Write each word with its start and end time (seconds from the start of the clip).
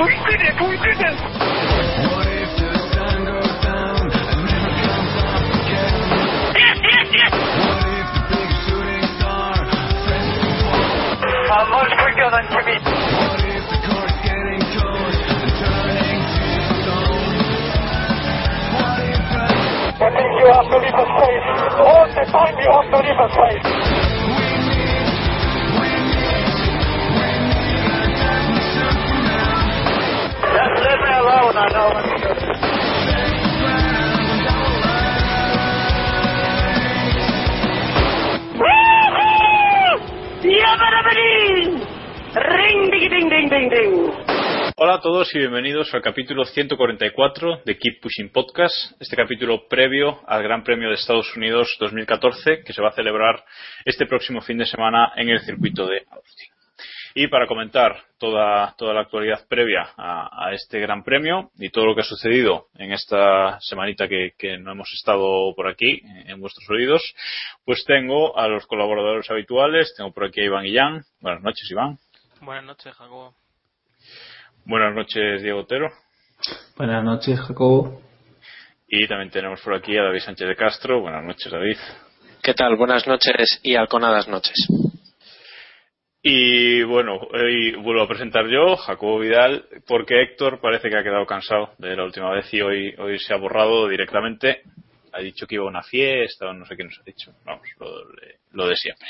We 0.00 0.06
did 0.08 0.40
it! 0.40 0.56
We 0.56 0.76
did 0.80 0.96
it! 0.96 1.16
If? 5.52 6.06
Yes, 6.56 6.78
yes, 6.80 7.08
yes! 7.12 7.32
I'm 11.52 11.68
much 11.68 11.92
quicker 12.00 12.28
than 12.32 12.44
Jimmy. 12.48 12.80
I 20.00 20.08
think 20.16 20.30
you 20.40 20.46
have 20.48 20.64
to 20.64 20.78
leave 20.80 20.96
a 20.96 21.06
space. 21.12 21.46
All 21.76 22.08
the 22.08 22.24
time 22.32 22.56
you 22.56 22.68
have 22.72 22.88
to 22.88 22.98
leave 23.04 23.20
a 23.20 23.28
space. 23.36 23.89
Hola 44.76 44.94
a 44.94 45.00
todos 45.02 45.34
y 45.34 45.38
bienvenidos 45.38 45.92
al 45.92 46.00
capítulo 46.00 46.46
144 46.46 47.60
de 47.66 47.76
Keep 47.76 48.00
Pushing 48.00 48.32
Podcast, 48.32 48.74
este 48.98 49.14
capítulo 49.14 49.68
previo 49.68 50.20
al 50.26 50.42
Gran 50.42 50.64
Premio 50.64 50.88
de 50.88 50.94
Estados 50.94 51.36
Unidos 51.36 51.76
2014 51.78 52.62
que 52.64 52.72
se 52.72 52.80
va 52.80 52.88
a 52.88 52.92
celebrar 52.92 53.44
este 53.84 54.06
próximo 54.06 54.40
fin 54.40 54.56
de 54.56 54.64
semana 54.64 55.12
en 55.14 55.28
el 55.28 55.40
circuito 55.40 55.86
de 55.86 56.04
Austin. 56.10 56.59
Y 57.14 57.26
para 57.26 57.46
comentar 57.46 57.96
toda, 58.18 58.74
toda 58.76 58.94
la 58.94 59.00
actualidad 59.00 59.46
previa 59.48 59.88
a, 59.96 60.46
a 60.46 60.52
este 60.52 60.78
Gran 60.80 61.02
Premio 61.02 61.50
y 61.58 61.70
todo 61.70 61.86
lo 61.86 61.94
que 61.94 62.02
ha 62.02 62.04
sucedido 62.04 62.66
en 62.76 62.92
esta 62.92 63.58
semanita 63.60 64.08
que, 64.08 64.32
que 64.38 64.58
no 64.58 64.72
hemos 64.72 64.92
estado 64.92 65.52
por 65.56 65.68
aquí 65.68 66.00
en 66.26 66.40
vuestros 66.40 66.68
oídos, 66.70 67.02
pues 67.64 67.84
tengo 67.84 68.38
a 68.38 68.46
los 68.48 68.66
colaboradores 68.66 69.30
habituales, 69.30 69.92
tengo 69.96 70.12
por 70.12 70.26
aquí 70.26 70.40
a 70.40 70.44
Iván 70.44 70.64
Guillán. 70.64 71.02
Buenas 71.20 71.42
noches, 71.42 71.70
Iván. 71.70 71.98
Buenas 72.40 72.64
noches, 72.64 72.94
Jacobo. 72.94 73.34
Buenas 74.64 74.94
noches, 74.94 75.42
Diego 75.42 75.60
Otero. 75.60 75.88
Buenas 76.76 77.04
noches, 77.04 77.40
Jacobo. 77.40 78.00
Y 78.88 79.06
también 79.06 79.30
tenemos 79.30 79.60
por 79.60 79.74
aquí 79.74 79.96
a 79.96 80.02
David 80.04 80.20
Sánchez 80.20 80.48
de 80.48 80.56
Castro. 80.56 81.00
Buenas 81.00 81.24
noches, 81.24 81.50
David. 81.50 81.76
¿Qué 82.42 82.54
tal? 82.54 82.76
Buenas 82.76 83.06
noches 83.06 83.60
y 83.62 83.76
halconadas 83.76 84.26
noches. 84.26 84.54
Y 86.22 86.82
bueno, 86.82 87.16
hoy 87.32 87.72
vuelvo 87.76 88.02
a 88.02 88.08
presentar 88.08 88.46
yo, 88.48 88.76
Jacobo 88.76 89.18
Vidal, 89.20 89.64
porque 89.86 90.20
Héctor 90.22 90.60
parece 90.60 90.90
que 90.90 90.96
ha 90.98 91.02
quedado 91.02 91.24
cansado 91.24 91.70
de 91.78 91.96
la 91.96 92.04
última 92.04 92.30
vez 92.32 92.52
y 92.52 92.60
hoy, 92.60 92.94
hoy 92.98 93.18
se 93.18 93.32
ha 93.32 93.38
borrado 93.38 93.88
directamente. 93.88 94.62
Ha 95.12 95.20
dicho 95.20 95.46
que 95.46 95.54
iba 95.54 95.64
a 95.64 95.68
una 95.68 95.82
fiesta 95.82 96.48
o 96.48 96.52
no 96.52 96.66
sé 96.66 96.76
qué 96.76 96.84
nos 96.84 96.98
ha 97.00 97.04
dicho. 97.04 97.32
Vamos, 97.44 97.66
lo, 97.78 97.86
lo 98.52 98.68
de 98.68 98.76
siempre. 98.76 99.08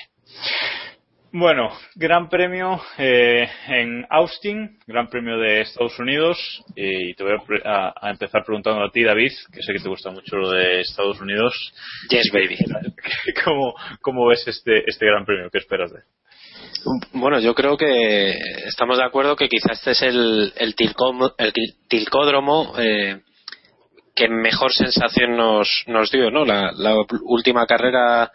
Bueno, 1.33 1.71
Gran 1.97 2.29
Premio 2.29 2.81
eh, 2.99 3.49
en 3.69 4.07
Austin, 4.09 4.79
Gran 4.87 5.09
Premio 5.09 5.37
de 5.39 5.61
Estados 5.63 5.99
Unidos. 5.99 6.65
Y 6.77 7.15
te 7.15 7.25
voy 7.25 7.35
a, 7.35 7.45
pre- 7.45 7.63
a- 7.65 7.93
a 8.01 8.11
empezar 8.11 8.45
preguntando 8.45 8.85
a 8.85 8.91
ti, 8.91 9.03
David, 9.03 9.31
que 9.53 9.63
sé 9.63 9.73
que 9.73 9.81
te 9.81 9.89
gusta 9.89 10.11
mucho 10.11 10.37
lo 10.37 10.51
de 10.51 10.81
Estados 10.81 11.21
Unidos. 11.21 11.55
Yes, 12.09 12.31
baby. 12.33 12.57
¿Cómo, 13.45 13.75
cómo 14.01 14.27
ves 14.29 14.47
este, 14.47 14.85
este 14.87 15.07
Gran 15.07 15.25
Premio? 15.25 15.51
¿Qué 15.51 15.59
esperas 15.59 15.93
de 15.93 15.99
él? 15.99 16.05
Bueno, 17.13 17.41
yo 17.41 17.55
creo 17.55 17.77
que 17.77 18.39
estamos 18.67 18.99
de 18.99 19.05
acuerdo 19.05 19.37
que 19.37 19.49
quizás 19.49 19.79
este 19.79 19.91
es 19.93 20.03
el, 20.03 20.53
el, 20.57 20.75
tilcódromo 21.89 22.73
eh, 22.79 23.21
que 24.15 24.29
mejor 24.29 24.73
sensación 24.73 25.37
nos, 25.37 25.85
nos 25.87 26.11
dio, 26.11 26.31
¿no? 26.31 26.45
La, 26.45 26.73
la 26.73 26.95
última 27.23 27.67
carrera 27.67 28.31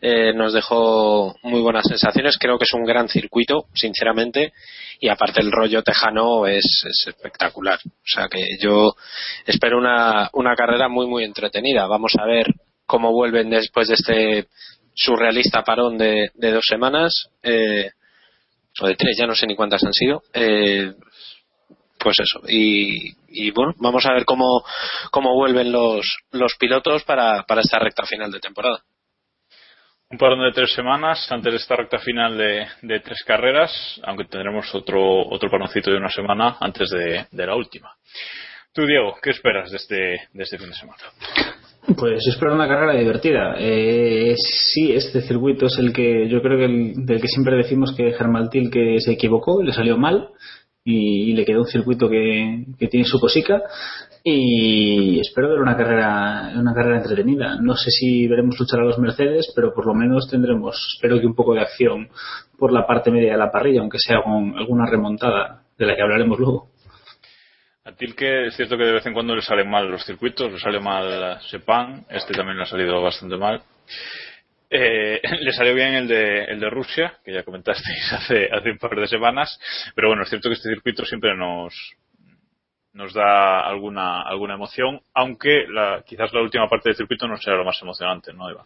eh, 0.00 0.32
nos 0.34 0.52
dejó 0.52 1.34
muy 1.42 1.60
buenas 1.60 1.84
sensaciones. 1.86 2.38
Creo 2.38 2.58
que 2.58 2.64
es 2.64 2.72
un 2.74 2.84
gran 2.84 3.08
circuito, 3.08 3.66
sinceramente. 3.74 4.52
Y 5.00 5.08
aparte 5.08 5.40
el 5.40 5.52
rollo 5.52 5.82
tejano 5.82 6.46
es, 6.46 6.64
es 6.64 7.06
espectacular. 7.08 7.78
O 7.84 8.06
sea 8.06 8.28
que 8.28 8.44
yo 8.60 8.94
espero 9.44 9.78
una, 9.78 10.30
una 10.32 10.54
carrera 10.54 10.88
muy, 10.88 11.06
muy 11.06 11.24
entretenida. 11.24 11.86
Vamos 11.86 12.12
a 12.18 12.24
ver 12.24 12.46
cómo 12.86 13.12
vuelven 13.12 13.50
después 13.50 13.88
de 13.88 13.94
este 13.94 14.46
surrealista 14.96 15.62
parón 15.62 15.96
de, 15.96 16.30
de 16.34 16.50
dos 16.50 16.64
semanas. 16.66 17.28
Eh, 17.42 17.90
o 18.80 18.86
de 18.86 18.96
tres, 18.96 19.16
ya 19.18 19.26
no 19.26 19.34
sé 19.34 19.46
ni 19.46 19.54
cuántas 19.54 19.84
han 19.84 19.92
sido. 19.92 20.22
Eh, 20.32 20.92
pues 21.98 22.16
eso. 22.18 22.40
Y, 22.48 23.14
y 23.28 23.50
bueno, 23.50 23.72
vamos 23.78 24.04
a 24.06 24.12
ver 24.12 24.24
cómo, 24.24 24.64
cómo 25.10 25.34
vuelven 25.34 25.72
los, 25.72 26.18
los 26.32 26.54
pilotos 26.58 27.04
para, 27.04 27.44
para 27.44 27.60
esta 27.60 27.78
recta 27.78 28.04
final 28.04 28.30
de 28.30 28.40
temporada. 28.40 28.82
Un 30.08 30.18
parón 30.18 30.40
de 30.40 30.52
tres 30.52 30.72
semanas 30.72 31.26
antes 31.32 31.52
de 31.52 31.58
esta 31.58 31.74
recta 31.74 31.98
final 31.98 32.38
de, 32.38 33.00
tres 33.00 33.24
carreras, 33.24 34.00
aunque 34.04 34.24
tendremos 34.26 34.72
otro, 34.72 35.26
otro 35.28 35.50
paroncito 35.50 35.90
de 35.90 35.96
una 35.96 36.10
semana 36.10 36.58
antes 36.60 36.90
de, 36.90 37.26
de 37.30 37.46
la 37.46 37.56
última. 37.56 37.92
Tú, 38.72 38.86
Diego, 38.86 39.16
¿qué 39.20 39.30
esperas 39.30 39.70
de 39.70 39.76
este, 39.78 39.96
de 40.32 40.42
este 40.44 40.58
fin 40.58 40.68
de 40.68 40.76
semana? 40.76 41.02
Pues 41.94 42.26
espero 42.26 42.54
una 42.54 42.66
carrera 42.66 42.94
divertida. 42.94 43.54
Eh, 43.58 44.34
sí, 44.36 44.92
este 44.92 45.20
circuito 45.20 45.66
es 45.66 45.78
el 45.78 45.92
que 45.92 46.28
yo 46.28 46.42
creo 46.42 46.58
que 46.58 46.64
el, 46.64 47.06
del 47.06 47.20
que 47.20 47.28
siempre 47.28 47.56
decimos 47.56 47.94
que 47.96 48.12
Germaltil 48.12 48.70
que 48.70 48.98
se 48.98 49.12
equivocó, 49.12 49.62
le 49.62 49.72
salió 49.72 49.96
mal 49.96 50.30
y, 50.84 51.30
y 51.30 51.34
le 51.34 51.44
quedó 51.44 51.60
un 51.60 51.66
circuito 51.66 52.08
que, 52.08 52.64
que 52.78 52.88
tiene 52.88 53.06
su 53.06 53.20
cosica 53.20 53.62
y 54.24 55.20
espero 55.20 55.50
ver 55.50 55.60
una 55.60 55.76
carrera 55.76 56.52
una 56.56 56.74
carrera 56.74 56.98
entretenida. 56.98 57.56
No 57.60 57.74
sé 57.76 57.90
si 57.90 58.26
veremos 58.26 58.58
luchar 58.58 58.80
a 58.80 58.84
los 58.84 58.98
Mercedes, 58.98 59.52
pero 59.54 59.72
por 59.72 59.86
lo 59.86 59.94
menos 59.94 60.28
tendremos, 60.28 60.76
espero 60.96 61.20
que 61.20 61.26
un 61.26 61.36
poco 61.36 61.54
de 61.54 61.60
acción 61.60 62.08
por 62.58 62.72
la 62.72 62.84
parte 62.84 63.12
media 63.12 63.32
de 63.32 63.38
la 63.38 63.52
parrilla, 63.52 63.80
aunque 63.80 63.98
sea 63.98 64.22
con 64.24 64.58
alguna 64.58 64.90
remontada 64.90 65.62
de 65.78 65.86
la 65.86 65.94
que 65.94 66.02
hablaremos 66.02 66.38
luego. 66.38 66.70
A 67.86 67.92
Tilke 67.92 68.48
es 68.48 68.56
cierto 68.56 68.76
que 68.76 68.82
de 68.82 68.94
vez 68.94 69.06
en 69.06 69.12
cuando 69.12 69.36
le 69.36 69.42
salen 69.42 69.70
mal 69.70 69.88
los 69.88 70.04
circuitos, 70.04 70.50
le 70.50 70.58
sale 70.58 70.80
mal 70.80 71.40
Sepan, 71.42 72.04
este 72.10 72.34
también 72.34 72.56
le 72.56 72.64
ha 72.64 72.66
salido 72.66 73.00
bastante 73.00 73.36
mal. 73.36 73.62
Eh, 74.68 75.20
le 75.40 75.52
salió 75.52 75.72
bien 75.72 75.94
el 75.94 76.08
de, 76.08 76.44
el 76.46 76.58
de 76.58 76.68
Rusia, 76.68 77.18
que 77.24 77.32
ya 77.32 77.44
comentasteis 77.44 78.12
hace, 78.12 78.48
hace 78.50 78.72
un 78.72 78.78
par 78.78 78.96
de 78.96 79.06
semanas, 79.06 79.56
pero 79.94 80.08
bueno, 80.08 80.24
es 80.24 80.28
cierto 80.28 80.48
que 80.48 80.54
este 80.54 80.68
circuito 80.68 81.04
siempre 81.04 81.36
nos, 81.36 81.72
nos 82.92 83.14
da 83.14 83.60
alguna, 83.60 84.22
alguna 84.22 84.54
emoción, 84.54 85.00
aunque 85.14 85.66
la, 85.68 86.02
quizás 86.04 86.32
la 86.32 86.42
última 86.42 86.68
parte 86.68 86.88
del 86.88 86.96
circuito 86.96 87.28
no 87.28 87.36
será 87.36 87.56
lo 87.56 87.64
más 87.64 87.80
emocionante, 87.80 88.32
¿no, 88.32 88.50
Eva? 88.50 88.64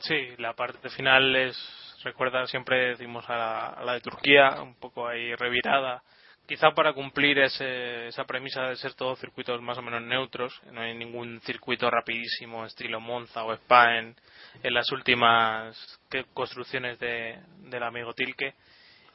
Sí, 0.00 0.30
la 0.38 0.54
parte 0.54 0.90
final 0.90 1.36
es, 1.36 2.00
recuerda, 2.02 2.48
siempre 2.48 2.88
decimos 2.88 3.24
a 3.28 3.80
la 3.84 3.92
de 3.92 4.00
Turquía, 4.00 4.60
un 4.60 4.74
poco 4.74 5.06
ahí 5.06 5.36
revirada, 5.36 6.02
quizá 6.46 6.72
para 6.72 6.92
cumplir 6.92 7.38
ese, 7.38 8.08
esa 8.08 8.24
premisa 8.24 8.68
de 8.68 8.76
ser 8.76 8.94
todos 8.94 9.18
circuitos 9.18 9.60
más 9.62 9.78
o 9.78 9.82
menos 9.82 10.02
neutros, 10.02 10.60
no 10.72 10.80
hay 10.80 10.94
ningún 10.94 11.40
circuito 11.42 11.90
rapidísimo 11.90 12.64
estilo 12.66 13.00
Monza 13.00 13.44
o 13.44 13.52
Spa 13.54 13.98
en, 13.98 14.14
las 14.62 14.90
últimas 14.92 16.00
construcciones 16.32 16.98
de, 16.98 17.38
del 17.70 17.82
amigo 17.82 18.14
Tilke, 18.14 18.54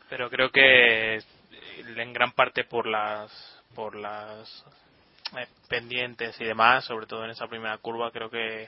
pero 0.10 0.30
creo 0.30 0.50
que 0.52 1.20
en 1.96 2.14
gran 2.14 2.32
parte 2.34 2.64
por 2.64 2.88
las 2.88 3.32
por 3.76 3.96
las 3.96 4.66
eh, 5.38 5.48
pendientes 5.68 6.40
y 6.42 6.46
demás, 6.46 6.86
sobre 6.86 7.06
todo 7.06 7.24
en 7.24 7.32
esa 7.32 7.48
primera 7.48 7.78
curva, 7.78 8.12
creo 8.12 8.30
que 8.30 8.68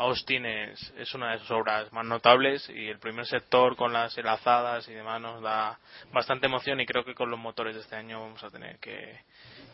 Austin 0.00 0.46
es, 0.46 0.94
es 0.96 1.14
una 1.14 1.32
de 1.32 1.38
sus 1.40 1.50
obras 1.50 1.92
más 1.92 2.06
notables 2.06 2.68
y 2.70 2.88
el 2.88 2.98
primer 2.98 3.26
sector 3.26 3.76
con 3.76 3.92
las 3.92 4.16
enlazadas 4.16 4.88
y 4.88 4.92
demás 4.92 5.20
nos 5.20 5.42
da 5.42 5.78
bastante 6.12 6.46
emoción 6.46 6.80
y 6.80 6.86
creo 6.86 7.04
que 7.04 7.14
con 7.14 7.30
los 7.30 7.38
motores 7.38 7.74
de 7.74 7.82
este 7.82 7.96
año 7.96 8.20
vamos 8.20 8.42
a 8.42 8.50
tener 8.50 8.78
que, 8.78 9.20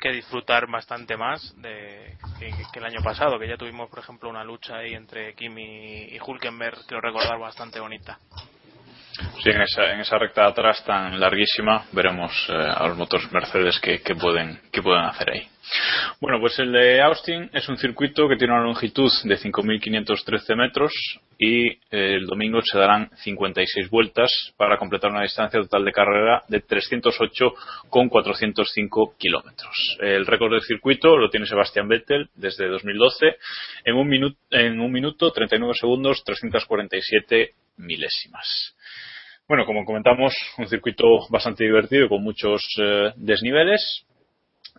que 0.00 0.10
disfrutar 0.10 0.66
bastante 0.68 1.16
más 1.16 1.54
de 1.62 2.16
que, 2.38 2.78
el 2.78 2.84
año 2.84 3.00
pasado, 3.02 3.38
que 3.38 3.48
ya 3.48 3.56
tuvimos, 3.56 3.88
por 3.88 4.00
ejemplo, 4.00 4.28
una 4.28 4.42
lucha 4.42 4.76
ahí 4.76 4.94
entre 4.94 5.34
Kimi 5.34 6.06
y 6.10 6.18
Hulkenberg, 6.20 6.86
quiero 6.86 7.00
recordar, 7.00 7.38
bastante 7.38 7.78
bonita. 7.78 8.18
Sí, 9.42 9.50
en 9.50 9.62
esa, 9.62 9.92
en 9.92 10.00
esa 10.00 10.18
recta 10.18 10.46
atrás 10.46 10.84
tan 10.84 11.18
larguísima 11.18 11.86
veremos 11.92 12.32
eh, 12.48 12.52
a 12.52 12.86
los 12.88 12.98
motores 12.98 13.30
Mercedes 13.32 13.78
que, 13.80 14.02
que, 14.02 14.14
pueden, 14.14 14.60
que 14.72 14.82
pueden 14.82 15.04
hacer 15.04 15.30
ahí. 15.30 15.48
Bueno, 16.20 16.38
pues 16.40 16.58
el 16.58 16.72
de 16.72 17.00
Austin 17.02 17.50
es 17.52 17.68
un 17.68 17.76
circuito 17.76 18.26
que 18.28 18.36
tiene 18.36 18.54
una 18.54 18.62
longitud 18.62 19.10
de 19.24 19.36
5.513 19.36 20.56
metros 20.56 20.92
y 21.38 21.68
eh, 21.68 21.78
el 21.90 22.24
domingo 22.26 22.62
se 22.62 22.78
darán 22.78 23.10
56 23.16 23.90
vueltas 23.90 24.54
para 24.56 24.78
completar 24.78 25.10
una 25.10 25.20
distancia 25.22 25.60
total 25.60 25.84
de 25.84 25.92
carrera 25.92 26.44
de 26.48 26.60
308,405 26.60 29.14
kilómetros. 29.18 29.98
El 30.00 30.24
récord 30.26 30.52
del 30.52 30.62
circuito 30.62 31.16
lo 31.16 31.28
tiene 31.28 31.46
Sebastián 31.46 31.88
Vettel 31.88 32.30
desde 32.34 32.68
2012 32.68 33.36
en 33.84 33.96
un, 33.96 34.08
minuto, 34.08 34.38
en 34.50 34.80
un 34.80 34.92
minuto 34.92 35.32
39 35.32 35.74
segundos 35.78 36.22
347 36.24 37.50
milésimas. 37.78 38.76
Bueno, 39.48 39.64
como 39.64 39.84
comentamos, 39.84 40.34
un 40.58 40.66
circuito 40.66 41.06
bastante 41.30 41.62
divertido 41.64 42.08
con 42.08 42.20
muchos 42.22 42.62
eh, 42.80 43.12
desniveles 43.16 44.06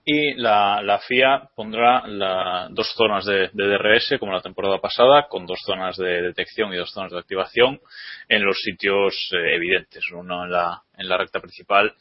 y 0.09 0.35
la, 0.35 0.81
la 0.81 0.99
FIA 0.99 1.49
pondrá 1.53 2.07
la, 2.07 2.69
dos 2.71 2.93
zonas 2.95 3.25
de, 3.25 3.49
DRS 3.51 4.17
como 4.21 4.31
la 4.31 4.39
temporada 4.39 4.79
pasada 4.79 5.27
con 5.27 5.45
dos 5.45 5.59
zonas 5.65 5.97
de 5.97 6.21
detección 6.21 6.73
y 6.73 6.77
dos 6.77 6.93
zonas 6.93 7.11
de 7.11 7.19
activación 7.19 7.81
en 8.29 8.45
los 8.45 8.57
sitios 8.61 9.29
eh, 9.33 9.55
evidentes, 9.55 10.05
uno 10.13 10.45
en 10.45 10.51
la, 10.51 10.81
en 10.97 11.09
la 11.09 11.17
recta 11.17 11.41
principal 11.41 11.93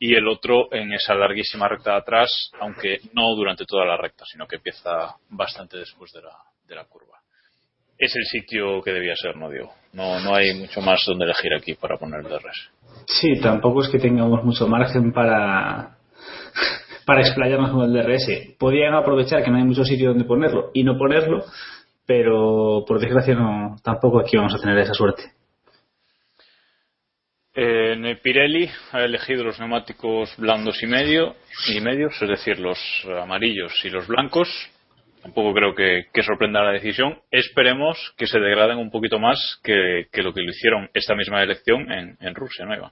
y 0.00 0.16
el 0.16 0.26
otro 0.26 0.66
en 0.72 0.92
esa 0.94 1.14
larguísima 1.14 1.68
recta 1.68 1.92
de 1.92 1.98
atrás, 1.98 2.50
aunque 2.58 2.98
no 3.12 3.36
durante 3.36 3.64
toda 3.66 3.86
la 3.86 3.96
recta, 3.96 4.24
sino 4.26 4.48
que 4.48 4.56
empieza 4.56 5.14
bastante 5.28 5.76
después 5.76 6.12
de 6.12 6.22
la, 6.22 6.36
de 6.66 6.74
la 6.74 6.86
curva 6.86 7.20
es 7.96 8.16
el 8.16 8.24
sitio 8.24 8.82
que 8.82 8.90
debía 8.90 9.14
ser, 9.14 9.36
no 9.36 9.48
digo. 9.48 9.72
No, 9.92 10.18
no 10.18 10.34
hay 10.34 10.52
mucho 10.54 10.80
más 10.80 11.04
donde 11.06 11.24
elegir 11.24 11.54
aquí 11.54 11.74
para 11.74 11.96
poner 11.96 12.24
DRS. 12.24 12.70
Sí, 13.06 13.40
tampoco 13.40 13.82
es 13.82 13.88
que 13.88 14.00
tengamos 14.00 14.42
mucho 14.42 14.66
margen 14.66 15.12
para 15.12 15.96
para 17.04 17.20
explayarnos 17.20 17.70
con 17.70 17.82
el 17.82 17.92
DRS. 17.92 18.56
Podrían 18.58 18.94
aprovechar 18.94 19.42
que 19.42 19.50
no 19.50 19.56
hay 19.56 19.64
mucho 19.64 19.84
sitio 19.84 20.10
donde 20.10 20.24
ponerlo 20.24 20.70
y 20.74 20.84
no 20.84 20.96
ponerlo, 20.96 21.44
pero 22.06 22.84
por 22.86 23.00
desgracia 23.00 23.34
no, 23.34 23.76
tampoco 23.82 24.20
aquí 24.20 24.36
vamos 24.36 24.54
a 24.54 24.60
tener 24.60 24.78
esa 24.78 24.94
suerte. 24.94 25.22
En 27.56 28.18
Pirelli 28.20 28.68
ha 28.90 29.04
elegido 29.04 29.44
los 29.44 29.60
neumáticos 29.60 30.34
blandos 30.38 30.82
y 30.82 30.86
medio 30.88 31.36
y 31.72 31.80
medios, 31.80 32.20
es 32.20 32.28
decir, 32.28 32.58
los 32.58 32.78
amarillos 33.22 33.72
y 33.84 33.90
los 33.90 34.08
blancos, 34.08 34.48
tampoco 35.22 35.54
creo 35.54 35.74
que, 35.74 36.22
sorprenda 36.22 36.64
la 36.64 36.72
decisión. 36.72 37.16
Esperemos 37.30 38.12
que 38.16 38.26
se 38.26 38.40
degraden 38.40 38.78
un 38.78 38.90
poquito 38.90 39.20
más 39.20 39.60
que, 39.62 40.06
que 40.12 40.22
lo 40.22 40.34
que 40.34 40.42
lo 40.42 40.50
hicieron 40.50 40.90
esta 40.94 41.14
misma 41.14 41.44
elección 41.44 41.92
en, 41.92 42.16
en 42.20 42.34
Rusia, 42.34 42.66
¿no, 42.66 42.74
Iván? 42.74 42.90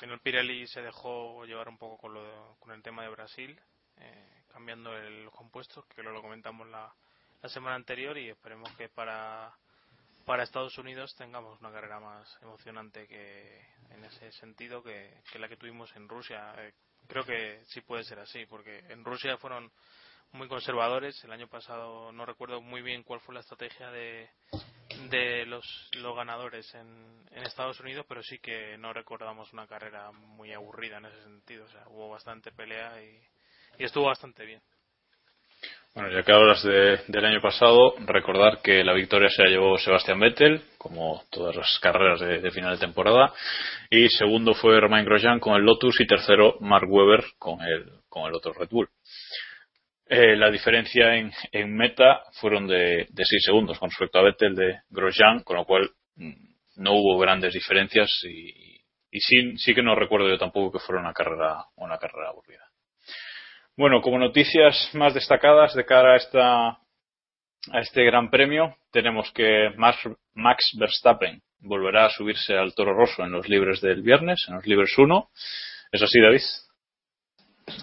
Final 0.00 0.20
Pirelli 0.20 0.66
se 0.66 0.80
dejó 0.80 1.44
llevar 1.44 1.68
un 1.68 1.76
poco 1.76 1.98
con, 1.98 2.14
lo, 2.14 2.56
con 2.60 2.72
el 2.72 2.82
tema 2.82 3.02
de 3.02 3.08
Brasil, 3.08 3.60
eh, 3.96 4.42
cambiando 4.52 4.96
el 4.96 5.28
compuesto, 5.30 5.84
que 5.94 6.02
lo, 6.02 6.12
lo 6.12 6.22
comentamos 6.22 6.68
la, 6.68 6.92
la 7.42 7.48
semana 7.48 7.74
anterior, 7.74 8.16
y 8.16 8.28
esperemos 8.28 8.70
que 8.76 8.88
para, 8.88 9.52
para 10.24 10.44
Estados 10.44 10.78
Unidos 10.78 11.14
tengamos 11.16 11.58
una 11.60 11.72
carrera 11.72 11.98
más 11.98 12.38
emocionante 12.42 13.08
que 13.08 13.60
en 13.90 14.04
ese 14.04 14.30
sentido 14.32 14.82
que, 14.82 15.22
que 15.32 15.38
la 15.38 15.48
que 15.48 15.56
tuvimos 15.56 15.94
en 15.96 16.08
Rusia. 16.08 16.54
Eh, 16.58 16.74
creo 17.08 17.24
que 17.24 17.64
sí 17.66 17.80
puede 17.80 18.04
ser 18.04 18.20
así, 18.20 18.46
porque 18.46 18.78
en 18.90 19.04
Rusia 19.04 19.36
fueron 19.36 19.72
muy 20.32 20.46
conservadores. 20.46 21.22
El 21.24 21.32
año 21.32 21.48
pasado 21.48 22.12
no 22.12 22.24
recuerdo 22.24 22.60
muy 22.60 22.82
bien 22.82 23.02
cuál 23.02 23.20
fue 23.20 23.34
la 23.34 23.40
estrategia 23.40 23.90
de, 23.90 24.30
de 25.10 25.46
los, 25.46 25.90
los 25.96 26.16
ganadores 26.16 26.74
en, 26.74 27.18
Estados 27.44 27.78
Unidos, 27.80 28.04
pero 28.08 28.22
sí 28.22 28.38
que 28.38 28.76
no 28.78 28.92
recordamos 28.92 29.52
una 29.52 29.66
carrera 29.66 30.10
muy 30.10 30.52
aburrida 30.52 30.98
en 30.98 31.06
ese 31.06 31.22
sentido. 31.22 31.64
O 31.64 31.68
sea, 31.68 31.84
hubo 31.88 32.10
bastante 32.10 32.50
pelea 32.52 33.00
y, 33.02 33.16
y 33.78 33.84
estuvo 33.84 34.06
bastante 34.06 34.44
bien. 34.44 34.60
Bueno, 35.94 36.10
ya 36.12 36.22
que 36.22 36.32
hablas 36.32 36.62
de, 36.62 37.00
del 37.08 37.24
año 37.24 37.40
pasado, 37.40 37.94
recordar 38.06 38.60
que 38.62 38.84
la 38.84 38.92
victoria 38.92 39.28
se 39.30 39.42
la 39.42 39.48
llevó 39.48 39.78
Sebastián 39.78 40.20
Vettel, 40.20 40.62
como 40.76 41.24
todas 41.30 41.56
las 41.56 41.78
carreras 41.80 42.20
de, 42.20 42.40
de 42.40 42.50
final 42.50 42.74
de 42.74 42.86
temporada, 42.86 43.32
y 43.90 44.08
segundo 44.08 44.54
fue 44.54 44.80
Romain 44.80 45.04
Grosjean 45.04 45.40
con 45.40 45.54
el 45.54 45.62
Lotus 45.62 46.00
y 46.00 46.06
tercero 46.06 46.56
Mark 46.60 46.86
Webber 46.88 47.24
con 47.38 47.60
el, 47.62 47.90
con 48.08 48.28
el 48.28 48.34
otro 48.34 48.52
Red 48.52 48.68
Bull. 48.70 48.88
Eh, 50.10 50.36
la 50.36 50.50
diferencia 50.50 51.14
en, 51.16 51.30
en 51.52 51.76
meta 51.76 52.22
fueron 52.40 52.66
de, 52.66 53.06
de 53.10 53.24
6 53.24 53.42
segundos 53.44 53.78
con 53.78 53.90
respecto 53.90 54.18
a 54.18 54.22
Vettel 54.22 54.54
de 54.54 54.80
Grosjean, 54.88 55.42
con 55.42 55.56
lo 55.56 55.66
cual 55.66 55.90
no 56.76 56.92
hubo 56.92 57.18
grandes 57.18 57.52
diferencias 57.52 58.10
y, 58.24 58.80
y 59.10 59.20
sí, 59.20 59.58
sí 59.58 59.74
que 59.74 59.82
no 59.82 59.94
recuerdo 59.94 60.28
yo 60.28 60.38
tampoco 60.38 60.78
que 60.78 60.84
fuera 60.84 61.00
una 61.00 61.12
carrera, 61.12 61.66
una 61.76 61.98
carrera 61.98 62.30
aburrida. 62.30 62.64
Bueno, 63.76 64.00
como 64.00 64.18
noticias 64.18 64.90
más 64.94 65.14
destacadas 65.14 65.74
de 65.74 65.84
cara 65.84 66.14
a, 66.14 66.16
esta, 66.16 66.68
a 66.68 67.80
este 67.80 68.04
gran 68.04 68.30
premio, 68.30 68.76
tenemos 68.90 69.30
que 69.32 69.70
Max, 69.76 69.98
Max 70.34 70.76
Verstappen 70.78 71.42
volverá 71.60 72.06
a 72.06 72.10
subirse 72.10 72.56
al 72.56 72.74
Toro 72.74 72.94
Rosso 72.94 73.24
en 73.24 73.32
los 73.32 73.48
libres 73.48 73.80
del 73.80 74.02
viernes, 74.02 74.44
en 74.48 74.54
los 74.56 74.66
libres 74.66 74.96
1. 74.96 75.28
¿Es 75.92 76.02
así, 76.02 76.20
David? 76.20 76.40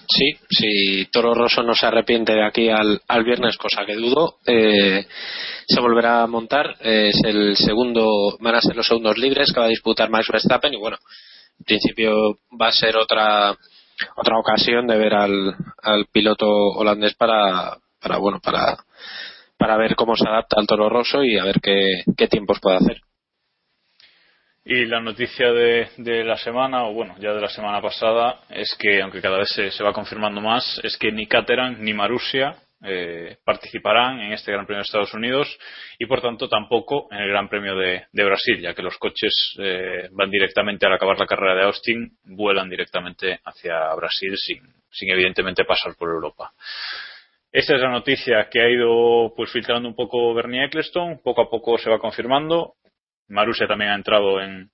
Sí, 0.07 0.37
si 0.49 1.05
Toro 1.11 1.33
Rosso 1.33 1.63
no 1.63 1.73
se 1.73 1.85
arrepiente 1.85 2.33
de 2.33 2.45
aquí 2.45 2.69
al, 2.69 3.01
al 3.07 3.23
viernes, 3.23 3.57
cosa 3.57 3.85
que 3.85 3.95
dudo, 3.95 4.37
eh, 4.45 5.05
se 5.67 5.79
volverá 5.79 6.23
a 6.23 6.27
montar. 6.27 6.75
Eh, 6.81 7.09
es 7.09 7.21
el 7.23 7.55
segundo, 7.55 8.37
van 8.39 8.55
a 8.55 8.61
ser 8.61 8.75
los 8.75 8.87
segundos 8.87 9.17
libres 9.17 9.51
que 9.51 9.59
va 9.59 9.65
a 9.65 9.69
disputar 9.69 10.09
Max 10.09 10.27
Verstappen 10.31 10.73
y 10.73 10.77
bueno, 10.77 10.97
en 11.59 11.65
principio 11.65 12.37
va 12.59 12.67
a 12.67 12.73
ser 12.73 12.97
otra 12.97 13.55
otra 14.17 14.37
ocasión 14.37 14.87
de 14.87 14.97
ver 14.97 15.13
al, 15.13 15.55
piloto 16.11 16.47
holandés 16.47 17.15
para, 17.15 17.77
para 18.01 18.17
bueno 18.17 18.39
para 18.41 18.77
para 19.57 19.77
ver 19.77 19.95
cómo 19.95 20.15
se 20.17 20.27
adapta 20.27 20.57
al 20.59 20.67
Toro 20.67 20.89
Rosso 20.89 21.23
y 21.23 21.37
a 21.37 21.45
ver 21.45 21.61
qué 21.61 22.27
tiempos 22.27 22.59
puede 22.59 22.77
hacer. 22.77 23.04
Y 24.67 24.85
la 24.85 24.99
noticia 24.99 25.51
de, 25.51 25.89
de, 25.97 26.23
la 26.23 26.37
semana, 26.37 26.85
o 26.85 26.93
bueno, 26.93 27.15
ya 27.19 27.33
de 27.33 27.39
la 27.39 27.49
semana 27.49 27.79
pasada, 27.83 28.41
es 28.49 28.75
que, 28.79 28.99
aunque 28.99 29.21
cada 29.21 29.37
vez 29.37 29.49
se, 29.49 29.83
va 29.83 29.93
confirmando 29.93 30.41
más, 30.41 30.81
es 30.83 30.97
que 30.97 31.11
ni 31.11 31.27
Caterham 31.27 31.77
ni 31.81 31.93
Marussia 31.93 32.55
eh, 32.83 33.37
participarán 33.45 34.21
en 34.21 34.33
este 34.33 34.51
Gran 34.51 34.65
Premio 34.65 34.79
de 34.79 34.85
Estados 34.87 35.13
Unidos 35.13 35.55
y, 35.99 36.07
por 36.07 36.19
tanto, 36.19 36.49
tampoco 36.49 37.07
en 37.11 37.19
el 37.19 37.29
Gran 37.29 37.47
Premio 37.47 37.75
de, 37.75 38.07
Brasil, 38.11 38.59
ya 38.59 38.73
que 38.73 38.81
los 38.81 38.97
coches 38.97 39.55
eh, 39.59 40.09
van 40.11 40.31
directamente 40.31 40.87
al 40.87 40.93
acabar 40.93 41.19
la 41.19 41.27
carrera 41.27 41.53
de 41.53 41.65
Austin, 41.65 42.17
vuelan 42.23 42.67
directamente 42.67 43.39
hacia 43.45 43.93
Brasil 43.93 44.35
sin, 44.35 44.63
sin 44.89 45.11
evidentemente 45.11 45.63
pasar 45.63 45.93
por 45.95 46.09
Europa. 46.09 46.51
Esta 47.51 47.75
es 47.75 47.81
la 47.81 47.91
noticia 47.91 48.49
que 48.49 48.61
ha 48.61 48.67
ido 48.67 49.31
pues 49.35 49.51
filtrando 49.51 49.87
un 49.87 49.95
poco 49.95 50.33
Bernie 50.33 50.65
Eccleston, 50.65 51.21
poco 51.23 51.43
a 51.43 51.49
poco 51.51 51.77
se 51.77 51.89
va 51.91 51.99
confirmando. 51.99 52.73
Marussia 53.27 53.67
también 53.67 53.91
ha 53.91 53.95
entrado 53.95 54.39
en, 54.41 54.69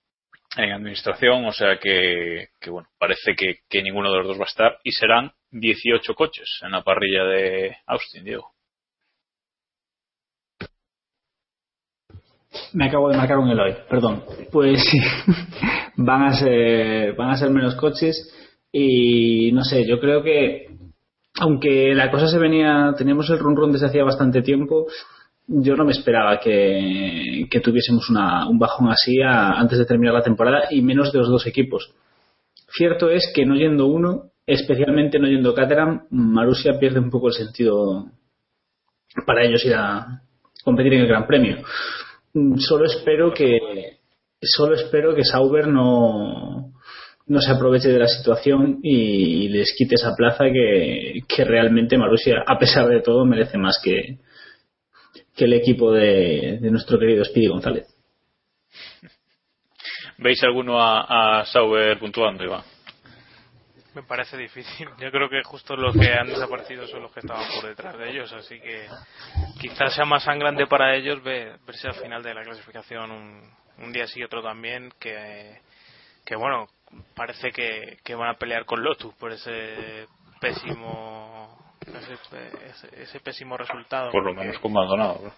en 0.57 0.71
administración, 0.71 1.45
o 1.45 1.51
sea 1.51 1.77
que, 1.79 2.49
que 2.59 2.69
bueno, 2.69 2.89
parece 2.97 3.35
que, 3.35 3.59
que, 3.69 3.81
ninguno 3.81 4.11
de 4.11 4.17
los 4.19 4.27
dos 4.27 4.39
va 4.39 4.43
a 4.43 4.47
estar 4.47 4.77
y 4.83 4.91
serán 4.91 5.31
18 5.51 6.13
coches 6.15 6.59
en 6.63 6.71
la 6.71 6.83
parrilla 6.83 7.23
de 7.23 7.77
Austin, 7.87 8.23
Diego. 8.23 8.51
Me 12.73 12.87
acabo 12.87 13.09
de 13.09 13.17
marcar 13.17 13.37
un 13.37 13.49
Eloy, 13.49 13.75
perdón. 13.89 14.25
Pues 14.51 14.83
sí, 14.83 14.97
van 15.95 16.23
a 16.23 16.33
ser, 16.33 17.13
van 17.15 17.29
a 17.29 17.37
ser 17.37 17.49
menos 17.49 17.75
coches 17.75 18.33
y 18.71 19.51
no 19.53 19.63
sé, 19.63 19.85
yo 19.87 19.99
creo 19.99 20.21
que 20.21 20.67
aunque 21.39 21.95
la 21.95 22.11
cosa 22.11 22.27
se 22.27 22.37
venía, 22.37 22.93
teníamos 22.97 23.29
el 23.29 23.39
run 23.39 23.55
run 23.55 23.71
desde 23.71 23.87
hacía 23.87 24.03
bastante 24.03 24.41
tiempo, 24.41 24.87
yo 25.53 25.75
no 25.75 25.83
me 25.83 25.91
esperaba 25.91 26.39
que, 26.39 27.47
tuviésemos 27.61 28.09
una, 28.09 28.47
un 28.47 28.57
bajón 28.57 28.89
así 28.89 29.21
a, 29.21 29.51
antes 29.59 29.77
de 29.77 29.85
terminar 29.85 30.13
la 30.13 30.23
temporada 30.23 30.67
y 30.71 30.81
menos 30.81 31.11
de 31.11 31.19
los 31.19 31.29
dos 31.29 31.45
equipos. 31.45 31.93
Cierto 32.69 33.09
es 33.09 33.31
que 33.35 33.45
no 33.45 33.55
yendo 33.55 33.87
uno, 33.87 34.31
especialmente 34.45 35.19
no 35.19 35.27
yendo 35.27 35.53
Caterham, 35.53 36.07
Marusia 36.09 36.79
pierde 36.79 36.99
un 36.99 37.09
poco 37.09 37.27
el 37.27 37.33
sentido 37.33 38.05
para 39.25 39.43
ellos 39.43 39.65
ir 39.65 39.73
a 39.75 40.21
competir 40.63 40.93
en 40.93 41.01
el 41.01 41.07
Gran 41.07 41.27
Premio. 41.27 41.57
Solo 42.57 42.85
espero 42.85 43.33
que 43.33 43.59
solo 44.41 44.75
espero 44.75 45.13
que 45.13 45.25
Sauber 45.25 45.67
no 45.67 46.71
no 47.27 47.39
se 47.39 47.51
aproveche 47.51 47.89
de 47.89 47.99
la 47.99 48.07
situación 48.07 48.79
y 48.81 49.47
les 49.49 49.73
quite 49.77 49.95
esa 49.95 50.15
plaza 50.15 50.45
que, 50.45 51.21
que 51.27 51.45
realmente 51.45 51.97
Marusia, 51.97 52.43
a 52.45 52.57
pesar 52.57 52.87
de 52.87 53.01
todo, 53.01 53.25
merece 53.25 53.57
más 53.57 53.79
que, 53.83 54.17
que 55.35 55.45
el 55.45 55.53
equipo 55.53 55.91
de, 55.91 56.59
de 56.59 56.71
nuestro 56.71 56.99
querido 56.99 57.23
Speedy 57.23 57.47
González. 57.47 57.87
¿Veis 60.17 60.43
alguno 60.43 60.79
a, 60.79 61.39
a 61.39 61.45
Sauber 61.45 61.97
puntuando, 61.97 62.43
Iván? 62.43 62.63
Me 63.93 64.03
parece 64.03 64.37
difícil. 64.37 64.87
Yo 64.99 65.11
creo 65.11 65.29
que 65.29 65.43
justo 65.43 65.75
los 65.75 65.93
que 65.97 66.13
han 66.13 66.27
desaparecido 66.27 66.87
son 66.87 67.01
los 67.01 67.11
que 67.11 67.19
estaban 67.19 67.45
por 67.55 67.67
detrás 67.67 67.97
de 67.97 68.09
ellos, 68.09 68.31
así 68.31 68.59
que 68.59 68.87
quizás 69.59 69.93
sea 69.93 70.05
más 70.05 70.23
sangrante 70.23 70.65
para 70.67 70.95
ellos 70.95 71.21
ver, 71.23 71.59
verse 71.65 71.87
al 71.87 71.95
final 71.95 72.23
de 72.23 72.33
la 72.33 72.43
clasificación 72.43 73.11
un, 73.11 73.51
un 73.79 73.91
día 73.91 74.07
sí 74.07 74.21
y 74.21 74.23
otro 74.23 74.41
también, 74.41 74.93
que, 74.97 75.59
que 76.25 76.35
bueno, 76.37 76.67
parece 77.15 77.51
que, 77.51 77.97
que 78.03 78.15
van 78.15 78.29
a 78.29 78.37
pelear 78.37 78.63
con 78.63 78.81
Lotus 78.81 79.13
por 79.15 79.33
ese 79.33 80.05
pésimo 80.39 81.60
ese, 81.87 82.13
ese, 82.69 83.03
ese 83.03 83.19
pésimo 83.19 83.57
resultado. 83.57 84.11
Por 84.11 84.25
lo 84.25 84.33
menos 84.33 84.57
con 84.59 84.73
Maldonado. 84.73 85.21
¿no? 85.23 85.33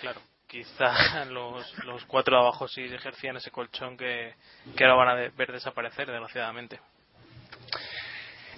Claro, 0.00 0.20
quizá 0.46 1.24
los, 1.30 1.84
los 1.84 2.04
cuatro 2.04 2.36
de 2.36 2.42
abajo 2.42 2.68
sí 2.68 2.82
ejercían 2.82 3.36
ese 3.36 3.50
colchón 3.50 3.96
que, 3.96 4.34
que 4.76 4.84
ahora 4.84 4.96
van 4.96 5.08
a 5.08 5.30
ver 5.36 5.52
desaparecer, 5.52 6.06
desgraciadamente. 6.08 6.80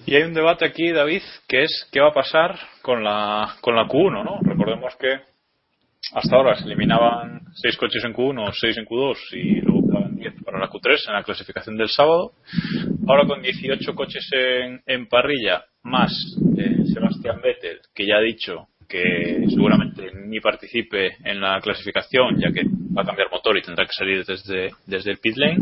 Y 0.06 0.16
hay 0.16 0.22
un 0.22 0.34
debate 0.34 0.66
aquí, 0.66 0.90
David, 0.90 1.22
que 1.48 1.62
es 1.62 1.88
qué 1.90 2.00
va 2.00 2.08
a 2.08 2.14
pasar 2.14 2.58
con 2.82 3.02
la, 3.02 3.56
con 3.60 3.74
la 3.74 3.86
Q1, 3.86 4.24
¿no? 4.24 4.38
Recordemos 4.42 4.94
que 4.96 5.20
hasta 6.12 6.36
ahora 6.36 6.56
se 6.56 6.64
eliminaban 6.64 7.40
seis 7.54 7.76
coches 7.76 8.04
en 8.04 8.12
Q1, 8.12 8.52
seis 8.52 8.76
en 8.76 8.84
Q2 8.84 9.16
y 9.32 9.60
luego 9.62 9.88
quedaban 9.88 10.16
10 10.16 10.44
para 10.44 10.58
la 10.58 10.68
Q3 10.68 11.08
en 11.08 11.14
la 11.14 11.22
clasificación 11.22 11.76
del 11.76 11.88
sábado. 11.88 12.32
Ahora 13.08 13.26
con 13.26 13.40
18 13.40 13.94
coches 13.94 14.28
en, 14.32 14.82
en 14.86 15.06
parrilla, 15.08 15.64
más 15.82 16.12
eh, 16.56 16.84
Sebastián 16.92 17.40
Vettel, 17.42 17.80
que 17.94 18.06
ya 18.06 18.16
ha 18.16 18.20
dicho 18.20 18.68
que 18.88 19.44
seguramente 19.48 20.10
ni 20.14 20.40
participe 20.40 21.16
en 21.24 21.40
la 21.40 21.60
clasificación, 21.60 22.38
ya 22.38 22.52
que 22.52 22.62
va 22.96 23.02
a 23.02 23.04
cambiar 23.04 23.30
motor 23.30 23.56
y 23.56 23.62
tendrá 23.62 23.86
que 23.86 23.92
salir 23.92 24.24
desde, 24.24 25.10
el 25.10 25.18
pit 25.18 25.36
lane, 25.36 25.58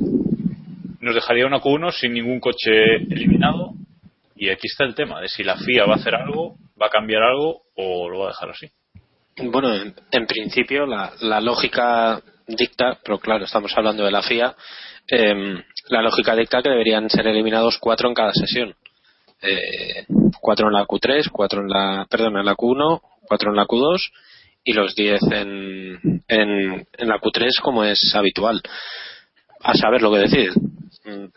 nos 1.01 1.15
dejaría 1.15 1.47
una 1.47 1.61
Q1 1.61 1.93
sin 1.93 2.13
ningún 2.13 2.41
coche 2.41 2.97
eliminado. 3.11 3.73
Y 4.37 4.49
aquí 4.51 4.67
está 4.67 4.85
el 4.85 4.95
tema 4.95 5.21
de 5.21 5.29
si 5.29 5.45
la 5.45 5.57
FIA 5.57 5.87
va 5.87 5.95
a 5.95 5.97
hacer 5.97 6.15
algo, 6.15 6.57
va 6.81 6.87
a 6.87 6.91
cambiar 6.91 7.23
algo 7.23 7.63
o 7.77 8.09
lo 8.09 8.21
va 8.21 8.27
a 8.27 8.29
dejar 8.29 8.51
así. 8.51 8.67
Bueno, 9.37 9.73
en, 9.75 10.27
principio 10.27 10.85
la, 10.85 11.13
la, 11.21 11.41
lógica 11.41 12.21
dicta, 12.47 12.99
pero 13.03 13.19
claro, 13.19 13.45
estamos 13.45 13.73
hablando 13.77 14.05
de 14.05 14.11
la 14.11 14.23
FIA, 14.23 14.55
eh, 15.11 15.63
la 15.89 16.03
lógica 16.03 16.37
dicta 16.37 16.63
que 16.63 16.69
deberían 16.69 17.09
ser 17.09 17.27
eliminados 17.27 17.79
cuatro 17.79 18.09
en 18.09 18.15
cada 18.15 18.33
sesión. 18.33 18.75
Eh, 19.43 20.05
cuatro 20.41 20.69
en 20.69 20.75
la 20.75 20.87
Q3, 20.87 21.31
cuatro 21.31 21.63
en 21.63 21.69
la, 21.69 22.07
perdón, 22.09 22.39
en 22.39 22.45
la 22.45 22.55
Q1, 22.55 23.01
cuatro 23.27 23.51
en 23.51 23.57
la 23.57 23.67
Q2 23.67 23.99
y 24.65 24.73
los 24.73 24.95
10 24.95 25.21
en, 25.33 26.23
en, 26.29 26.87
en 26.97 27.09
la 27.09 27.19
Q3 27.19 27.61
como 27.63 27.85
es 27.85 28.15
habitual. 28.15 28.63
A 29.61 29.75
saber 29.75 30.03
lo 30.03 30.13
que 30.13 30.19
decir. 30.19 30.53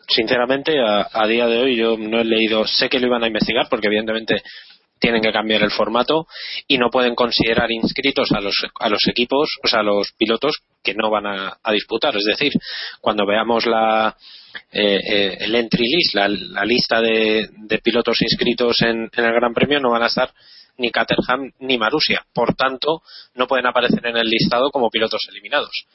Sinceramente, 0.08 0.80
a, 0.80 1.08
a 1.12 1.28
día 1.28 1.48
de 1.48 1.60
hoy 1.60 1.76
yo 1.76 1.98
no 1.98 2.20
he 2.20 2.26
leído, 2.26 2.66
sé 2.68 2.90
que 2.90 3.00
lo 3.00 3.08
iban 3.08 3.24
a 3.24 3.28
investigar 3.28 3.68
porque 3.70 3.88
evidentemente 3.88 4.44
tienen 5.06 5.22
que 5.22 5.32
cambiar 5.32 5.62
el 5.62 5.70
formato 5.70 6.26
y 6.68 6.80
no 6.80 6.90
pueden 6.90 7.14
considerar 7.14 7.70
inscritos 7.70 8.32
a 8.32 8.42
los, 8.42 8.56
a 8.80 8.90
los 8.90 9.08
equipos, 9.08 9.56
o 9.64 9.68
sea, 9.68 9.82
a 9.82 9.84
los 9.84 10.14
pilotos 10.18 10.64
que 10.84 10.96
no 10.96 11.12
van 11.12 11.28
a, 11.28 11.72
disputar. 11.72 12.18
Es 12.18 12.24
decir, 12.24 12.52
cuando 13.02 13.24
veamos 13.24 13.68
la, 13.68 14.18
eh, 14.72 15.00
eh, 15.08 15.38
el 15.42 15.54
entry 15.54 15.86
list, 15.86 16.16
la, 16.16 16.28
la 16.28 16.66
lista 16.66 17.02
de, 17.02 17.48
de, 17.56 17.78
pilotos 17.78 18.20
inscritos 18.20 18.82
en, 18.82 19.08
el 19.16 19.34
Gran 19.34 19.54
Premio, 19.54 19.80
no 19.80 19.92
van 19.92 20.02
a 20.02 20.08
estar 20.08 20.34
ni 20.80 20.90
Caterham 20.90 21.52
ni 21.60 21.78
Marusia. 21.78 22.26
Por 22.34 22.56
tanto, 22.56 23.04
no 23.36 23.46
pueden 23.46 23.68
aparecer 23.68 24.04
en 24.08 24.18
el 24.18 24.28
listado 24.28 24.72
como 24.72 24.90
pilotos 24.90 25.22
eliminados. 25.30 25.86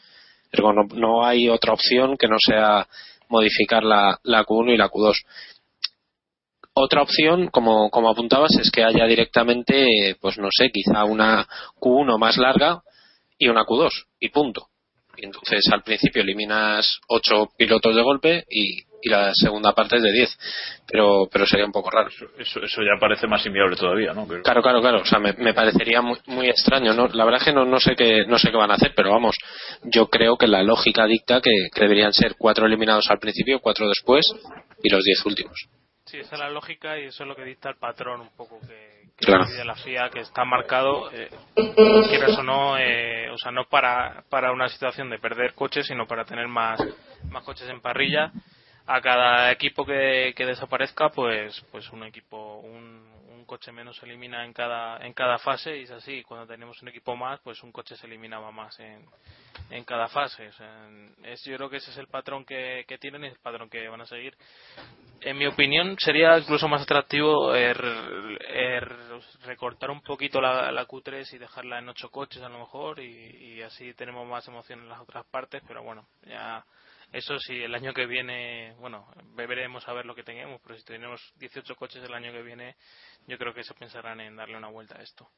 No, 0.53 0.73
no 0.95 1.27
hay 1.27 1.49
otra 1.49 1.73
opción 1.73 2.17
que 2.17 2.29
no 2.29 2.37
sea 2.39 2.87
modificar 3.29 3.83
la, 3.83 4.21
la 4.23 4.45
Q1 4.45 4.75
y 4.75 4.77
la 4.77 4.89
Q2 4.89 5.17
otra 6.75 7.03
opción, 7.03 7.49
como, 7.49 7.91
como 7.91 8.11
apuntabas, 8.11 8.53
es 8.61 8.71
que 8.71 8.85
haya 8.85 9.07
directamente, 9.07 10.17
pues 10.21 10.39
no 10.39 10.49
sé, 10.51 10.71
quizá 10.71 11.05
una 11.05 11.47
Q1 11.81 12.19
más 12.19 12.37
larga 12.37 12.83
y 13.39 13.49
una 13.49 13.65
Q2, 13.65 13.91
y 14.21 14.29
punto. 14.29 14.67
Y 15.17 15.27
entonces 15.27 15.65
al 15.73 15.83
principio 15.83 16.23
eliminas 16.23 17.01
8 17.09 17.51
pilotos 17.57 17.95
de 17.95 18.03
golpe 18.03 18.45
y, 18.49 18.79
y 19.03 19.09
la 19.09 19.33
segunda 19.35 19.73
parte 19.73 19.97
es 19.97 20.03
de 20.03 20.13
10. 20.13 20.39
Pero, 20.87 21.29
pero 21.31 21.47
sería 21.47 21.67
un 21.67 21.73
poco 21.73 21.91
raro. 21.91 22.09
Eso, 22.39 22.61
eso 22.63 22.83
ya 22.83 22.99
parece 22.99 23.27
más 23.27 23.45
inviable 23.45 23.77
todavía, 23.77 24.13
¿no? 24.13 24.27
Pero... 24.27 24.43
Claro, 24.43 24.63
claro, 24.63 24.81
claro. 24.81 25.01
O 25.03 25.05
sea, 25.05 25.19
me, 25.19 25.33
me 25.35 25.53
parecería 25.53 26.01
muy, 26.01 26.19
muy, 26.27 26.49
extraño, 26.49 26.95
¿no? 26.95 27.09
La 27.09 27.25
verdad 27.25 27.41
es 27.41 27.47
que 27.47 27.53
no, 27.53 27.65
no, 27.65 27.81
sé 27.81 27.95
qué, 27.97 28.25
no 28.27 28.39
sé 28.39 28.51
qué 28.51 28.57
van 28.57 28.71
a 28.71 28.75
hacer, 28.75 28.93
pero 28.95 29.11
vamos, 29.11 29.37
yo 29.85 30.09
creo 30.09 30.37
que 30.37 30.47
la 30.47 30.63
lógica 30.63 31.07
dicta 31.07 31.41
que, 31.41 31.69
que 31.75 31.81
deberían 31.81 32.13
ser 32.13 32.37
cuatro 32.39 32.67
eliminados 32.67 33.11
al 33.11 33.19
principio, 33.19 33.61
cuatro 33.61 33.89
después 33.89 34.33
y 34.83 34.89
los 34.91 35.05
10 35.05 35.27
últimos. 35.27 35.69
Sí, 36.11 36.19
esa 36.19 36.35
es 36.35 36.41
la 36.41 36.51
lógica 36.51 36.99
y 36.99 37.05
eso 37.05 37.23
es 37.23 37.29
lo 37.29 37.37
que 37.37 37.45
dicta 37.45 37.69
el 37.69 37.77
patrón 37.77 38.21
un 38.21 38.31
poco 38.31 38.59
que, 38.63 39.11
que 39.17 39.27
claro. 39.27 39.45
de 39.47 39.65
la 39.65 39.77
FIA 39.77 40.11
que 40.11 40.19
está 40.19 40.45
marcado, 40.45 41.09
eh, 41.13 41.31
quieras 41.55 42.37
o 42.37 42.43
no, 42.43 42.77
eh, 42.79 43.31
o 43.31 43.39
sea, 43.39 43.53
no 43.53 43.67
para, 43.67 44.25
para 44.29 44.51
una 44.51 44.69
situación 44.69 45.09
de 45.09 45.21
perder 45.21 45.55
coches, 45.55 45.87
sino 45.87 46.09
para 46.09 46.25
tener 46.25 46.49
más, 46.49 46.81
más 47.31 47.45
coches 47.45 47.69
en 47.69 47.81
parrilla. 47.81 48.33
A 48.87 49.01
cada 49.01 49.53
equipo 49.53 49.87
que, 49.87 50.33
que 50.35 50.47
desaparezca, 50.47 51.11
pues, 51.11 51.65
pues 51.71 51.89
un 51.91 52.03
equipo, 52.03 52.57
un, 52.57 52.75
un 52.75 53.00
coche 53.51 53.73
menos 53.73 53.97
se 53.97 54.07
elimina 54.07 54.45
en 54.45 54.53
cada, 54.53 55.05
en 55.05 55.13
cada 55.13 55.37
fase 55.37 55.77
y 55.77 55.83
es 55.83 55.91
así. 55.91 56.23
Cuando 56.23 56.47
tenemos 56.47 56.81
un 56.83 56.89
equipo 56.89 57.17
más, 57.17 57.41
pues 57.41 57.61
un 57.65 57.73
coche 57.73 57.97
se 57.97 58.07
eliminaba 58.07 58.53
más 58.53 58.79
en, 58.79 59.05
en 59.71 59.83
cada 59.83 60.07
fase. 60.07 60.47
O 60.47 60.53
sea, 60.53 60.89
es, 61.25 61.43
yo 61.45 61.57
creo 61.57 61.69
que 61.69 61.79
ese 61.79 61.91
es 61.91 61.99
el 61.99 62.07
patrón 62.07 62.45
que, 62.45 62.85
que 62.87 62.97
tienen 62.99 63.25
y 63.25 63.27
el 63.27 63.41
patrón 63.41 63.69
que 63.69 63.89
van 63.89 64.03
a 64.03 64.07
seguir. 64.07 64.37
En 65.21 65.37
mi 65.37 65.47
opinión, 65.47 65.97
sería 65.99 66.39
incluso 66.39 66.69
más 66.69 66.83
atractivo 66.83 67.53
er, 67.53 67.77
recortar 69.45 69.91
un 69.91 70.01
poquito 70.01 70.41
la, 70.41 70.71
la, 70.71 70.87
Q3 70.87 71.35
y 71.35 71.39
dejarla 71.39 71.81
en 71.81 71.89
ocho 71.89 72.09
coches 72.09 72.43
a 72.43 72.49
lo 72.49 72.61
mejor 72.61 73.01
y, 73.01 73.57
y, 73.57 73.63
así 73.63 73.95
tenemos 73.95 74.29
más 74.29 74.47
emoción 74.47 74.79
en 74.79 74.89
las 74.89 75.01
otras 75.01 75.27
partes, 75.27 75.61
pero 75.67 75.83
bueno, 75.83 76.07
ya 76.23 76.65
eso 77.13 77.39
sí, 77.39 77.55
el 77.55 77.75
año 77.75 77.93
que 77.93 78.07
viene, 78.07 78.75
bueno, 78.79 79.07
veremos 79.35 79.87
a 79.89 79.93
ver 79.93 80.07
lo 80.07 80.15
que 80.15 80.23
tengamos, 80.23 80.61
pero 80.63 80.79
si 80.79 80.85
tenemos 80.85 81.21
18 81.39 81.75
coches 81.75 82.03
el 82.05 82.15
año 82.15 82.33
que 82.33 82.43
viene, 82.43 82.77
yo 83.27 83.37
creo 83.37 83.53
que 83.53 83.65
se 83.65 83.75
pensarán 83.75 84.21
en 84.21 84.37
darle 84.37 84.57
una 84.57 84.69
vuelta 84.69 84.97
a 84.99 85.03
esto. 85.03 85.29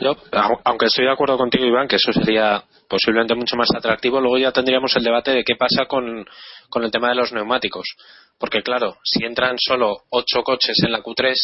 Yo, 0.00 0.16
aunque 0.64 0.86
estoy 0.86 1.04
de 1.04 1.12
acuerdo 1.12 1.36
contigo, 1.36 1.66
Iván, 1.66 1.88
que 1.88 1.96
eso 1.96 2.12
sería 2.12 2.62
posiblemente 2.88 3.34
mucho 3.34 3.56
más 3.56 3.68
atractivo, 3.76 4.20
luego 4.20 4.38
ya 4.38 4.52
tendríamos 4.52 4.94
el 4.96 5.04
debate 5.04 5.32
de 5.32 5.44
qué 5.44 5.56
pasa 5.56 5.86
con, 5.86 6.24
con 6.68 6.84
el 6.84 6.90
tema 6.90 7.08
de 7.10 7.16
los 7.16 7.32
neumáticos. 7.32 7.84
Porque, 8.38 8.62
claro, 8.62 8.96
si 9.02 9.24
entran 9.24 9.56
solo 9.58 10.04
ocho 10.10 10.42
coches 10.42 10.76
en 10.84 10.92
la 10.92 11.02
Q3, 11.02 11.34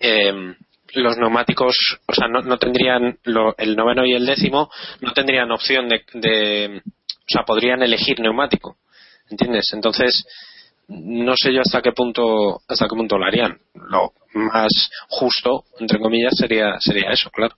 eh, 0.00 0.54
los 0.94 1.16
neumáticos, 1.16 1.74
o 2.06 2.14
sea, 2.14 2.28
no, 2.28 2.42
no 2.42 2.58
tendrían, 2.58 3.18
lo, 3.24 3.56
el 3.56 3.76
noveno 3.76 4.04
y 4.04 4.12
el 4.12 4.26
décimo, 4.26 4.70
no 5.00 5.12
tendrían 5.12 5.50
opción 5.50 5.88
de, 5.88 6.02
de, 6.14 6.82
sea, 7.32 7.44
podrían 7.44 7.82
elegir 7.82 8.20
neumático. 8.20 8.76
¿Entiendes? 9.28 9.70
Entonces, 9.72 10.24
no 10.88 11.34
sé 11.36 11.52
yo 11.52 11.60
hasta 11.60 11.82
qué 11.82 11.92
punto 11.92 12.60
hasta 12.68 12.86
qué 12.86 12.96
punto 12.96 13.16
lo 13.16 13.24
harían 13.24 13.58
lo 13.74 14.12
más 14.34 14.90
justo 15.08 15.62
entre 15.78 16.00
comillas 16.00 16.32
sería 16.36 16.80
sería 16.80 17.10
eso 17.12 17.30
claro 17.30 17.54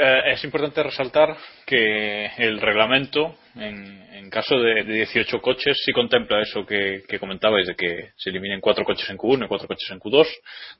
eh, 0.00 0.32
es 0.32 0.44
importante 0.44 0.80
resaltar 0.80 1.36
que 1.66 2.26
el 2.38 2.60
reglamento, 2.60 3.34
en, 3.56 4.00
en 4.12 4.30
caso 4.30 4.56
de, 4.56 4.84
de, 4.84 4.94
18 4.94 5.40
coches, 5.40 5.82
sí 5.84 5.90
contempla 5.90 6.40
eso 6.40 6.64
que, 6.64 7.02
que, 7.08 7.18
comentabais, 7.18 7.66
de 7.66 7.74
que 7.74 8.10
se 8.16 8.30
eliminen 8.30 8.60
4 8.60 8.84
coches 8.84 9.10
en 9.10 9.18
Q1 9.18 9.46
y 9.46 9.48
4 9.48 9.66
coches 9.66 9.90
en 9.90 9.98
Q2, 9.98 10.28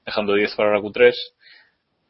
dejando 0.07 0.35
10 0.35 0.55
para 0.55 0.73
la 0.73 0.79
Q3. 0.79 1.13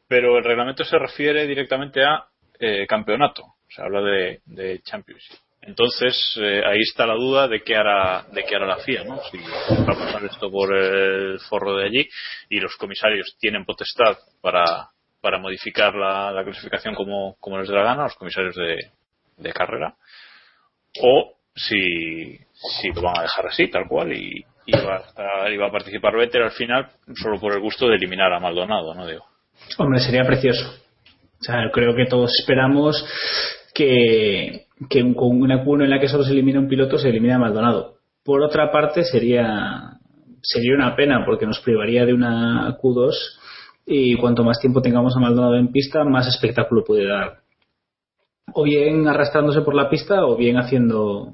Pero 0.07 0.37
el 0.37 0.43
reglamento 0.43 0.85
se 0.85 0.99
refiere 0.99 1.47
directamente 1.47 2.03
a 2.03 2.25
eh, 2.59 2.85
campeonato, 2.85 3.55
se 3.69 3.81
habla 3.81 4.01
de, 4.01 4.41
de 4.45 4.79
Championship. 4.81 5.35
Entonces, 5.61 6.15
eh, 6.41 6.61
ahí 6.65 6.79
está 6.79 7.05
la 7.05 7.15
duda 7.15 7.47
de 7.47 7.61
qué 7.61 7.75
hará, 7.75 8.25
de 8.31 8.43
qué 8.43 8.55
hará 8.55 8.65
la 8.65 8.77
FIA, 8.77 9.03
¿no? 9.03 9.19
Si 9.29 9.37
va 9.37 9.93
a 9.93 9.97
pasar 9.97 10.23
esto 10.23 10.49
por 10.49 10.73
el 10.75 11.39
forro 11.41 11.75
de 11.75 11.85
allí 11.85 12.09
y 12.49 12.59
los 12.59 12.75
comisarios 12.77 13.35
tienen 13.39 13.65
potestad 13.65 14.17
para, 14.41 14.89
para 15.21 15.37
modificar 15.37 15.93
la, 15.95 16.31
la 16.31 16.43
clasificación 16.43 16.95
como, 16.95 17.35
como 17.39 17.59
les 17.59 17.67
dé 17.67 17.75
la 17.75 17.83
gana, 17.83 18.03
los 18.03 18.15
comisarios 18.15 18.55
de, 18.55 18.77
de 19.37 19.53
carrera, 19.53 19.95
o 21.01 21.35
si, 21.53 22.37
si 22.53 22.91
lo 22.93 23.01
van 23.01 23.19
a 23.19 23.23
dejar 23.23 23.47
así, 23.47 23.67
tal 23.67 23.87
cual, 23.87 24.13
y, 24.13 24.45
va, 24.73 24.97
a 24.97 24.99
estar, 24.99 25.51
y 25.51 25.61
a 25.61 25.71
participar 25.71 26.15
Vettel 26.15 26.43
al 26.43 26.51
final 26.51 26.89
solo 27.15 27.39
por 27.39 27.53
el 27.53 27.59
gusto 27.59 27.87
de 27.87 27.95
eliminar 27.95 28.31
a 28.31 28.39
Maldonado, 28.39 28.95
¿no? 28.95 29.05
Digo. 29.05 29.25
Hombre, 29.77 29.99
sería 29.99 30.23
precioso. 30.23 30.88
O 31.39 31.43
sea, 31.43 31.69
creo 31.71 31.95
que 31.95 32.05
todos 32.05 32.31
esperamos 32.39 33.05
que, 33.73 34.67
que 34.89 35.13
con 35.13 35.41
una 35.41 35.63
Q1 35.63 35.85
en 35.85 35.89
la 35.89 35.99
que 35.99 36.09
solo 36.09 36.23
se 36.23 36.31
elimina 36.31 36.59
un 36.59 36.67
piloto 36.67 36.97
se 36.97 37.09
elimina 37.09 37.35
a 37.35 37.39
Maldonado. 37.39 37.95
Por 38.23 38.43
otra 38.43 38.71
parte, 38.71 39.03
sería, 39.03 39.99
sería 40.41 40.75
una 40.75 40.95
pena 40.95 41.23
porque 41.25 41.45
nos 41.45 41.59
privaría 41.61 42.05
de 42.05 42.13
una 42.13 42.77
Q2 42.77 43.13
y 43.85 44.15
cuanto 44.17 44.43
más 44.43 44.59
tiempo 44.59 44.81
tengamos 44.81 45.15
a 45.15 45.19
Maldonado 45.19 45.55
en 45.55 45.71
pista, 45.71 46.03
más 46.03 46.27
espectáculo 46.27 46.83
puede 46.83 47.07
dar. 47.07 47.39
O 48.53 48.63
bien 48.63 49.07
arrastrándose 49.07 49.61
por 49.61 49.75
la 49.75 49.89
pista 49.89 50.25
o 50.25 50.35
bien 50.35 50.57
haciendo 50.57 51.31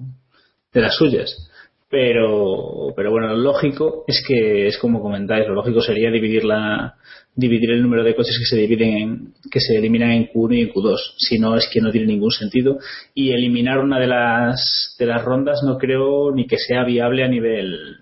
de 0.72 0.82
las 0.82 0.96
suyas. 0.96 1.50
Pero, 1.90 2.94
pero 2.96 3.12
bueno, 3.12 3.28
lo 3.28 3.38
lógico 3.38 4.06
es 4.08 4.24
que 4.28 4.68
es 4.68 4.78
como 4.78 5.02
comentáis, 5.02 5.48
lo 5.48 5.54
lógico 5.54 5.82
sería 5.82 6.10
dividir 6.10 6.44
la, 6.44 6.96
dividir 7.36 7.72
el 7.72 7.82
número 7.82 8.04
de 8.04 8.16
coches 8.16 8.38
que 8.40 8.56
se 8.56 8.62
dividen 8.62 8.98
en, 8.98 9.34
que 9.52 9.60
se 9.60 9.78
eliminan 9.78 10.12
en 10.12 10.28
Q1 10.28 10.56
y 10.56 10.62
en 10.62 10.70
Q2. 10.70 10.98
Si 11.18 11.38
no 11.38 11.56
es 11.56 11.70
que 11.72 11.82
no 11.82 11.92
tiene 11.92 12.08
ningún 12.08 12.32
sentido. 12.32 12.78
Y 13.14 13.32
eliminar 13.32 13.80
una 13.80 14.00
de 14.00 14.08
las 14.08 14.96
de 14.98 15.06
las 15.06 15.24
rondas 15.24 15.62
no 15.64 15.78
creo 15.78 16.34
ni 16.34 16.48
que 16.48 16.58
sea 16.58 16.84
viable 16.86 17.24
a 17.24 17.28
nivel 17.28 17.98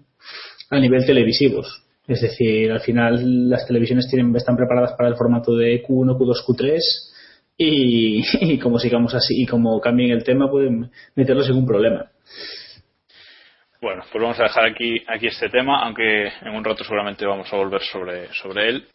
a 0.70 0.80
nivel 0.80 1.06
televisivos. 1.06 1.84
Es 2.08 2.22
decir, 2.22 2.72
al 2.72 2.82
final 2.82 3.50
las 3.50 3.66
televisiones 3.66 4.08
tienen, 4.10 4.36
están 4.36 4.58
preparadas 4.58 4.94
para 4.98 5.10
el 5.10 5.16
formato 5.16 5.56
de 5.56 5.82
Q1, 5.84 6.18
Q2, 6.18 6.46
Q3 6.46 6.80
y, 7.58 8.24
y 8.54 8.60
como 8.60 8.80
sigamos 8.80 9.14
así 9.14 9.42
y 9.42 9.46
como 9.46 9.80
cambien 9.80 10.12
el 10.12 10.24
tema 10.24 10.50
pueden 10.50 10.92
meterlo 11.16 11.44
sin 11.44 11.56
un 11.56 11.66
problema. 11.66 12.12
Bueno, 13.84 14.02
pues 14.10 14.22
vamos 14.22 14.40
a 14.40 14.44
dejar 14.44 14.64
aquí, 14.64 15.04
aquí 15.06 15.28
este 15.28 15.50
tema, 15.50 15.84
aunque 15.84 16.32
en 16.42 16.56
un 16.56 16.64
rato 16.64 16.86
seguramente 16.86 17.26
vamos 17.26 17.52
a 17.52 17.58
volver 17.58 17.82
sobre, 17.82 18.34
sobre 18.34 18.70
él. 18.70 18.88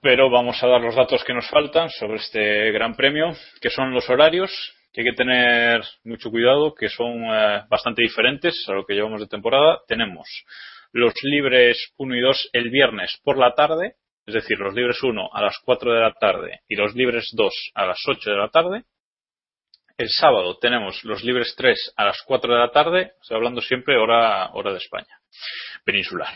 Pero 0.00 0.30
vamos 0.30 0.56
a 0.62 0.68
dar 0.68 0.80
los 0.80 0.96
datos 0.96 1.22
que 1.22 1.34
nos 1.34 1.46
faltan 1.50 1.90
sobre 1.90 2.14
este 2.14 2.72
gran 2.72 2.94
premio, 2.94 3.34
que 3.60 3.68
son 3.68 3.92
los 3.92 4.08
horarios, 4.08 4.50
que 4.90 5.02
hay 5.02 5.10
que 5.10 5.16
tener 5.16 5.82
mucho 6.04 6.30
cuidado, 6.30 6.74
que 6.74 6.88
son 6.88 7.24
eh, 7.26 7.64
bastante 7.68 8.00
diferentes 8.02 8.64
a 8.70 8.72
lo 8.72 8.86
que 8.86 8.94
llevamos 8.94 9.20
de 9.20 9.26
temporada. 9.26 9.80
Tenemos 9.86 10.26
los 10.92 11.12
libres 11.22 11.92
1 11.98 12.16
y 12.16 12.20
2 12.22 12.50
el 12.54 12.70
viernes 12.70 13.20
por 13.22 13.36
la 13.36 13.54
tarde, 13.54 13.96
es 14.24 14.32
decir, 14.32 14.58
los 14.60 14.72
libres 14.72 15.02
1 15.02 15.28
a 15.30 15.42
las 15.42 15.58
4 15.62 15.92
de 15.92 16.00
la 16.00 16.14
tarde 16.14 16.60
y 16.68 16.74
los 16.74 16.94
libres 16.94 17.28
2 17.34 17.52
a 17.74 17.84
las 17.84 17.98
8 18.08 18.30
de 18.30 18.36
la 18.38 18.48
tarde. 18.48 18.84
El 20.00 20.08
sábado 20.08 20.56
tenemos 20.56 21.04
los 21.04 21.22
libres 21.22 21.52
3 21.58 21.92
a 21.94 22.06
las 22.06 22.22
4 22.22 22.54
de 22.54 22.58
la 22.58 22.70
tarde, 22.70 23.12
estoy 23.20 23.36
hablando 23.36 23.60
siempre 23.60 23.98
hora, 23.98 24.48
hora 24.54 24.72
de 24.72 24.78
España, 24.78 25.20
peninsular. 25.84 26.32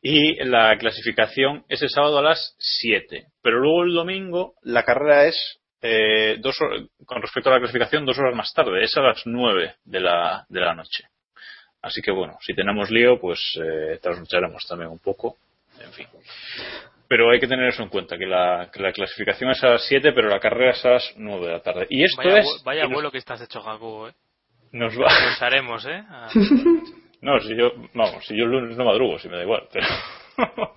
Y 0.00 0.42
la 0.42 0.78
clasificación 0.78 1.66
es 1.68 1.82
el 1.82 1.90
sábado 1.90 2.16
a 2.16 2.22
las 2.22 2.56
7. 2.58 3.26
Pero 3.42 3.58
luego 3.58 3.84
el 3.84 3.92
domingo 3.92 4.54
la 4.62 4.82
carrera 4.82 5.26
es, 5.26 5.60
eh, 5.82 6.38
dos, 6.40 6.56
con 7.04 7.20
respecto 7.20 7.50
a 7.50 7.52
la 7.52 7.58
clasificación, 7.58 8.06
dos 8.06 8.18
horas 8.18 8.34
más 8.34 8.54
tarde, 8.54 8.82
es 8.82 8.96
a 8.96 9.02
las 9.02 9.26
9 9.26 9.74
de 9.84 10.00
la, 10.00 10.46
de 10.48 10.60
la 10.60 10.74
noche. 10.74 11.04
Así 11.82 12.00
que 12.00 12.12
bueno, 12.12 12.38
si 12.40 12.54
tenemos 12.54 12.90
lío, 12.90 13.20
pues 13.20 13.58
eh, 13.62 13.98
trasnocharemos 14.00 14.66
también 14.66 14.90
un 14.90 15.00
poco. 15.00 15.36
En 15.84 15.92
fin. 15.92 16.06
Pero 17.08 17.30
hay 17.30 17.38
que 17.38 17.46
tener 17.46 17.68
eso 17.68 17.82
en 17.82 17.88
cuenta, 17.88 18.18
que 18.18 18.26
la, 18.26 18.68
que 18.72 18.82
la 18.82 18.92
clasificación 18.92 19.50
es 19.50 19.62
a 19.62 19.70
las 19.70 19.86
7, 19.86 20.12
pero 20.12 20.28
la 20.28 20.40
carrera 20.40 20.72
es 20.72 20.84
a 20.84 20.90
las 20.90 21.14
9 21.16 21.46
de 21.46 21.52
la 21.52 21.60
tarde. 21.60 21.86
Y 21.88 22.02
esto 22.02 22.22
vaya, 22.22 22.38
es. 22.38 22.62
Vaya 22.64 22.86
vuelo 22.86 23.12
que 23.12 23.18
estás 23.18 23.40
hecho, 23.40 23.60
Jacobo, 23.60 24.08
¿eh? 24.08 24.12
Nos 24.72 24.98
va. 25.00 25.06
Pensaremos, 25.24 25.86
¿eh? 25.86 26.02
A... 26.08 26.28
no, 27.20 27.40
si 27.40 27.56
yo. 27.56 27.72
Vamos, 27.94 28.24
si 28.26 28.36
yo 28.36 28.44
el 28.44 28.50
lunes 28.50 28.76
no 28.76 28.84
madrugo, 28.84 29.18
si 29.18 29.28
me 29.28 29.36
da 29.36 29.42
igual, 29.42 29.68
pero. 29.72 29.86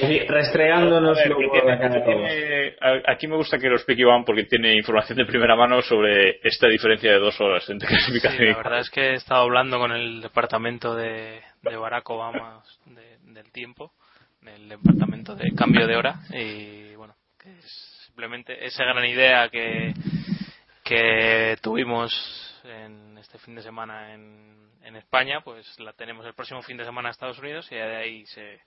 Restregándonos 0.00 1.16
ver, 1.16 1.32
tiene, 1.36 1.72
aquí, 1.72 2.04
tiene, 2.04 2.76
aquí, 3.06 3.28
me 3.28 3.36
gusta 3.36 3.58
que 3.58 3.68
lo 3.68 3.76
explique 3.76 4.02
Iván 4.02 4.24
porque 4.24 4.44
tiene 4.44 4.74
información 4.74 5.18
de 5.18 5.26
primera 5.26 5.54
mano 5.54 5.80
sobre 5.82 6.40
esta 6.42 6.66
diferencia 6.66 7.12
de 7.12 7.18
dos 7.18 7.40
horas 7.40 7.68
entre 7.70 7.88
clasificación 7.88 8.38
sí, 8.38 8.44
y 8.44 8.50
La 8.50 8.56
verdad 8.56 8.80
es 8.80 8.90
que 8.90 9.00
he 9.10 9.14
estado 9.14 9.42
hablando 9.42 9.78
con 9.78 9.92
el 9.92 10.22
departamento 10.22 10.96
de, 10.96 11.40
de 11.62 11.76
Barack 11.76 12.08
Obama 12.10 12.62
de, 12.86 13.18
del 13.32 13.52
tiempo 13.52 13.92
el 14.46 14.68
departamento 14.68 15.34
de 15.34 15.52
cambio 15.54 15.86
de 15.86 15.96
hora 15.96 16.20
y 16.30 16.94
bueno 16.94 17.14
que 17.38 17.50
es 17.58 18.04
simplemente 18.06 18.64
esa 18.64 18.84
gran 18.84 19.04
idea 19.04 19.48
que 19.48 19.92
que 20.82 21.56
tuvimos 21.62 22.12
en 22.64 23.16
este 23.18 23.38
fin 23.38 23.54
de 23.54 23.62
semana 23.62 24.12
en, 24.12 24.72
en 24.82 24.96
España 24.96 25.40
pues 25.42 25.78
la 25.78 25.92
tenemos 25.92 26.26
el 26.26 26.34
próximo 26.34 26.62
fin 26.62 26.76
de 26.76 26.84
semana 26.84 27.08
en 27.08 27.12
Estados 27.12 27.38
Unidos 27.38 27.70
y 27.70 27.76
de 27.76 27.96
ahí 27.96 28.26
se 28.26 28.60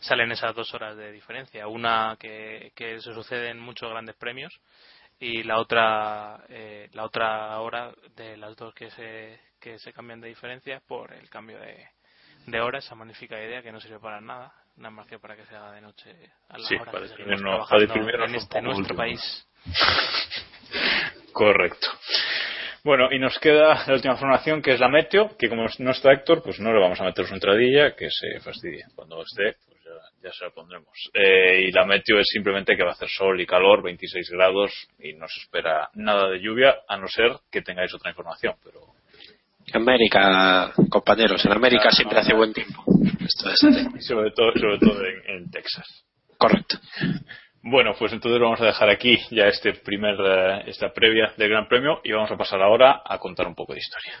salen 0.00 0.32
esas 0.32 0.54
dos 0.54 0.72
horas 0.74 0.96
de 0.96 1.12
diferencia. 1.12 1.66
Una 1.68 2.16
que, 2.18 2.72
que 2.74 3.00
se 3.00 3.12
sucede 3.12 3.50
en 3.50 3.58
muchos 3.58 3.90
grandes 3.90 4.16
premios 4.16 4.52
y 5.18 5.42
la 5.42 5.58
otra 5.58 6.44
eh, 6.48 6.88
la 6.92 7.04
otra 7.04 7.58
hora 7.60 7.92
de 8.14 8.36
las 8.36 8.56
dos 8.56 8.74
que 8.74 8.90
se 8.90 9.40
que 9.60 9.78
se 9.78 9.92
cambian 9.92 10.20
de 10.20 10.28
diferencia 10.28 10.80
por 10.86 11.12
el 11.12 11.28
cambio 11.28 11.58
de, 11.58 11.88
de 12.46 12.60
hora 12.60 12.78
esa 12.78 12.94
magnífica 12.94 13.42
idea 13.42 13.62
que 13.62 13.72
no 13.72 13.80
sirve 13.80 13.98
para 13.98 14.20
nada 14.20 14.52
nada 14.78 14.90
más 14.90 15.06
que 15.06 15.18
para 15.18 15.36
que 15.36 15.44
se 15.46 15.56
haga 15.56 15.72
de 15.72 15.80
noche 15.80 16.10
a 16.48 16.58
la 16.58 16.66
sí, 16.66 16.74
hora 16.76 16.90
para 16.90 17.06
que 17.06 17.08
seguimos 17.08 17.40
en 17.40 18.34
este 18.34 18.62
nuestro 18.62 18.82
último. 18.82 18.96
país. 18.96 19.48
Correcto. 21.32 21.88
Bueno, 22.84 23.08
y 23.12 23.18
nos 23.18 23.38
queda 23.38 23.84
la 23.86 23.94
última 23.94 24.14
información 24.14 24.62
que 24.62 24.72
es 24.72 24.80
la 24.80 24.88
meteo, 24.88 25.36
que 25.36 25.48
como 25.48 25.66
no 25.78 25.90
está 25.90 26.12
Héctor, 26.12 26.42
pues 26.42 26.60
no 26.60 26.72
le 26.72 26.80
vamos 26.80 27.00
a 27.00 27.04
meter 27.04 27.26
su 27.26 27.34
entradilla, 27.34 27.94
que 27.94 28.08
se 28.08 28.40
fastidie. 28.40 28.84
Cuando 28.94 29.22
esté, 29.22 29.56
pues 29.66 29.78
ya, 29.84 30.28
ya 30.28 30.32
se 30.32 30.44
la 30.44 30.50
pondremos. 30.50 31.10
Eh, 31.12 31.66
y 31.68 31.72
la 31.72 31.84
meteo 31.84 32.18
es 32.20 32.26
simplemente 32.32 32.76
que 32.76 32.84
va 32.84 32.90
a 32.90 32.92
hacer 32.92 33.08
sol 33.08 33.40
y 33.40 33.46
calor, 33.46 33.82
26 33.82 34.30
grados, 34.30 34.88
y 35.00 35.12
no 35.12 35.26
se 35.28 35.40
espera 35.40 35.90
nada 35.94 36.30
de 36.30 36.40
lluvia, 36.40 36.78
a 36.88 36.96
no 36.96 37.08
ser 37.08 37.32
que 37.50 37.62
tengáis 37.62 37.92
otra 37.94 38.10
información, 38.10 38.54
pero 38.64 38.80
América, 39.74 40.72
compañeros, 40.88 41.44
en 41.44 41.52
América 41.52 41.88
Ah, 41.88 41.92
siempre 41.92 42.18
hace 42.18 42.34
buen 42.34 42.52
tiempo. 42.52 42.82
Esto 43.20 43.50
es 43.50 43.62
y 43.96 44.02
sobre 44.02 44.30
todo, 44.32 44.52
sobre 44.52 44.78
todo 44.78 45.00
en, 45.04 45.36
en 45.36 45.50
Texas. 45.50 45.86
Correcto. 46.38 46.78
Bueno, 47.62 47.92
pues 47.98 48.12
entonces 48.12 48.40
vamos 48.40 48.60
a 48.60 48.66
dejar 48.66 48.88
aquí 48.88 49.18
ya 49.30 49.44
este 49.44 49.74
primer, 49.74 50.14
eh, 50.20 50.62
esta 50.66 50.92
previa 50.92 51.32
del 51.36 51.50
Gran 51.50 51.68
Premio 51.68 52.00
y 52.04 52.12
vamos 52.12 52.30
a 52.30 52.36
pasar 52.36 52.62
ahora 52.62 53.02
a 53.04 53.18
contar 53.18 53.46
un 53.46 53.54
poco 53.54 53.74
de 53.74 53.80
historia. 53.80 54.14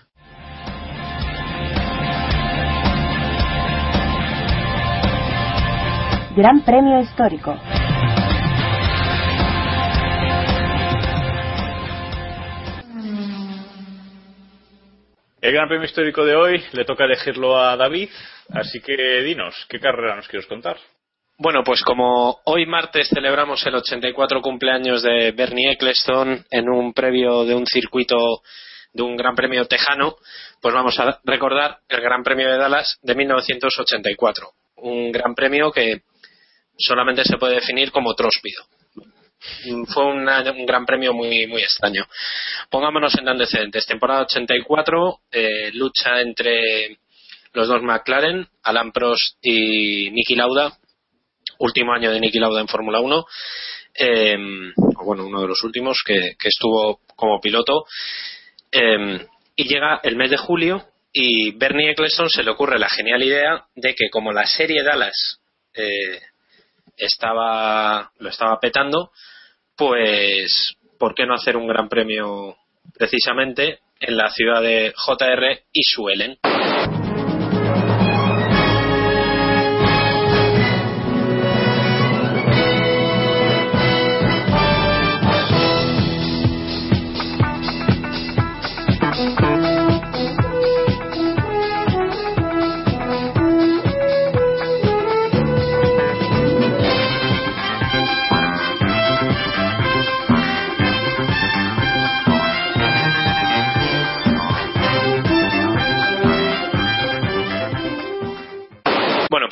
Gran 6.36 6.60
Premio 6.64 7.00
Histórico. 7.00 7.56
El 15.40 15.52
Gran 15.52 15.68
Premio 15.68 15.86
Histórico 15.86 16.24
de 16.24 16.34
hoy 16.34 16.64
le 16.72 16.84
toca 16.84 17.04
elegirlo 17.04 17.56
a 17.56 17.76
David, 17.76 18.10
así 18.50 18.80
que 18.80 19.22
dinos, 19.22 19.54
¿qué 19.68 19.78
carrera 19.78 20.16
nos 20.16 20.26
quieres 20.26 20.48
contar? 20.48 20.76
Bueno, 21.38 21.62
pues 21.62 21.80
como 21.82 22.40
hoy 22.44 22.66
martes 22.66 23.08
celebramos 23.08 23.64
el 23.64 23.76
84 23.76 24.42
cumpleaños 24.42 25.00
de 25.04 25.30
Bernie 25.30 25.70
Eccleston 25.70 26.44
en 26.50 26.68
un 26.68 26.92
previo 26.92 27.44
de 27.44 27.54
un 27.54 27.66
circuito 27.66 28.42
de 28.92 29.02
un 29.04 29.16
Gran 29.16 29.36
Premio 29.36 29.64
tejano, 29.66 30.16
pues 30.60 30.74
vamos 30.74 30.98
a 30.98 31.20
recordar 31.22 31.78
el 31.88 32.00
Gran 32.00 32.24
Premio 32.24 32.50
de 32.50 32.58
Dallas 32.58 32.98
de 33.02 33.14
1984. 33.14 34.50
Un 34.78 35.12
Gran 35.12 35.36
Premio 35.36 35.70
que 35.70 36.02
solamente 36.76 37.22
se 37.22 37.36
puede 37.36 37.54
definir 37.54 37.92
como 37.92 38.12
tróspido. 38.14 38.64
Fue 39.94 40.04
una- 40.04 40.42
un 40.50 40.66
gran 40.66 40.84
premio 40.84 41.12
muy, 41.12 41.46
muy 41.46 41.62
extraño. 41.62 42.06
Pongámonos 42.70 43.14
en 43.18 43.28
antecedentes. 43.28 43.86
Temporada 43.86 44.22
84, 44.22 45.20
eh, 45.30 45.70
lucha 45.74 46.20
entre 46.20 46.98
los 47.52 47.68
dos 47.68 47.82
McLaren, 47.82 48.46
Alan 48.64 48.92
Prost 48.92 49.38
y 49.42 50.10
Niki 50.10 50.34
Lauda, 50.34 50.76
último 51.58 51.92
año 51.92 52.10
de 52.10 52.20
Niki 52.20 52.38
Lauda 52.38 52.60
en 52.60 52.68
Fórmula 52.68 53.00
1. 53.00 53.24
em, 54.00 54.72
o 54.96 55.04
bueno, 55.04 55.26
uno 55.26 55.40
de 55.40 55.48
los 55.48 55.64
últimos 55.64 56.02
que, 56.06 56.34
estuvo 56.44 57.00
como 57.16 57.40
piloto. 57.40 57.84
em, 58.70 59.18
y 59.56 59.64
llega 59.66 59.98
el 60.04 60.14
mes 60.14 60.30
de 60.30 60.36
julio 60.36 60.84
y 61.12 61.50
Bernie 61.56 61.90
Eccleston 61.90 62.28
se 62.30 62.44
le 62.44 62.50
ocurre 62.52 62.78
la 62.78 62.88
genial 62.88 63.22
idea 63.24 63.64
de 63.74 63.94
que 63.96 64.08
como 64.10 64.30
la 64.30 64.46
serie 64.46 64.84
Dallas 64.84 65.40
eh, 65.74 66.20
estaba 66.98 68.10
lo 68.18 68.28
estaba 68.28 68.58
petando, 68.60 69.12
pues 69.76 70.76
¿por 70.98 71.14
qué 71.14 71.26
no 71.26 71.34
hacer 71.34 71.56
un 71.56 71.68
gran 71.68 71.88
premio 71.88 72.56
precisamente 72.96 73.80
en 74.00 74.16
la 74.16 74.30
ciudad 74.30 74.62
de 74.62 74.92
JR 74.96 75.60
y 75.72 75.82
Suelen? 75.84 76.38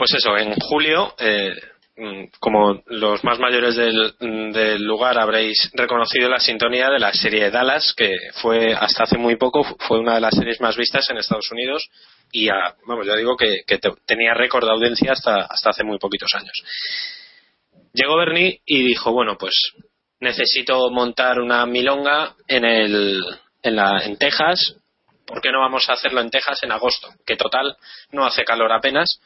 Pues 0.09 0.23
eso, 0.23 0.37
en 0.37 0.55
julio, 0.61 1.15
eh, 1.19 1.53
mm, 1.97 2.25
como 2.39 2.81
los 2.87 3.25
más 3.25 3.41
mayores 3.41 3.75
del, 3.75 4.85
lugar 4.85 5.19
habréis 5.19 5.69
reconocido 5.75 6.29
la 6.29 6.39
sintonía 6.39 6.91
de 6.91 7.01
la 7.01 7.13
serie 7.13 7.51
Dallas, 7.51 7.93
que 7.97 8.15
fue 8.41 8.73
hasta 8.73 9.03
hace 9.05 9.19
muy 9.19 9.35
poco, 9.37 9.65
fue 9.81 9.99
una 9.99 10.15
de 10.15 10.21
las 10.21 10.35
series 10.35 10.61
más 10.61 10.77
vistas 10.77 11.11
en 11.11 11.17
Estados 11.19 11.51
Unidos 11.51 11.89
y, 12.31 12.49
a- 12.49 12.75
vamos, 12.87 13.05
ya 13.07 13.17
digo 13.17 13.37
que, 13.37 13.63
que 13.67 13.79
te- 13.79 13.93
tenía 14.07 14.33
récord 14.35 14.65
de 14.65 14.71
audiencia 14.73 15.13
hasta, 15.13 15.41
hasta 15.43 15.71
hace 15.71 15.83
muy 15.83 15.99
poquitos 15.99 16.31
años. 16.35 16.63
Llegó 17.93 18.17
Bernie 18.17 18.61
y 18.65 18.85
dijo, 18.85 19.11
bueno, 19.13 19.37
pues 19.39 19.55
necesito 20.21 20.89
montar 20.91 21.41
una 21.41 21.67
milonga 21.67 22.35
en, 22.47 22.65
el, 22.65 23.25
en, 23.63 23.75
la, 23.77 24.05
en 24.05 24.17
Texas, 24.19 24.77
¿por 25.27 25.41
qué 25.41 25.51
no 25.51 25.59
vamos 25.61 25.89
a 25.89 25.95
hacerlo 25.95 26.21
en 26.21 26.31
Texas 26.31 26.63
en 26.63 26.71
agosto? 26.71 27.09
Que 27.27 27.37
total 27.37 27.77
no 28.13 28.25
hace 28.25 28.45
calor 28.45 28.71
apenas. 28.73 29.21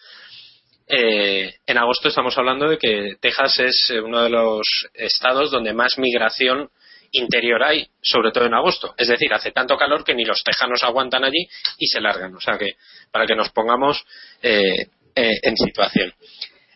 Eh, 0.92 1.54
en 1.66 1.78
agosto 1.78 2.08
estamos 2.08 2.36
hablando 2.36 2.68
de 2.68 2.76
que 2.76 3.14
Texas 3.20 3.60
es 3.60 3.90
eh, 3.90 4.00
uno 4.00 4.24
de 4.24 4.30
los 4.30 4.88
estados 4.92 5.52
donde 5.52 5.72
más 5.72 5.98
migración 5.98 6.68
interior 7.12 7.62
hay, 7.62 7.86
sobre 8.02 8.32
todo 8.32 8.46
en 8.46 8.54
agosto. 8.54 8.92
Es 8.96 9.06
decir, 9.06 9.32
hace 9.32 9.52
tanto 9.52 9.76
calor 9.76 10.02
que 10.02 10.14
ni 10.14 10.24
los 10.24 10.42
tejanos 10.42 10.82
aguantan 10.82 11.22
allí 11.22 11.48
y 11.78 11.86
se 11.86 12.00
largan. 12.00 12.34
O 12.34 12.40
sea 12.40 12.58
que, 12.58 12.72
para 13.12 13.24
que 13.24 13.36
nos 13.36 13.50
pongamos 13.50 14.04
eh, 14.42 14.88
eh, 15.14 15.38
en 15.42 15.56
situación. 15.56 16.12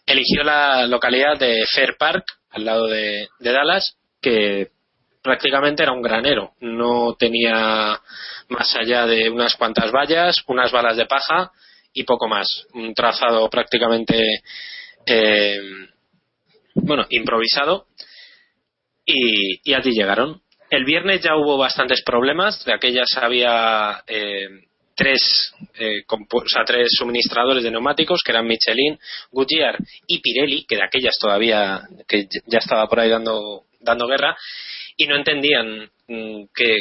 Eligió 0.06 0.44
la 0.44 0.86
localidad 0.86 1.36
de 1.36 1.64
Fair 1.66 1.96
Park, 1.98 2.24
al 2.50 2.64
lado 2.64 2.86
de, 2.86 3.28
de 3.40 3.52
Dallas, 3.52 3.96
que 4.22 4.68
prácticamente 5.22 5.82
era 5.82 5.92
un 5.92 6.02
granero. 6.02 6.52
No 6.60 7.16
tenía 7.18 8.00
más 8.48 8.76
allá 8.76 9.06
de 9.06 9.28
unas 9.28 9.56
cuantas 9.56 9.90
vallas, 9.90 10.36
unas 10.46 10.70
balas 10.70 10.96
de 10.96 11.06
paja 11.06 11.50
y 11.94 12.04
poco 12.04 12.28
más. 12.28 12.66
Un 12.74 12.92
trazado 12.92 13.48
prácticamente, 13.48 14.42
eh, 15.06 15.60
bueno, 16.74 17.06
improvisado. 17.08 17.86
Y, 19.06 19.72
allí 19.72 19.92
llegaron. 19.92 20.42
El 20.70 20.84
viernes 20.84 21.22
ya 21.22 21.36
hubo 21.36 21.56
bastantes 21.56 22.02
problemas. 22.02 22.64
De 22.64 22.74
aquellas 22.74 23.08
había 23.16 24.02
eh, 24.06 24.48
tres, 24.96 25.54
eh, 25.78 26.02
o 26.08 26.48
sea, 26.48 26.64
tres 26.64 26.88
suministradores 26.98 27.62
de 27.62 27.70
neumáticos, 27.70 28.22
que 28.24 28.32
eran 28.32 28.46
Michelin, 28.46 28.98
Goodyear 29.30 29.78
y 30.06 30.20
Pirelli, 30.20 30.64
que 30.66 30.76
de 30.76 30.84
aquellas 30.84 31.16
todavía, 31.20 31.82
que 32.08 32.26
ya 32.46 32.58
estaba 32.58 32.88
por 32.88 33.00
ahí 33.00 33.10
dando, 33.10 33.64
dando 33.80 34.06
guerra, 34.06 34.36
y 34.96 35.06
no 35.06 35.16
entendían 35.16 35.90
mm, 36.08 36.44
que, 36.54 36.76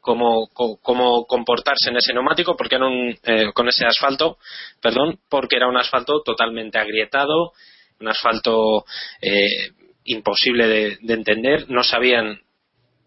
cómo, 0.00 0.48
cómo 0.48 1.26
comportarse 1.26 1.90
en 1.90 1.96
ese 1.96 2.12
neumático 2.12 2.56
porque 2.56 2.76
era 2.76 2.86
un, 2.86 3.16
eh, 3.22 3.52
con 3.54 3.68
ese 3.68 3.86
asfalto 3.86 4.38
perdón 4.80 5.18
porque 5.28 5.56
era 5.56 5.68
un 5.68 5.76
asfalto 5.76 6.22
totalmente 6.22 6.78
agrietado 6.78 7.52
un 8.00 8.08
asfalto 8.08 8.84
eh, 9.20 9.72
imposible 10.04 10.66
de, 10.66 10.98
de 11.00 11.14
entender. 11.14 11.70
No 11.70 11.84
sabían 11.84 12.40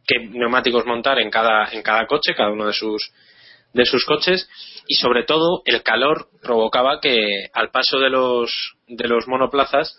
qué 0.05 0.19
neumáticos 0.19 0.85
montar 0.85 1.19
en 1.19 1.29
cada 1.29 1.69
en 1.71 1.81
cada 1.81 2.05
coche 2.07 2.35
cada 2.35 2.51
uno 2.51 2.67
de 2.67 2.73
sus 2.73 3.11
de 3.73 3.85
sus 3.85 4.05
coches 4.05 4.47
y 4.87 4.95
sobre 4.95 5.23
todo 5.23 5.61
el 5.65 5.81
calor 5.81 6.27
provocaba 6.41 6.99
que 6.99 7.47
al 7.53 7.71
paso 7.71 7.99
de 7.99 8.09
los 8.09 8.75
de 8.87 9.07
los 9.07 9.27
monoplazas 9.27 9.97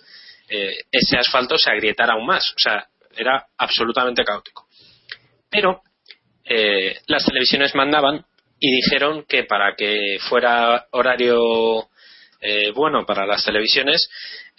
eh, 0.49 0.77
ese 0.93 1.17
asfalto 1.17 1.59
se 1.59 1.71
agrietara 1.71 2.15
aún 2.15 2.27
más. 2.27 2.51
O 2.51 2.59
sea 2.59 2.87
era 3.17 3.47
absolutamente 3.59 4.25
caótico. 4.25 4.67
Pero 5.49 5.83
eh, 6.45 6.99
las 7.07 7.25
televisiones 7.25 7.75
mandaban 7.75 8.25
y 8.61 8.71
dijeron 8.71 9.25
que 9.29 9.45
para 9.45 9.75
que 9.75 10.19
fuera 10.29 10.87
horario 10.93 11.89
eh, 12.41 12.71
bueno 12.73 13.05
para 13.07 13.27
las 13.27 13.45
televisiones 13.45 14.09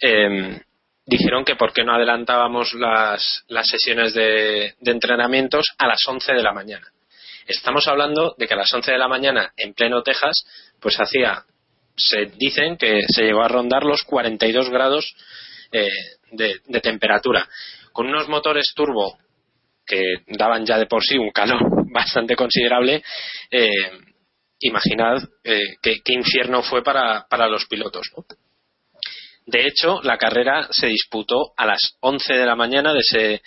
eh, 0.00 0.60
dijeron 1.06 1.44
que 1.44 1.56
por 1.56 1.72
qué 1.72 1.84
no 1.84 1.94
adelantábamos 1.94 2.74
las, 2.74 3.44
las 3.48 3.68
sesiones 3.68 4.12
de, 4.14 4.74
de 4.80 4.90
entrenamientos 4.90 5.66
a 5.78 5.86
las 5.86 6.00
11 6.06 6.34
de 6.34 6.42
la 6.42 6.52
mañana. 6.52 6.86
Estamos 7.46 7.86
hablando 7.86 8.34
de 8.36 8.48
que 8.48 8.54
a 8.54 8.58
las 8.58 8.72
11 8.72 8.90
de 8.90 8.98
la 8.98 9.06
mañana 9.06 9.52
en 9.56 9.72
pleno 9.72 10.02
Texas 10.02 10.44
pues 10.80 10.96
hacía 11.00 11.44
se 11.96 12.26
dicen 12.36 12.76
que 12.76 13.00
se 13.08 13.22
llegó 13.22 13.42
a 13.42 13.48
rondar 13.48 13.84
los 13.84 14.02
42 14.02 14.68
grados 14.68 15.14
eh, 15.72 15.88
de, 16.32 16.60
de 16.66 16.80
temperatura 16.80 17.48
con 17.92 18.08
unos 18.08 18.28
motores 18.28 18.72
turbo 18.74 19.16
que 19.86 20.02
daban 20.26 20.66
ya 20.66 20.76
de 20.76 20.86
por 20.86 21.04
sí 21.04 21.16
un 21.16 21.30
calor 21.30 21.75
bastante 21.92 22.36
considerable, 22.36 23.02
eh, 23.50 23.90
imaginad 24.60 25.22
eh, 25.44 25.76
qué, 25.82 26.00
infierno 26.06 26.62
fue 26.62 26.82
para, 26.82 27.26
para 27.28 27.48
los 27.48 27.66
pilotos. 27.66 28.10
¿no? 28.16 28.24
De 29.46 29.66
hecho, 29.66 30.00
la 30.02 30.18
carrera 30.18 30.68
se 30.70 30.88
disputó 30.88 31.52
a 31.56 31.66
las 31.66 31.96
11 32.00 32.34
de 32.34 32.46
la 32.46 32.56
mañana 32.56 32.92
de 32.92 32.98
ese, 32.98 33.42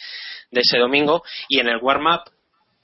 de 0.51 0.61
ese 0.61 0.77
domingo 0.77 1.23
y 1.49 1.59
en 1.59 1.67
el 1.67 1.79
warm-up, 1.81 2.31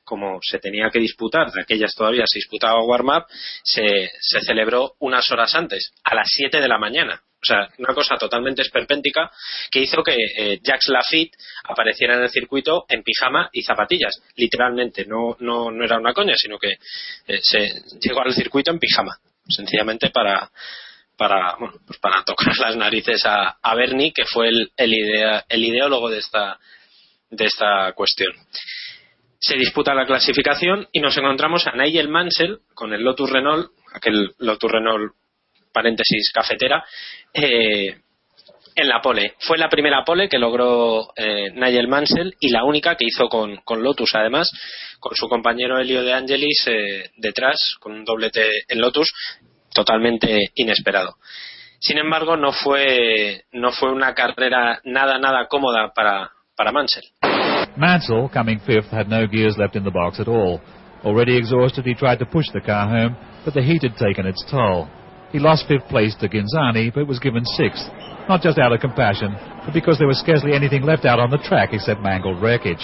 como 0.03 0.39
se 0.41 0.59
tenía 0.59 0.89
que 0.91 0.99
disputar, 0.99 1.51
de 1.51 1.61
aquellas 1.61 1.95
todavía 1.95 2.25
se 2.27 2.39
disputaba 2.39 2.83
warm-up, 2.83 3.25
se, 3.63 4.11
se 4.19 4.41
celebró 4.41 4.95
unas 4.99 5.31
horas 5.31 5.55
antes, 5.55 5.93
a 6.03 6.13
las 6.13 6.27
7 6.29 6.59
de 6.59 6.67
la 6.67 6.77
mañana. 6.77 7.21
O 7.45 7.47
sea, 7.47 7.69
una 7.77 7.93
cosa 7.93 8.17
totalmente 8.17 8.63
esperpéntica 8.63 9.29
que 9.69 9.81
hizo 9.81 10.01
que 10.01 10.15
eh, 10.15 10.60
Jacques 10.63 10.88
Lafitte 10.88 11.38
apareciera 11.65 12.15
en 12.15 12.23
el 12.23 12.29
circuito 12.29 12.86
en 12.89 13.03
pijama 13.03 13.49
y 13.53 13.62
zapatillas. 13.62 14.19
Literalmente, 14.36 15.05
no, 15.05 15.38
no, 15.41 15.69
no 15.69 15.86
era 15.86 15.99
una 15.99 16.12
coña, 16.12 16.34
sino 16.36 16.58
que 16.58 16.71
eh, 17.27 17.39
se 17.43 17.84
llegó 18.01 18.21
al 18.21 18.34
circuito 18.34 18.71
en 18.71 18.79
pijama. 18.79 19.15
Sencillamente 19.47 20.10
para, 20.10 20.49
para, 21.15 21.55
bueno, 21.60 21.75
pues 21.86 21.99
para 21.99 22.23
tocar 22.23 22.58
las 22.58 22.75
narices 22.75 23.23
a, 23.25 23.60
a 23.62 23.75
Bernie, 23.75 24.12
que 24.12 24.25
fue 24.25 24.49
el, 24.49 24.71
el, 24.75 24.93
idea, 24.95 25.45
el 25.47 25.63
ideólogo 25.63 26.10
de 26.10 26.17
esta, 26.17 26.60
de 27.29 27.45
esta 27.45 27.93
cuestión. 27.93 28.34
Se 29.38 29.55
disputa 29.55 29.93
la 29.93 30.08
clasificación 30.08 30.88
y 30.91 30.99
nos 30.99 31.15
encontramos 31.15 31.67
a 31.67 31.73
Nigel 31.73 32.10
Mansell 32.10 32.62
con 32.73 32.91
el 32.91 33.03
Lotus 33.03 33.29
Renault, 33.29 33.69
aquel 33.93 34.34
Lotus 34.39 34.71
Renault 34.71 35.13
paréntesis 35.75 36.31
cafetera, 36.33 36.83
eh, 37.33 37.97
en 38.75 38.88
la 38.88 39.01
pole. 39.01 39.33
Fue 39.39 39.57
la 39.57 39.69
primera 39.69 40.03
pole 40.05 40.29
que 40.29 40.39
logró 40.39 41.09
eh, 41.15 41.51
Nigel 41.53 41.88
Mansell 41.88 42.33
y 42.39 42.49
la 42.49 42.63
única 42.63 42.95
que 42.95 43.05
hizo 43.05 43.27
con, 43.27 43.83
Lotus, 43.83 44.15
además, 44.15 44.49
con 44.99 45.15
su 45.15 45.27
compañero 45.27 45.79
Elio 45.79 46.03
de 46.03 46.13
Angelis 46.13 46.65
eh, 46.67 47.09
detrás, 47.17 47.75
con 47.79 47.93
un 47.93 48.05
doblete 48.05 48.45
en 48.67 48.79
Lotus, 48.79 49.11
totalmente 49.73 50.38
inesperado. 50.55 51.15
Sin 51.79 51.97
embargo, 51.97 52.38
no 52.38 52.51
fue, 52.51 53.43
no 53.51 53.71
fue 53.71 53.91
una 53.91 54.13
carrera 54.13 54.79
nada, 54.85 55.19
nada 55.19 55.47
cómoda 55.47 55.91
para, 55.93 56.31
para 56.55 56.71
Mansell. 56.71 57.03
Mansell, 57.77 58.29
coming 58.33 58.59
fifth, 58.59 58.91
had 58.91 59.07
no 59.07 59.27
gears 59.27 59.57
left 59.57 59.75
in 59.75 59.83
the 59.83 59.91
box 59.91 60.19
at 60.19 60.27
all. 60.27 60.61
Already 61.03 61.38
exhausted, 61.38 61.85
he 61.85 61.93
tried 61.93 62.19
to 62.19 62.25
push 62.25 62.47
the 62.53 62.61
car 62.61 62.88
home, 62.88 63.15
but 63.43 63.53
the 63.53 63.61
heat 63.61 63.83
had 63.83 63.95
taken 63.97 64.25
its 64.25 64.43
toll. 64.49 64.88
He 65.36 65.41
lost 65.41 65.67
fifth 65.67 65.89
place 65.89 66.15
to 66.21 66.30
Ginzani, 66.30 66.93
but 66.93 67.06
was 67.06 67.19
given 67.19 67.43
sixth, 67.43 67.84
not 68.30 68.41
just 68.41 68.58
out 68.58 68.71
of 68.71 68.80
compassion, 68.80 69.36
but 69.65 69.74
because 69.74 69.98
there 69.98 70.08
was 70.08 70.17
scarcely 70.17 70.54
anything 70.54 70.84
left 70.84 71.04
out 71.04 71.19
on 71.19 71.30
the 71.30 71.38
track 71.39 71.74
except 71.74 72.00
mangled 72.00 72.41
wreckage. 72.41 72.80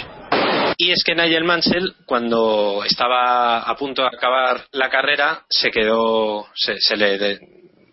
Y 0.77 0.91
es 0.91 1.01
que 1.05 1.15
Nigel 1.15 1.45
Mansell, 1.45 1.95
cuando 2.05 2.83
estaba 2.83 3.61
a 3.61 3.75
punto 3.77 4.01
de 4.01 4.09
acabar 4.09 4.65
la 4.73 4.89
carrera, 4.89 5.45
se 5.49 5.71
quedó, 5.71 6.45
se, 6.53 6.75
se 6.79 6.97
le, 6.97 7.17
de- 7.17 7.39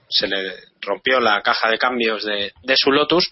se 0.08 0.26
le 0.26 0.54
rompió 0.80 1.20
la 1.20 1.40
caja 1.42 1.70
de 1.70 1.78
cambios 1.78 2.24
de, 2.24 2.50
de 2.60 2.74
su 2.76 2.90
Lotus 2.90 3.30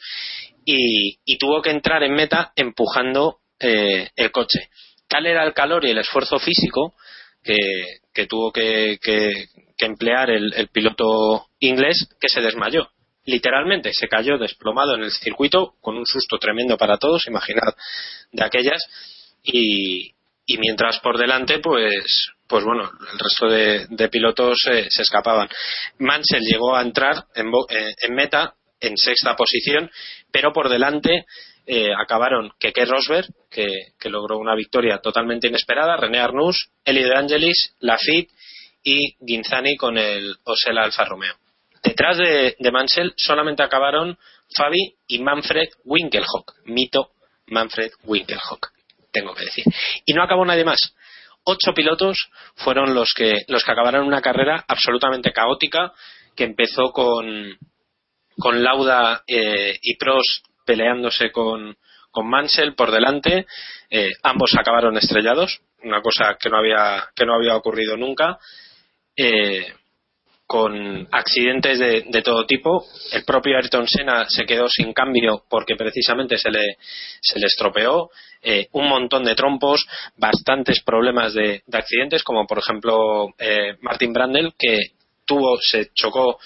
y, 0.64 1.18
tuvo 1.38 1.60
que 1.60 1.70
entrar 1.70 2.04
en 2.04 2.12
meta 2.14 2.52
empujando 2.54 3.38
eh, 3.58 4.10
el 4.14 4.30
coche. 4.30 4.68
Tal 5.08 5.26
era 5.26 5.42
el 5.42 5.54
calor 5.54 5.84
y 5.86 5.90
el 5.90 5.98
esfuerzo 5.98 6.38
físico 6.38 6.94
que, 7.42 8.26
tuvo 8.28 8.52
que, 8.52 8.98
que 9.76 9.86
emplear 9.86 10.30
el, 10.30 10.68
piloto 10.72 11.46
inglés 11.58 12.08
que 12.20 12.28
se 12.28 12.40
desmayó. 12.40 12.88
Literalmente 13.24 13.92
se 13.92 14.08
cayó 14.08 14.38
desplomado 14.38 14.94
en 14.94 15.02
el 15.02 15.10
circuito 15.10 15.74
con 15.80 15.96
un 15.96 16.06
susto 16.06 16.38
tremendo 16.38 16.76
para 16.76 16.96
todos, 16.96 17.26
imaginad 17.26 17.74
de 18.32 18.44
aquellas. 18.44 18.82
Y, 19.42 20.12
mientras 20.58 21.00
por 21.00 21.18
delante 21.18 21.58
pues 21.58 22.28
pues 22.46 22.64
bueno 22.64 22.88
el 23.12 23.18
resto 23.18 23.48
de, 23.48 24.08
pilotos 24.08 24.58
eh, 24.70 24.86
se 24.88 25.02
escapaban. 25.02 25.48
Mansell 25.98 26.44
llegó 26.44 26.76
a 26.76 26.82
entrar 26.82 27.24
en, 27.34 27.48
eh, 27.68 27.94
en, 28.00 28.14
meta 28.14 28.54
en 28.80 28.96
sexta 28.96 29.34
posición 29.34 29.90
pero 30.30 30.52
por 30.52 30.68
delante 30.68 31.26
eh, 31.66 31.90
acabaron 32.00 32.52
Keke 32.60 32.84
Rosberg 32.84 33.26
que, 33.50 33.66
logró 34.08 34.38
una 34.38 34.54
victoria 34.54 34.98
totalmente 34.98 35.48
inesperada 35.48 35.96
René 35.96 36.20
Arnoux, 36.20 36.54
Eli 36.84 37.02
De 37.02 37.16
Angelis 37.16 37.74
Lafitte 37.80 38.32
y 38.88 39.16
Ginzani 39.26 39.76
con 39.76 39.98
el 39.98 40.36
Osela 40.44 40.84
Alfa 40.84 41.04
Romeo 41.04 41.34
Detrás 41.82 42.18
de, 42.18 42.70
Mansell 42.72 43.12
solamente 43.16 43.62
acabaron 43.62 44.18
Fabi 44.56 44.96
y 45.06 45.20
Manfred 45.20 45.68
Winkelhock, 45.84 46.54
mito 46.64 47.12
Manfred 47.46 47.92
Winkelhock, 48.04 48.72
tengo 49.12 49.34
que 49.34 49.44
decir. 49.44 49.64
Y 50.04 50.12
no 50.12 50.24
acabó 50.24 50.44
nadie 50.44 50.64
más. 50.64 50.94
Ocho 51.44 51.72
pilotos 51.74 52.28
fueron 52.56 52.92
los 52.92 53.14
que, 53.14 53.44
los 53.46 53.62
que 53.62 53.70
acabaron 53.70 54.04
una 54.04 54.20
carrera 54.20 54.64
absolutamente 54.66 55.32
caótica 55.32 55.92
que 56.34 56.42
empezó 56.42 56.90
con, 56.92 57.56
con 58.36 58.64
Lauda 58.64 59.22
eh, 59.28 59.78
y 59.80 59.96
Prost 59.96 60.44
peleándose 60.64 61.30
con, 61.30 61.76
con 62.10 62.28
Mansell 62.28 62.74
por 62.74 62.90
delante. 62.90 63.46
Eh, 63.90 64.10
ambos 64.24 64.56
acabaron 64.58 64.96
estrellados, 64.96 65.60
una 65.84 66.02
cosa 66.02 66.36
que 66.40 66.50
no 66.50 66.58
había, 66.58 67.10
que 67.14 67.24
no 67.24 67.34
había 67.34 67.54
ocurrido 67.54 67.96
nunca. 67.96 68.38
Eh, 69.16 69.66
con 70.46 71.08
accidentes 71.10 71.78
de, 71.78 72.04
de, 72.08 72.22
todo 72.22 72.46
tipo. 72.46 72.84
El 73.12 73.24
propio 73.24 73.56
Ayrton 73.56 73.88
Senna 73.88 74.26
se 74.28 74.44
quedó 74.44 74.68
sin 74.68 74.92
cambio 74.92 75.44
porque 75.50 75.74
precisamente 75.74 76.38
se 76.38 76.50
le, 76.50 76.76
se 77.20 77.38
le 77.38 77.46
estropeó. 77.46 78.10
Eh, 78.42 78.68
un 78.72 78.88
montón 78.88 79.24
de 79.24 79.34
trompos, 79.34 79.84
bastantes 80.16 80.82
problemas 80.84 81.34
de, 81.34 81.62
de 81.66 81.78
accidentes, 81.78 82.22
como 82.22 82.46
por 82.46 82.58
ejemplo 82.58 83.34
eh, 83.38 83.76
Martin 83.80 84.12
Brandel, 84.12 84.54
que 84.56 84.76
tuvo, 85.24 85.58
se 85.60 85.90
chocó 85.92 86.38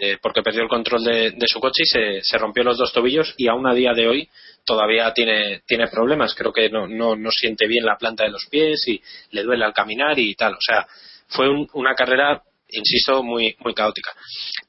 eh, 0.00 0.16
porque 0.22 0.42
perdió 0.42 0.62
el 0.62 0.68
control 0.68 1.04
de, 1.04 1.30
de 1.32 1.46
su 1.46 1.60
coche 1.60 1.82
y 1.82 1.86
se, 1.86 2.22
se, 2.22 2.38
rompió 2.38 2.64
los 2.64 2.78
dos 2.78 2.92
tobillos 2.92 3.34
y 3.36 3.48
aún 3.48 3.66
a 3.66 3.74
día 3.74 3.92
de 3.92 4.08
hoy 4.08 4.28
todavía 4.64 5.12
tiene, 5.12 5.60
tiene 5.66 5.88
problemas. 5.88 6.34
Creo 6.34 6.52
que 6.52 6.70
no, 6.70 6.88
no, 6.88 7.14
no 7.14 7.30
siente 7.30 7.66
bien 7.66 7.84
la 7.84 7.98
planta 7.98 8.24
de 8.24 8.30
los 8.30 8.46
pies 8.46 8.88
y 8.88 9.02
le 9.32 9.42
duele 9.42 9.66
al 9.66 9.74
caminar 9.74 10.18
y 10.18 10.34
tal. 10.34 10.54
O 10.54 10.60
sea, 10.60 10.86
fue 11.28 11.48
un, 11.48 11.68
una 11.74 11.94
carrera 11.94 12.42
insisto, 12.68 13.22
muy, 13.22 13.56
muy 13.60 13.74
caótica. 13.74 14.10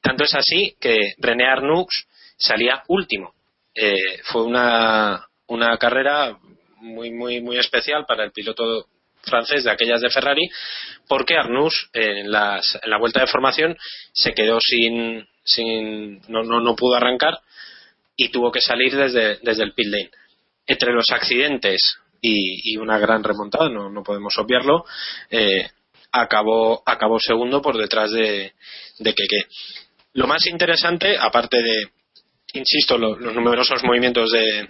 Tanto 0.00 0.24
es 0.24 0.34
así 0.34 0.76
que 0.80 1.14
René 1.18 1.46
Arnoux 1.46 1.86
salía 2.36 2.82
último. 2.88 3.34
Eh, 3.74 4.20
fue 4.24 4.42
una, 4.42 5.26
una 5.48 5.76
carrera 5.78 6.38
muy, 6.78 7.10
muy, 7.10 7.40
muy 7.40 7.58
especial 7.58 8.04
para 8.06 8.24
el 8.24 8.32
piloto 8.32 8.86
francés 9.22 9.64
de 9.64 9.70
aquellas 9.70 10.00
de 10.00 10.10
Ferrari, 10.10 10.48
porque 11.08 11.36
Arnoux 11.36 11.72
en, 11.92 12.30
las, 12.30 12.78
en 12.80 12.90
la 12.90 12.98
vuelta 12.98 13.20
de 13.20 13.26
formación 13.26 13.76
se 14.12 14.32
quedó 14.34 14.58
sin, 14.60 15.26
sin 15.44 16.20
no, 16.28 16.44
no, 16.44 16.60
no 16.60 16.76
pudo 16.76 16.94
arrancar 16.94 17.40
y 18.16 18.28
tuvo 18.28 18.52
que 18.52 18.60
salir 18.60 18.94
desde, 18.96 19.38
desde 19.42 19.64
el 19.64 19.74
pit 19.74 19.88
lane. 19.88 20.10
Entre 20.66 20.92
los 20.92 21.10
accidentes 21.10 21.98
y, 22.20 22.72
y 22.72 22.76
una 22.76 22.98
gran 22.98 23.24
remontada, 23.24 23.68
no, 23.68 23.90
no 23.90 24.02
podemos 24.02 24.34
obviarlo, 24.38 24.84
eh, 25.30 25.70
acabó, 26.20 26.82
acabó 26.86 27.18
segundo 27.18 27.60
por 27.62 27.76
detrás 27.76 28.10
de, 28.10 28.52
de 28.98 29.14
Keke. 29.14 29.46
Lo 30.14 30.26
más 30.26 30.46
interesante, 30.46 31.16
aparte 31.18 31.58
de, 31.58 31.88
insisto, 32.54 32.98
lo, 32.98 33.16
los 33.16 33.34
numerosos 33.34 33.82
movimientos 33.84 34.30
de, 34.30 34.66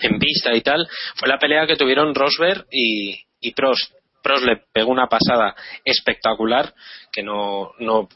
en 0.00 0.18
pista 0.18 0.54
y 0.54 0.60
tal, 0.60 0.86
fue 1.16 1.28
la 1.28 1.38
pelea 1.38 1.66
que 1.66 1.76
tuvieron 1.76 2.14
Rosberg 2.14 2.66
y, 2.70 3.18
y 3.40 3.52
Prost. 3.52 3.94
Prost 4.22 4.44
le 4.44 4.62
pegó 4.72 4.90
una 4.90 5.06
pasada 5.06 5.54
espectacular 5.84 6.74
que 7.10 7.22
no, 7.22 7.72
no, 7.78 8.08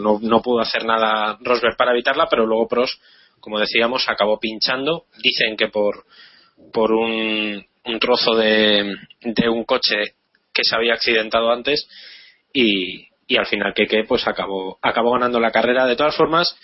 no, 0.00 0.18
no 0.20 0.42
pudo 0.42 0.60
hacer 0.60 0.84
nada 0.84 1.36
Rosberg 1.40 1.76
para 1.76 1.92
evitarla, 1.92 2.26
pero 2.28 2.46
luego 2.46 2.68
Prost, 2.68 3.00
como 3.40 3.58
decíamos, 3.58 4.08
acabó 4.08 4.38
pinchando. 4.38 5.04
Dicen 5.22 5.56
que 5.56 5.68
por, 5.68 6.06
por 6.72 6.92
un, 6.92 7.66
un 7.84 7.98
trozo 7.98 8.34
de, 8.34 8.94
de 9.20 9.48
un 9.48 9.64
coche 9.64 10.14
que 10.52 10.64
se 10.64 10.76
había 10.76 10.94
accidentado 10.94 11.50
antes 11.50 11.88
y, 12.52 13.08
y 13.26 13.36
al 13.36 13.46
final 13.46 13.74
Keke 13.74 14.04
pues 14.04 14.26
acabó, 14.26 14.78
acabó 14.82 15.12
ganando 15.12 15.40
la 15.40 15.50
carrera. 15.50 15.86
De 15.86 15.96
todas 15.96 16.16
formas, 16.16 16.56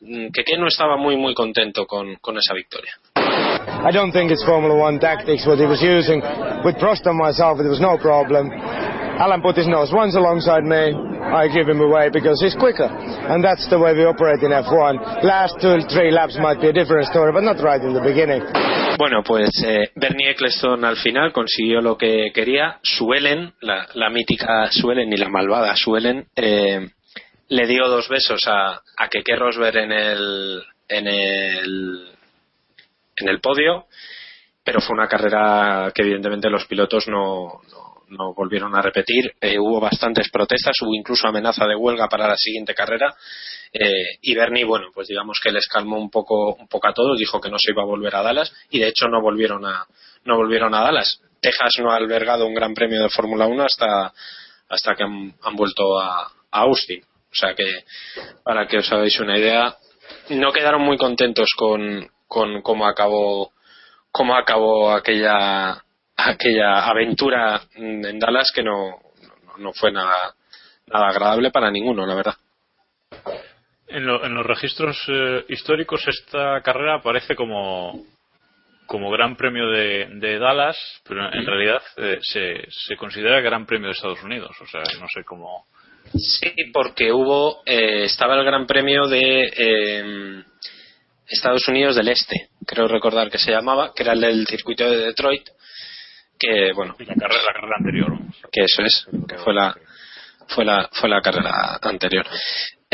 mm, 0.00 0.28
Keke 0.32 0.56
no 0.58 0.68
estaba 0.68 0.96
muy 0.96 1.16
muy 1.16 1.34
contento 1.34 1.86
con, 1.86 2.16
con 2.16 2.36
esa 2.38 2.54
victoria. 2.54 2.92
I 3.16 3.92
don't 3.92 4.12
think 4.12 4.30
it's 4.30 4.44
Formula 4.44 4.74
One 4.74 4.98
tactics 4.98 5.46
what 5.46 5.58
he 5.58 5.66
was 5.66 5.82
using. 5.82 6.20
With 6.64 6.76
Prost 6.76 7.04
and 7.06 7.18
myself, 7.18 7.58
there 7.58 7.68
was 7.68 7.80
no 7.80 7.98
problem. 7.98 8.50
Alan 8.50 9.42
put 9.42 9.56
his 9.56 9.68
nose 9.68 9.92
once 9.92 10.16
alongside 10.16 10.64
me. 10.64 10.90
I 11.24 11.48
give 11.48 11.68
him 11.68 11.80
away 11.80 12.10
because 12.10 12.40
he's 12.40 12.54
quicker. 12.54 12.88
And 12.88 13.44
that's 13.44 13.68
the 13.68 13.78
way 13.78 13.94
we 13.94 14.04
operate 14.04 14.42
in 14.42 14.50
F1. 14.50 15.22
Last 15.22 15.60
two, 15.60 15.80
three 15.92 16.10
laps 16.10 16.36
might 16.40 16.60
be 16.60 16.68
a 16.68 16.72
different 16.72 17.06
story, 17.08 17.32
but 17.32 17.42
not 17.42 17.62
right 17.62 17.80
in 17.80 17.94
the 17.94 18.02
beginning. 18.02 18.42
Bueno, 18.96 19.22
pues 19.24 19.50
eh, 19.66 19.90
Bernie 19.96 20.30
Eccleston 20.30 20.84
al 20.84 20.96
final 20.96 21.32
consiguió 21.32 21.80
lo 21.80 21.98
que 21.98 22.30
quería. 22.32 22.78
Suelen, 22.82 23.52
la, 23.60 24.10
mítica 24.10 24.70
Suelen 24.70 25.12
y 25.12 25.16
la 25.16 25.28
malvada 25.28 25.74
Suelen, 25.76 26.26
eh, 26.36 26.88
le 27.48 27.66
dio 27.66 27.88
dos 27.88 28.08
besos 28.08 28.40
a, 28.46 28.80
a 28.96 29.08
Keke 29.08 29.36
Rosberg 29.36 29.76
en 29.76 29.92
el, 29.92 30.62
en 30.88 31.06
el 31.08 32.14
en 33.16 33.28
el 33.28 33.40
podio, 33.40 33.86
pero 34.64 34.80
fue 34.80 34.96
una 34.96 35.08
carrera 35.08 35.90
que 35.94 36.02
evidentemente 36.02 36.50
los 36.50 36.66
pilotos 36.66 37.06
no, 37.08 37.60
no, 37.70 38.04
no 38.08 38.34
volvieron 38.34 38.74
a 38.74 38.82
repetir. 38.82 39.32
Eh, 39.40 39.58
hubo 39.58 39.80
bastantes 39.80 40.30
protestas, 40.30 40.74
hubo 40.82 40.94
incluso 40.94 41.26
amenaza 41.26 41.66
de 41.66 41.76
huelga 41.76 42.08
para 42.08 42.28
la 42.28 42.36
siguiente 42.36 42.74
carrera. 42.74 43.14
Eh, 43.76 44.18
y 44.22 44.36
Bernie, 44.36 44.64
bueno, 44.64 44.90
pues 44.94 45.08
digamos 45.08 45.40
que 45.42 45.50
les 45.50 45.66
calmó 45.66 45.98
un 45.98 46.08
poco, 46.08 46.54
un 46.54 46.68
poco 46.68 46.88
a 46.88 46.94
todos, 46.94 47.18
dijo 47.18 47.40
que 47.40 47.50
no 47.50 47.56
se 47.58 47.72
iba 47.72 47.82
a 47.82 47.86
volver 47.86 48.14
a 48.14 48.22
Dallas 48.22 48.52
y 48.70 48.78
de 48.78 48.86
hecho 48.86 49.08
no 49.08 49.20
volvieron 49.20 49.66
a, 49.66 49.84
no 50.24 50.36
volvieron 50.36 50.72
a 50.74 50.82
Dallas. 50.82 51.20
Texas 51.40 51.72
no 51.80 51.90
ha 51.90 51.96
albergado 51.96 52.46
un 52.46 52.54
gran 52.54 52.72
premio 52.72 53.02
de 53.02 53.08
Fórmula 53.08 53.46
1 53.46 53.64
hasta, 53.64 54.12
hasta 54.68 54.94
que 54.94 55.02
han, 55.02 55.34
han 55.42 55.56
vuelto 55.56 55.98
a, 55.98 56.30
Austin. 56.52 57.02
O 57.02 57.34
sea 57.34 57.52
que, 57.56 57.64
para 58.44 58.68
que 58.68 58.78
os 58.78 58.92
hagáis 58.92 59.18
una 59.18 59.36
idea, 59.36 59.76
no 60.28 60.52
quedaron 60.52 60.82
muy 60.82 60.96
contentos 60.96 61.48
con, 61.56 62.08
con 62.28 62.62
cómo 62.62 62.86
acabó 62.86 63.52
cómo 64.12 64.36
acabó 64.36 64.92
aquella 64.92 65.82
aquella 66.16 66.86
aventura 66.86 67.60
en 67.74 68.20
Dallas 68.20 68.52
que 68.54 68.62
no, 68.62 69.00
no 69.58 69.72
fue 69.72 69.90
nada 69.90 70.36
nada 70.86 71.08
agradable 71.08 71.50
para 71.50 71.72
ninguno 71.72 72.06
la 72.06 72.14
verdad 72.14 72.36
en, 73.88 74.06
lo, 74.06 74.24
en 74.24 74.34
los 74.34 74.46
registros 74.46 74.96
eh, 75.08 75.44
históricos 75.48 76.06
esta 76.08 76.60
carrera 76.62 76.96
aparece 76.96 77.34
como 77.34 78.04
como 78.86 79.10
Gran 79.10 79.36
Premio 79.36 79.68
de, 79.70 80.08
de 80.14 80.38
Dallas, 80.38 80.76
pero 81.08 81.32
en 81.32 81.46
realidad 81.46 81.82
eh, 81.96 82.18
se, 82.20 82.66
se 82.68 82.96
considera 82.96 83.40
Gran 83.40 83.66
Premio 83.66 83.88
de 83.88 83.92
Estados 83.92 84.22
Unidos. 84.22 84.54
O 84.60 84.66
sea, 84.66 84.82
no 85.00 85.06
sé 85.08 85.24
cómo. 85.24 85.66
Sí, 86.12 86.52
porque 86.72 87.12
hubo. 87.12 87.62
Eh, 87.64 88.04
estaba 88.04 88.36
el 88.36 88.44
Gran 88.44 88.66
Premio 88.66 89.06
de. 89.06 89.52
Eh, 89.56 90.44
Estados 91.26 91.66
Unidos 91.68 91.96
del 91.96 92.08
Este, 92.08 92.48
creo 92.66 92.86
recordar 92.86 93.30
que 93.30 93.38
se 93.38 93.50
llamaba, 93.50 93.92
que 93.96 94.02
era 94.02 94.12
el 94.12 94.20
del 94.20 94.46
circuito 94.46 94.88
de 94.88 95.06
Detroit, 95.06 95.48
que 96.38 96.72
bueno. 96.74 96.94
La 96.98 97.14
carrera, 97.14 97.42
la 97.46 97.52
carrera 97.54 97.76
anterior. 97.78 98.18
Que 98.52 98.64
eso 98.64 98.82
es, 98.82 99.06
que 99.26 99.38
fue 99.38 99.54
la, 99.54 99.74
fue 100.48 100.64
la, 100.66 100.88
fue 100.92 101.08
la 101.08 101.22
carrera 101.22 101.78
anterior. 101.80 102.26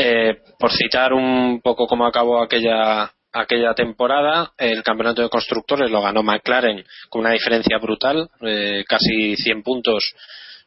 Eh, 0.03 0.41
por 0.57 0.71
citar 0.71 1.13
un 1.13 1.61
poco 1.61 1.85
cómo 1.85 2.07
acabó 2.07 2.41
aquella, 2.41 3.13
aquella 3.31 3.75
temporada, 3.75 4.51
el 4.57 4.81
campeonato 4.81 5.21
de 5.21 5.29
constructores 5.29 5.91
lo 5.91 6.01
ganó 6.01 6.23
McLaren 6.23 6.83
con 7.07 7.21
una 7.21 7.33
diferencia 7.33 7.77
brutal, 7.77 8.27
eh, 8.41 8.83
casi 8.87 9.35
100 9.35 9.61
puntos 9.61 10.15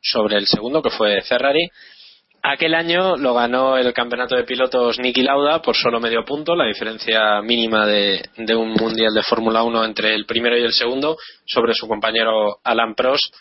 sobre 0.01 0.37
el 0.37 0.47
segundo, 0.47 0.81
que 0.81 0.91
fue 0.91 1.21
Ferrari. 1.23 1.69
Aquel 2.45 2.77
año 2.77 3.17
lo 3.17 3.35
ganó 3.35 3.77
el 3.77 3.93
campeonato 3.93 4.37
de 4.37 4.45
pilotos 4.45 5.01
Niki 5.01 5.23
Lauda 5.23 5.61
por 5.61 5.75
solo 5.75 5.99
medio 5.99 6.25
punto, 6.25 6.55
la 6.55 6.67
diferencia 6.67 7.43
mínima 7.43 7.87
de, 7.87 8.23
de 8.37 8.55
un 8.55 8.73
mundial 8.75 9.13
de 9.15 9.23
Fórmula 9.25 9.65
1 9.65 9.85
entre 9.85 10.15
el 10.15 10.27
primero 10.27 10.57
y 10.57 10.63
el 10.63 10.73
segundo, 10.73 11.17
sobre 11.45 11.75
su 11.75 11.89
compañero 11.89 12.59
Alan 12.63 12.95
Prost, 12.95 13.35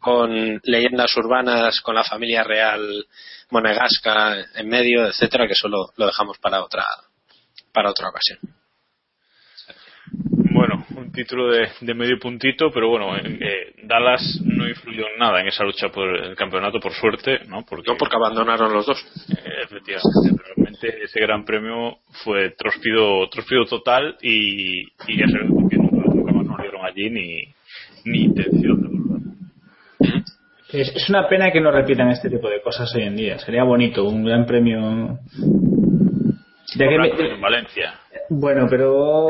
con 0.00 0.60
leyendas 0.64 1.16
urbanas, 1.16 1.80
con 1.80 1.94
la 1.94 2.04
familia 2.04 2.44
real 2.44 3.06
monegasca 3.50 4.44
en 4.54 4.68
medio, 4.68 5.06
etcétera, 5.06 5.46
que 5.46 5.52
eso 5.54 5.68
lo, 5.68 5.88
lo 5.96 6.06
dejamos 6.06 6.38
para 6.38 6.62
otra, 6.62 6.84
para 7.72 7.90
otra 7.90 8.08
ocasión. 8.08 8.38
un 10.96 11.12
título 11.12 11.50
de, 11.50 11.68
de 11.80 11.94
medio 11.94 12.18
puntito, 12.18 12.70
pero 12.72 12.88
bueno, 12.88 13.16
eh, 13.16 13.74
Dallas 13.84 14.40
no 14.44 14.68
influyó 14.68 15.06
en 15.08 15.18
nada 15.18 15.40
en 15.40 15.48
esa 15.48 15.64
lucha 15.64 15.88
por 15.88 16.08
el 16.08 16.34
campeonato, 16.36 16.80
por 16.80 16.92
suerte, 16.92 17.40
¿no? 17.46 17.64
Porque, 17.64 17.90
No, 17.90 17.96
porque 17.96 18.16
abandonaron 18.16 18.72
los 18.72 18.86
dos. 18.86 18.98
eh, 19.30 19.62
efectivamente, 19.64 20.42
realmente 20.44 21.04
ese 21.04 21.20
gran 21.20 21.44
premio 21.44 21.98
fue 22.24 22.50
tróspido, 22.50 23.28
tróspido 23.30 23.64
total 23.66 24.16
y, 24.22 24.82
y 24.82 25.18
ya 25.18 25.26
sabemos 25.28 25.62
por 25.62 25.70
qué 25.70 25.76
nunca, 25.76 26.08
nunca 26.08 26.32
más 26.32 26.46
nos 26.46 26.58
dieron 26.60 26.84
allí 26.84 27.10
ni, 27.10 27.54
ni 28.04 28.24
intención. 28.24 28.87
Es, 30.72 30.94
es 30.94 31.08
una 31.08 31.28
pena 31.28 31.50
que 31.50 31.60
no 31.60 31.70
repitan 31.70 32.10
este 32.10 32.28
tipo 32.28 32.48
de 32.48 32.60
cosas 32.60 32.94
hoy 32.94 33.02
en 33.04 33.16
día. 33.16 33.38
Sería 33.38 33.64
bonito, 33.64 34.04
un 34.04 34.24
gran 34.24 34.44
premio. 34.44 35.18
Ya 36.76 36.86
que 36.88 36.98
me- 36.98 37.08
en 37.34 37.40
Valencia. 37.40 37.94
Bueno, 38.28 38.66
pero 38.68 39.28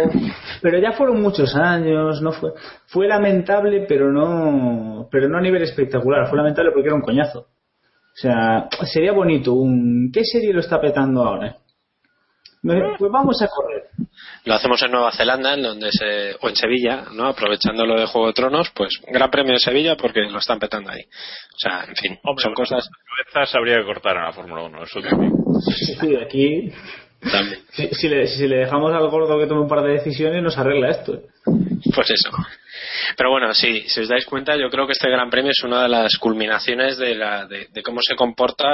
pero 0.60 0.78
ya 0.78 0.90
fueron 0.92 1.22
muchos 1.22 1.54
años, 1.54 2.20
no 2.20 2.32
fue 2.32 2.50
fue 2.86 3.06
lamentable, 3.06 3.84
pero 3.88 4.10
no 4.12 5.08
pero 5.10 5.28
no 5.28 5.38
a 5.38 5.40
nivel 5.40 5.62
espectacular, 5.62 6.26
fue 6.28 6.36
lamentable 6.38 6.72
porque 6.72 6.88
era 6.88 6.96
un 6.96 7.02
coñazo. 7.02 7.40
O 7.40 8.20
sea, 8.20 8.68
sería 8.92 9.12
bonito 9.12 9.54
un 9.54 10.10
¿qué 10.12 10.24
serie 10.24 10.52
lo 10.52 10.58
está 10.58 10.80
petando 10.80 11.22
ahora? 11.22 11.58
Me- 12.62 12.96
Pues 12.98 13.10
vamos 13.12 13.40
a 13.42 13.48
correr. 13.48 13.84
Lo 14.44 14.54
hacemos 14.54 14.82
en 14.82 14.90
Nueva 14.90 15.12
Zelanda, 15.12 15.54
en 15.54 15.62
donde 15.62 15.90
se, 15.92 16.34
o 16.40 16.48
en 16.48 16.56
Sevilla, 16.56 17.04
¿no? 17.12 17.26
Aprovechando 17.26 17.84
lo 17.86 17.98
de 18.00 18.06
Juego 18.06 18.26
de 18.28 18.32
Tronos, 18.32 18.70
pues 18.74 18.98
Gran 19.06 19.30
Premio 19.30 19.52
de 19.52 19.58
Sevilla 19.60 19.96
porque 19.96 20.22
lo 20.22 20.38
están 20.38 20.58
petando 20.58 20.90
ahí. 20.90 21.02
O 21.02 21.58
sea, 21.58 21.84
en 21.88 21.94
fin, 21.96 22.18
son 22.38 22.54
cosas. 22.54 22.88
Cabezas 23.24 23.54
habría 23.54 23.76
que 23.78 23.84
cortar 23.84 24.16
en 24.16 24.24
la 24.24 24.32
Fórmula 24.32 24.62
1, 24.64 24.82
eso 24.84 25.00
también. 25.00 25.32
Sí, 26.00 26.16
aquí 26.16 26.72
También. 27.20 27.60
si, 27.70 27.88
si 27.94 28.08
le, 28.08 28.26
si 28.26 28.46
le 28.48 28.56
dejamos 28.58 28.92
al 28.92 29.08
gordo 29.08 29.38
que 29.38 29.46
tome 29.46 29.60
un 29.62 29.68
par 29.68 29.82
de 29.82 29.92
decisiones 29.94 30.42
nos 30.42 30.56
arregla 30.58 30.90
esto. 30.90 31.20
Pues 31.94 32.10
eso. 32.10 32.30
Pero 33.16 33.30
bueno, 33.30 33.52
sí, 33.54 33.82
si 33.88 34.00
os 34.00 34.08
dais 34.08 34.24
cuenta, 34.26 34.56
yo 34.56 34.68
creo 34.70 34.86
que 34.86 34.92
este 34.92 35.10
Gran 35.10 35.30
Premio 35.30 35.50
es 35.50 35.62
una 35.64 35.82
de 35.82 35.88
las 35.88 36.16
culminaciones 36.18 36.96
de, 36.98 37.14
la, 37.14 37.46
de, 37.46 37.68
de 37.72 37.82
cómo 37.82 38.00
se 38.02 38.14
comporta, 38.14 38.66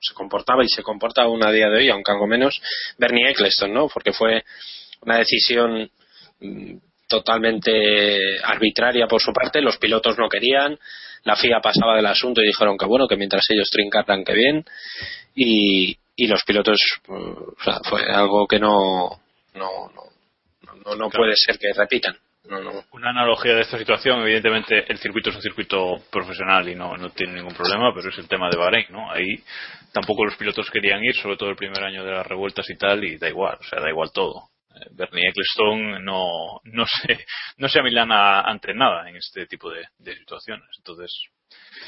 se 0.00 0.14
comportaba 0.14 0.64
y 0.64 0.68
se 0.68 0.82
comporta 0.82 1.22
aún 1.22 1.44
a 1.44 1.52
día 1.52 1.68
de 1.68 1.78
hoy, 1.78 1.88
aunque 1.90 2.12
algo 2.12 2.26
menos, 2.26 2.60
Bernie 2.98 3.30
Eccleston, 3.30 3.72
¿no? 3.72 3.88
Porque 3.88 4.12
fue 4.12 4.44
una 5.02 5.18
decisión 5.18 5.90
mm, 6.40 6.76
totalmente 7.08 8.40
arbitraria 8.42 9.06
por 9.06 9.20
su 9.20 9.32
parte, 9.32 9.60
los 9.60 9.78
pilotos 9.78 10.16
no 10.18 10.28
querían, 10.28 10.78
la 11.24 11.36
FIA 11.36 11.60
pasaba 11.60 11.96
del 11.96 12.06
asunto 12.06 12.40
y 12.40 12.46
dijeron 12.46 12.78
que 12.78 12.86
bueno, 12.86 13.06
que 13.06 13.16
mientras 13.16 13.44
ellos 13.50 13.68
trincaran 13.70 14.24
que 14.24 14.32
bien, 14.32 14.64
y, 15.34 15.96
y 16.16 16.26
los 16.26 16.44
pilotos, 16.44 16.78
eh, 17.08 17.12
o 17.12 17.62
sea, 17.62 17.80
fue 17.84 18.02
algo 18.04 18.46
que 18.46 18.58
no, 18.58 19.20
no, 19.54 19.90
no, 19.94 20.74
no, 20.84 20.94
no 20.94 21.10
puede 21.10 21.34
ser 21.36 21.58
que 21.58 21.72
repitan. 21.74 22.16
No, 22.48 22.60
no. 22.62 22.70
Una 22.92 23.10
analogía 23.10 23.54
de 23.54 23.60
esta 23.60 23.78
situación, 23.78 24.22
evidentemente 24.22 24.90
el 24.90 24.98
circuito 24.98 25.30
es 25.30 25.36
un 25.36 25.42
circuito 25.42 25.98
profesional 26.10 26.68
y 26.68 26.74
no, 26.74 26.96
no 26.96 27.10
tiene 27.10 27.34
ningún 27.34 27.54
problema, 27.54 27.92
pero 27.94 28.08
es 28.08 28.18
el 28.18 28.28
tema 28.28 28.48
de 28.50 28.56
Bahrein, 28.56 28.86
¿no? 28.90 29.10
Ahí 29.10 29.36
tampoco 29.92 30.24
los 30.24 30.36
pilotos 30.36 30.70
querían 30.70 31.04
ir, 31.04 31.14
sobre 31.16 31.36
todo 31.36 31.50
el 31.50 31.56
primer 31.56 31.82
año 31.84 32.02
de 32.04 32.12
las 32.12 32.26
revueltas 32.26 32.68
y 32.70 32.76
tal, 32.76 33.04
y 33.04 33.18
da 33.18 33.28
igual, 33.28 33.56
o 33.60 33.64
sea, 33.64 33.80
da 33.80 33.90
igual 33.90 34.10
todo. 34.12 34.44
Eh, 34.74 34.88
Bernie 34.92 35.28
Ecclestone 35.28 36.00
no, 36.02 36.60
no 36.64 36.84
se, 36.86 37.24
no 37.58 37.68
se 37.68 37.78
amilana 37.80 38.40
ante 38.40 38.72
nada 38.72 39.08
en 39.10 39.16
este 39.16 39.46
tipo 39.46 39.70
de, 39.70 39.84
de 39.98 40.16
situaciones, 40.16 40.64
entonces 40.78 41.12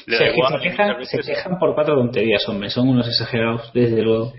le 0.05 0.17
da 0.17 0.25
Se, 0.27 0.33
igual. 0.33 0.53
se 0.61 0.69
quejan, 0.69 0.87
muchas 0.91 1.09
se 1.09 1.17
veces- 1.17 1.35
quejan 1.35 1.57
por 1.59 1.73
cuatro 1.73 1.95
tonterías, 1.95 2.47
hombre, 2.47 2.69
son 2.69 2.89
unos 2.89 3.07
exagerados, 3.07 3.73
desde 3.73 4.01
luego. 4.03 4.33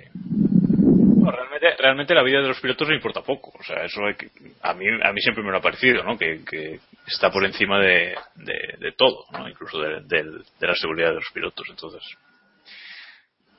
Realmente, 1.65 1.83
realmente 1.83 2.15
la 2.15 2.23
vida 2.23 2.41
de 2.43 2.49
los 2.49 2.61
pilotos 2.61 2.89
le 2.89 2.97
importa 2.97 3.23
poco. 3.23 3.53
O 3.59 3.63
sea, 3.63 3.85
eso 3.85 4.05
hay 4.05 4.15
que- 4.15 4.31
a 4.63 4.75
mí 4.75 4.87
a 5.03 5.13
mí 5.13 5.21
siempre 5.21 5.43
me 5.43 5.51
lo 5.51 5.59
ha 5.59 5.63
parecido, 5.63 6.03
¿no? 6.03 6.17
Que, 6.19 6.45
que 6.45 6.81
está 7.07 7.31
por 7.31 7.45
encima 7.45 7.79
de, 7.81 8.15
de, 8.37 8.77
de 8.79 8.93
todo, 8.93 9.25
¿no? 9.33 9.49
Incluso 9.49 9.79
de, 9.81 10.01
de 10.03 10.67
la 10.67 10.75
seguridad 10.75 11.09
de 11.09 11.15
los 11.17 11.31
pilotos. 11.33 11.67
Entonces, 11.71 12.03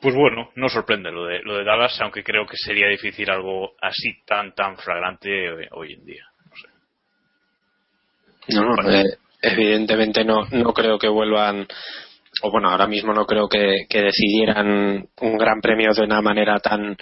pues 0.01 0.13
bueno, 0.15 0.51
no 0.55 0.69
sorprende 0.69 1.11
lo 1.11 1.25
de 1.25 1.41
lo 1.43 1.57
de 1.57 1.63
Dallas, 1.63 1.99
aunque 2.01 2.23
creo 2.23 2.45
que 2.45 2.57
sería 2.57 2.87
difícil 2.87 3.29
algo 3.29 3.73
así 3.81 4.23
tan 4.25 4.53
tan 4.53 4.77
flagrante 4.77 5.51
hoy, 5.51 5.67
hoy 5.71 5.93
en 5.93 6.05
día. 6.05 6.25
No, 8.49 8.75
no, 8.75 8.91
eh, 8.91 9.17
evidentemente 9.41 10.23
no, 10.23 10.45
no 10.51 10.71
creo 10.73 10.99
que 10.99 11.07
vuelvan, 11.07 11.67
o 12.43 12.51
bueno, 12.51 12.69
ahora 12.69 12.85
mismo 12.85 13.11
no 13.13 13.25
creo 13.25 13.49
que, 13.49 13.85
que 13.89 14.01
decidieran 14.03 15.07
un 15.21 15.37
gran 15.37 15.61
premio 15.61 15.91
de 15.93 16.03
una 16.03 16.21
manera 16.21 16.59
tan, 16.59 16.95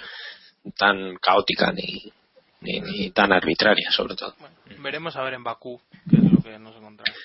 tan 0.76 1.16
caótica 1.16 1.72
ni, 1.72 2.12
ni, 2.60 2.80
ni 2.80 3.10
tan 3.10 3.32
arbitraria, 3.32 3.90
sobre 3.90 4.16
todo. 4.16 4.34
Veremos 4.78 5.16
a 5.16 5.22
ver 5.22 5.34
en 5.34 5.44
Bakú 5.44 5.80
qué 6.08 6.16
es 6.16 6.32
lo 6.32 6.42
que 6.42 6.58
nos 6.58 6.76
encontramos. 6.76 7.20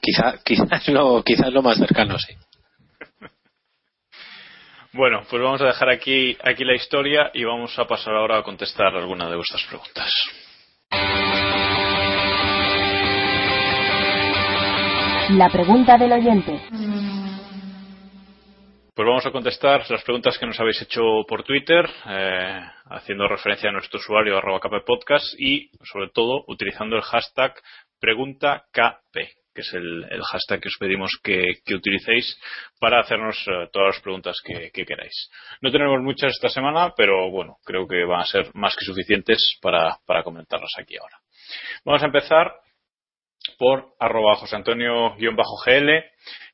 Quizá, 0.00 0.38
quizás 0.44 0.88
lo, 0.88 1.22
quizás 1.22 1.52
lo 1.52 1.62
más 1.62 1.78
cercano, 1.78 2.18
sí. 2.18 2.34
Bueno, 4.92 5.22
pues 5.28 5.42
vamos 5.42 5.60
a 5.60 5.66
dejar 5.66 5.90
aquí 5.90 6.36
aquí 6.44 6.64
la 6.64 6.76
historia 6.76 7.30
y 7.34 7.42
vamos 7.42 7.76
a 7.78 7.84
pasar 7.84 8.14
ahora 8.14 8.38
a 8.38 8.42
contestar 8.44 8.94
alguna 8.94 9.28
de 9.28 9.34
vuestras 9.34 9.64
preguntas. 9.64 10.12
La 15.30 15.48
pregunta 15.48 15.96
del 15.96 16.12
oyente. 16.12 17.13
Pues 18.94 19.08
vamos 19.08 19.26
a 19.26 19.32
contestar 19.32 19.90
las 19.90 20.04
preguntas 20.04 20.38
que 20.38 20.46
nos 20.46 20.60
habéis 20.60 20.80
hecho 20.80 21.02
por 21.26 21.42
Twitter, 21.42 21.84
eh, 22.08 22.60
haciendo 22.90 23.26
referencia 23.26 23.68
a 23.68 23.72
nuestro 23.72 23.98
usuario 23.98 24.38
arroba 24.38 24.60
kppodcast 24.60 25.34
y, 25.36 25.68
sobre 25.82 26.10
todo, 26.10 26.44
utilizando 26.46 26.94
el 26.94 27.02
hashtag 27.02 27.60
preguntakp, 27.98 28.72
que 29.12 29.60
es 29.62 29.74
el, 29.74 30.06
hashtag 30.30 30.60
que 30.60 30.68
os 30.68 30.76
pedimos 30.78 31.10
que, 31.24 31.42
utilicéis 31.74 32.38
para 32.78 33.00
hacernos 33.00 33.36
eh, 33.48 33.68
todas 33.72 33.96
las 33.96 34.00
preguntas 34.00 34.36
que, 34.44 34.70
que 34.70 34.86
queráis. 34.86 35.28
No 35.60 35.72
tenemos 35.72 36.00
muchas 36.00 36.30
esta 36.30 36.48
semana, 36.48 36.94
pero 36.96 37.32
bueno, 37.32 37.56
creo 37.64 37.88
que 37.88 38.04
van 38.04 38.20
a 38.20 38.26
ser 38.26 38.54
más 38.54 38.76
que 38.76 38.84
suficientes 38.84 39.58
para, 39.60 39.98
para 40.06 40.22
comentarlas 40.22 40.70
aquí 40.78 40.96
ahora. 40.98 41.18
Vamos 41.84 42.00
a 42.00 42.06
empezar 42.06 42.52
por 43.58 43.94
arroba 43.98 44.36
José 44.36 44.54
Antonio-GL 44.54 46.04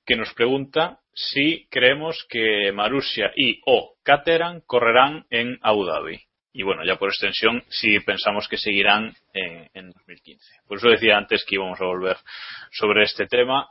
que 0.04 0.16
nos 0.16 0.32
pregunta 0.34 0.98
si 1.14 1.66
creemos 1.70 2.26
que 2.28 2.72
Marussia 2.72 3.32
y 3.36 3.60
o 3.66 3.94
Caterham 4.02 4.60
correrán 4.66 5.26
en 5.30 5.58
Abu 5.62 5.84
Dhabi. 5.84 6.20
Y 6.52 6.62
bueno, 6.62 6.84
ya 6.84 6.96
por 6.96 7.10
extensión, 7.10 7.62
si 7.68 8.00
pensamos 8.00 8.48
que 8.48 8.56
seguirán 8.56 9.14
en, 9.32 9.70
en 9.74 9.90
2015. 9.92 10.44
Por 10.66 10.78
eso 10.78 10.88
decía 10.88 11.16
antes 11.16 11.44
que 11.44 11.54
íbamos 11.56 11.80
a 11.80 11.84
volver 11.84 12.16
sobre 12.72 13.04
este 13.04 13.26
tema. 13.26 13.68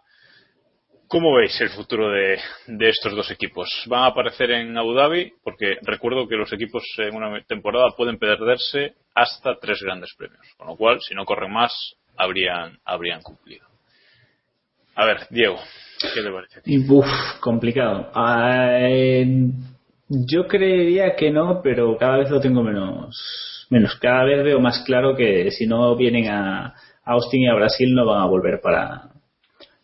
¿Cómo 1.07 1.35
veis 1.35 1.59
el 1.59 1.69
futuro 1.69 2.11
de, 2.11 2.39
de 2.67 2.89
estos 2.89 3.15
dos 3.15 3.31
equipos? 3.31 3.67
¿Van 3.87 4.03
a 4.03 4.07
aparecer 4.07 4.51
en 4.51 4.77
Abu 4.77 4.93
Dhabi? 4.93 5.33
Porque 5.43 5.79
recuerdo 5.81 6.27
que 6.27 6.35
los 6.35 6.53
equipos 6.53 6.83
en 6.99 7.15
una 7.15 7.41
temporada 7.45 7.89
pueden 7.97 8.19
perderse 8.19 8.93
hasta 9.15 9.55
tres 9.59 9.81
grandes 9.81 10.13
premios. 10.15 10.45
Con 10.55 10.67
lo 10.67 10.77
cual, 10.77 11.01
si 11.01 11.15
no 11.15 11.25
corren 11.25 11.51
más, 11.51 11.73
habrían, 12.15 12.77
habrían 12.85 13.21
cumplido. 13.21 13.67
A 14.99 15.05
ver, 15.05 15.19
Diego, 15.29 15.55
¿qué 16.13 16.21
te 16.21 16.29
parece? 16.29 16.91
Uf, 16.91 17.05
complicado. 17.39 18.11
Eh, 18.81 19.49
yo 20.09 20.45
creería 20.45 21.15
que 21.15 21.31
no, 21.31 21.61
pero 21.63 21.95
cada 21.97 22.17
vez 22.17 22.29
lo 22.29 22.41
tengo 22.41 22.63
menos, 22.63 23.65
menos. 23.69 23.95
Cada 23.95 24.25
vez 24.25 24.43
veo 24.43 24.59
más 24.59 24.83
claro 24.85 25.15
que 25.15 25.51
si 25.51 25.67
no 25.67 25.95
vienen 25.95 26.27
a 26.27 26.75
Austin 27.05 27.43
y 27.43 27.47
a 27.47 27.55
Brasil 27.55 27.95
no 27.95 28.05
van 28.05 28.23
a 28.23 28.25
volver 28.25 28.59
para, 28.59 29.03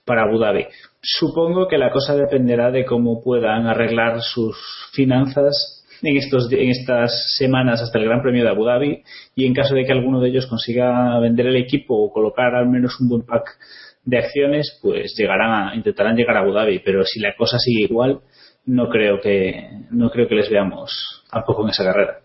para 0.03 0.23
Abu 0.23 0.37
Dhabi. 0.37 0.65
Supongo 1.01 1.69
que 1.69 1.77
la 1.77 1.91
cosa 1.91 2.13
dependerá 2.17 2.69
de 2.71 2.83
cómo 2.83 3.23
puedan 3.23 3.67
arreglar 3.67 4.19
sus 4.21 4.57
finanzas 4.91 5.85
en, 6.01 6.17
estos, 6.17 6.51
en 6.51 6.71
estas 6.71 7.37
semanas 7.37 7.81
hasta 7.81 7.99
el 7.99 8.05
Gran 8.05 8.21
Premio 8.21 8.43
de 8.43 8.49
Abu 8.49 8.65
Dhabi 8.65 9.01
y 9.33 9.45
en 9.45 9.53
caso 9.53 9.75
de 9.75 9.85
que 9.85 9.93
alguno 9.93 10.19
de 10.19 10.27
ellos 10.27 10.47
consiga 10.47 11.17
vender 11.19 11.47
el 11.47 11.55
equipo 11.55 11.95
o 11.95 12.11
colocar 12.11 12.53
al 12.53 12.67
menos 12.67 12.99
un 12.99 13.07
buen 13.07 13.21
pack 13.21 13.57
de 14.05 14.19
acciones, 14.19 14.79
pues 14.81 15.15
llegarán 15.17 15.51
a, 15.51 15.75
intentarán 15.75 16.15
llegar 16.15 16.37
a 16.37 16.41
Abu 16.41 16.53
Dhabi, 16.53 16.79
pero 16.79 17.03
si 17.03 17.19
la 17.19 17.35
cosa 17.35 17.57
sigue 17.59 17.83
igual, 17.83 18.21
no 18.65 18.89
creo 18.89 19.19
que 19.19 19.69
no 19.91 20.09
creo 20.09 20.27
que 20.27 20.35
les 20.35 20.49
veamos 20.49 21.23
tampoco 21.29 21.63
en 21.63 21.69
esa 21.69 21.83
carrera. 21.83 22.19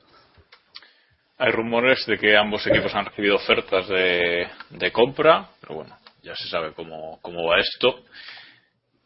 Hay 1.38 1.52
rumores 1.52 2.04
de 2.06 2.18
que 2.18 2.36
ambos 2.36 2.66
equipos 2.66 2.94
han 2.94 3.06
recibido 3.06 3.36
ofertas 3.36 3.88
de, 3.88 4.46
de 4.70 4.92
compra, 4.92 5.48
pero 5.60 5.76
bueno, 5.76 5.96
ya 6.22 6.36
se 6.36 6.48
sabe 6.48 6.72
cómo, 6.74 7.18
cómo 7.22 7.46
va 7.46 7.60
esto. 7.60 8.04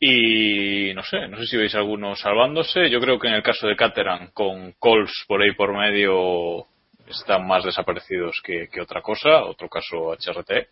Y 0.01 0.93
no 0.95 1.03
sé, 1.05 1.29
no 1.29 1.39
sé 1.39 1.47
si 1.47 1.57
veis 1.57 1.75
alguno 1.77 2.17
salvándose. 2.17 2.91
Yo 2.91 3.01
creo 3.01 3.19
que 3.21 3.29
en 3.29 3.35
el 3.35 3.43
caso 3.43 3.69
de 3.69 3.77
Caterham, 3.77 4.31
con 4.33 4.73
Coles 4.73 5.13
por 5.29 5.41
ahí 5.41 5.53
por 5.53 5.73
medio, 5.73 6.67
están 7.07 7.47
más 7.47 7.65
desaparecidos 7.65 8.41
que, 8.45 8.69
que 8.69 8.81
otra 8.81 9.01
cosa. 9.01 9.45
Otro 9.45 9.69
caso 9.69 10.13
HRT. 10.13 10.69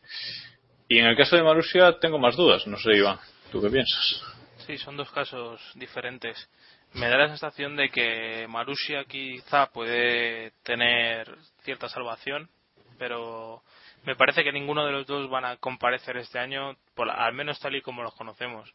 Y 0.92 0.98
en 0.98 1.06
el 1.06 1.16
caso 1.16 1.36
de 1.36 1.42
Marussia 1.42 1.98
tengo 1.98 2.18
más 2.18 2.36
dudas. 2.36 2.66
No 2.66 2.76
sé, 2.76 2.92
Iván, 2.92 3.18
¿tú 3.50 3.62
qué 3.62 3.70
piensas? 3.70 4.22
Sí, 4.66 4.76
son 4.76 4.94
dos 4.94 5.10
casos 5.10 5.58
diferentes. 5.74 6.50
Me 6.92 7.08
da 7.08 7.16
la 7.16 7.28
sensación 7.28 7.76
de 7.76 7.88
que 7.88 8.46
Marussia 8.46 9.06
quizá 9.06 9.68
puede 9.72 10.50
tener 10.62 11.34
cierta 11.62 11.88
salvación, 11.88 12.50
pero 12.98 13.62
me 14.04 14.16
parece 14.16 14.44
que 14.44 14.52
ninguno 14.52 14.84
de 14.84 14.92
los 14.92 15.06
dos 15.06 15.30
van 15.30 15.46
a 15.46 15.56
comparecer 15.56 16.18
este 16.18 16.38
año, 16.38 16.76
por, 16.94 17.08
al 17.08 17.32
menos 17.32 17.58
tal 17.58 17.74
y 17.74 17.80
como 17.80 18.02
los 18.02 18.12
conocemos. 18.12 18.70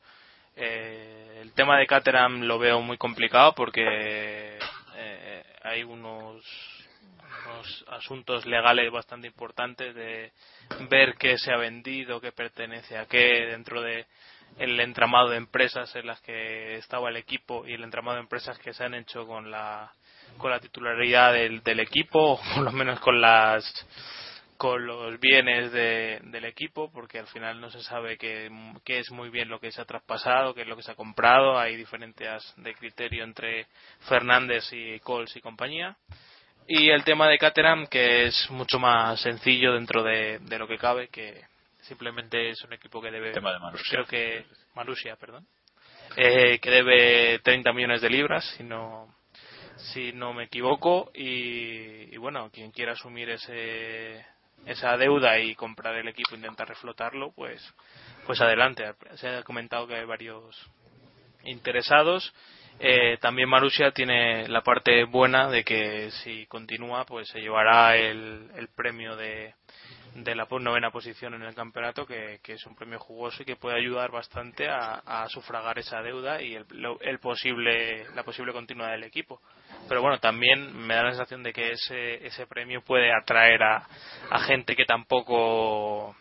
Eh, 0.55 1.41
el 1.43 1.53
tema 1.53 1.77
de 1.77 1.85
Caterham 1.85 2.41
lo 2.45 2.57
veo 2.57 2.81
muy 2.81 2.97
complicado 2.97 3.53
porque 3.53 4.57
eh, 4.95 5.43
hay 5.61 5.83
unos, 5.83 6.43
unos 7.45 7.85
asuntos 7.89 8.45
legales 8.45 8.91
bastante 8.91 9.27
importantes 9.27 9.93
de 9.95 10.31
ver 10.89 11.15
qué 11.15 11.37
se 11.37 11.51
ha 11.51 11.57
vendido, 11.57 12.21
qué 12.21 12.31
pertenece 12.31 12.97
a 12.97 13.05
qué 13.05 13.47
dentro 13.47 13.81
de 13.81 14.05
el 14.57 14.79
entramado 14.79 15.29
de 15.29 15.37
empresas 15.37 15.95
en 15.95 16.07
las 16.07 16.21
que 16.21 16.75
estaba 16.75 17.09
el 17.09 17.17
equipo 17.17 17.67
y 17.67 17.73
el 17.73 17.83
entramado 17.83 18.15
de 18.15 18.23
empresas 18.23 18.57
que 18.59 18.73
se 18.73 18.83
han 18.83 18.93
hecho 18.93 19.27
con 19.27 19.51
la 19.51 19.91
con 20.37 20.51
la 20.51 20.59
titularidad 20.59 21.33
del, 21.33 21.79
equipo 21.79 22.33
o 22.33 22.39
por 22.55 22.63
lo 22.63 22.71
menos 22.71 22.99
con 22.99 23.21
las 23.21 23.63
con 24.57 24.87
los 24.87 25.19
bienes 25.19 25.71
de, 25.71 26.19
del 26.23 26.45
equipo 26.45 26.91
porque 26.91 27.19
al 27.19 27.27
final 27.27 27.61
no 27.61 27.69
se 27.69 27.81
sabe 27.83 28.17
qué, 28.17 28.49
qué, 28.83 28.99
es 28.99 29.11
muy 29.11 29.29
bien 29.29 29.49
lo 29.49 29.59
que 29.59 29.71
se 29.71 29.81
ha 29.81 29.85
traspasado, 29.85 30.55
qué 30.55 30.61
es 30.61 30.67
lo 30.67 30.75
que 30.75 30.81
se 30.81 30.91
ha 30.91 30.95
comprado, 30.95 31.59
hay 31.59 31.75
diferencias 31.75 32.55
de 32.57 32.73
criterio 32.73 33.23
entre 33.23 33.67
Fernández 34.07 34.63
y 34.71 34.99
Coles 34.99 35.35
y 35.35 35.41
compañía. 35.41 35.95
Y 36.67 36.89
el 36.89 37.03
tema 37.03 37.27
de 37.27 37.37
Caterham 37.37 37.87
que 37.87 38.25
es 38.25 38.49
mucho 38.49 38.79
más 38.79 39.21
sencillo 39.21 39.73
dentro 39.73 40.03
de, 40.03 40.39
de 40.39 40.59
lo 40.59 40.67
que 40.67 40.77
cabe, 40.77 41.07
que 41.07 41.41
simplemente 41.81 42.49
es 42.49 42.61
un 42.63 42.73
equipo 42.73 43.01
que 43.01 43.11
debe, 43.11 43.31
tema 43.31 43.53
de 43.53 43.59
Marussia. 43.59 43.91
creo 43.91 44.05
que, 44.05 44.45
Marussia, 44.75 45.15
perdón, 45.15 45.47
eh, 46.17 46.59
que 46.59 46.69
debe 46.69 47.39
30 47.39 47.71
millones 47.71 48.01
de 48.01 48.09
libras, 48.09 48.45
si 48.57 48.63
no, 48.63 49.15
si 49.77 50.11
no 50.11 50.33
me 50.33 50.45
equivoco, 50.45 51.11
y, 51.13 52.13
y 52.13 52.17
bueno, 52.17 52.49
quien 52.51 52.71
quiera 52.71 52.93
asumir 52.93 53.29
ese 53.29 54.25
esa 54.65 54.97
deuda 54.97 55.39
y 55.39 55.55
comprar 55.55 55.95
el 55.95 56.07
equipo 56.07 56.35
intentar 56.35 56.67
reflotarlo, 56.67 57.31
pues, 57.31 57.61
pues 58.25 58.41
adelante. 58.41 58.83
Se 59.15 59.29
ha 59.29 59.43
comentado 59.43 59.87
que 59.87 59.95
hay 59.95 60.05
varios 60.05 60.55
interesados. 61.43 62.33
Eh, 62.79 63.17
también 63.19 63.49
Marussia 63.49 63.91
tiene 63.91 64.47
la 64.47 64.61
parte 64.61 65.03
buena 65.05 65.49
de 65.49 65.63
que 65.63 66.11
si 66.11 66.45
continúa, 66.45 67.05
pues 67.05 67.27
se 67.29 67.39
llevará 67.39 67.95
el, 67.95 68.51
el 68.55 68.67
premio 68.69 69.15
de, 69.15 69.55
de 70.13 70.35
la 70.35 70.47
novena 70.49 70.91
posición 70.91 71.33
en 71.35 71.43
el 71.43 71.53
campeonato, 71.53 72.05
que, 72.05 72.39
que, 72.41 72.53
es 72.53 72.65
un 72.65 72.75
premio 72.75 72.99
jugoso 72.99 73.41
y 73.41 73.45
que 73.45 73.55
puede 73.55 73.77
ayudar 73.77 74.11
bastante 74.11 74.67
a, 74.67 75.27
sufragar 75.29 75.77
esa 75.77 76.01
deuda 76.01 76.41
y 76.41 76.55
el, 76.55 76.65
el, 77.01 77.19
posible, 77.19 78.05
la 78.15 78.23
posible 78.23 78.53
continuidad 78.53 78.91
del 78.91 79.03
equipo. 79.03 79.41
Pero 79.87 80.01
bueno, 80.01 80.19
también 80.19 80.75
me 80.75 80.95
da 80.95 81.03
la 81.03 81.09
sensación 81.11 81.43
de 81.43 81.53
que 81.53 81.71
ese, 81.71 82.25
ese 82.25 82.47
premio 82.47 82.81
puede 82.81 83.11
atraer 83.13 83.61
a, 83.61 83.87
a 84.29 84.39
gente 84.39 84.75
que 84.75 84.85
tampoco 84.85 86.15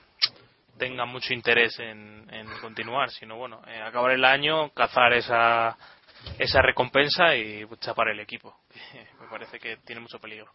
tenga 0.79 1.07
mucho 1.07 1.33
interés 1.33 1.79
en, 1.79 2.27
en 2.31 2.47
continuar, 2.61 3.11
sino 3.11 3.37
bueno, 3.37 3.63
eh, 3.67 3.81
acabar 3.81 4.13
el 4.13 4.25
año, 4.25 4.71
cazar 4.71 5.15
esa, 5.15 5.77
esa 6.39 6.62
recompensa 6.62 7.35
y 7.37 7.64
chapar 7.81 8.09
el 8.09 8.20
equipo. 8.20 8.55
me 9.20 9.29
parece 9.29 9.59
que 9.59 9.79
tiene 9.85 10.01
mucho 10.01 10.18
peligro. 10.18 10.51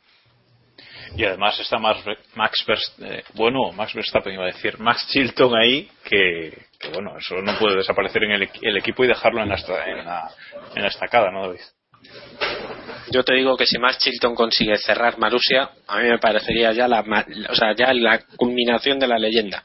Y 1.15 1.25
además 1.25 1.59
está 1.59 1.77
Max, 1.77 2.03
Max 2.35 2.65
eh, 3.01 3.23
bueno 3.33 3.71
Max 3.71 3.93
Verstappen 3.93 4.33
iba 4.33 4.43
a 4.43 4.47
decir 4.47 4.79
Max 4.79 5.07
Chilton 5.09 5.55
ahí 5.55 5.89
que, 6.03 6.65
que 6.79 6.89
bueno 6.89 7.17
eso 7.17 7.35
no 7.35 7.57
puede 7.59 7.77
desaparecer 7.77 8.23
en 8.23 8.31
el, 8.31 8.49
el, 8.61 8.77
equipo 8.77 9.03
y 9.03 9.07
dejarlo 9.07 9.43
en 9.43 9.49
la, 9.49 9.55
en 9.85 10.05
la, 10.05 10.31
en 10.75 10.81
la 10.81 10.87
estacada 10.87 11.29
no 11.31 11.47
David 11.47 11.61
yo 13.11 13.23
te 13.23 13.33
digo 13.35 13.57
que 13.57 13.65
si 13.65 13.77
Max 13.77 13.99
Chilton 13.99 14.33
consigue 14.33 14.77
cerrar 14.77 15.17
Marussia 15.17 15.69
a 15.87 15.99
mí 15.99 16.07
me 16.07 16.17
parecería 16.17 16.71
ya 16.71 16.87
la 16.87 17.01
o 17.01 17.55
sea 17.55 17.75
ya 17.75 17.93
la 17.93 18.19
culminación 18.37 18.97
de 18.97 19.07
la 19.07 19.19
leyenda 19.19 19.63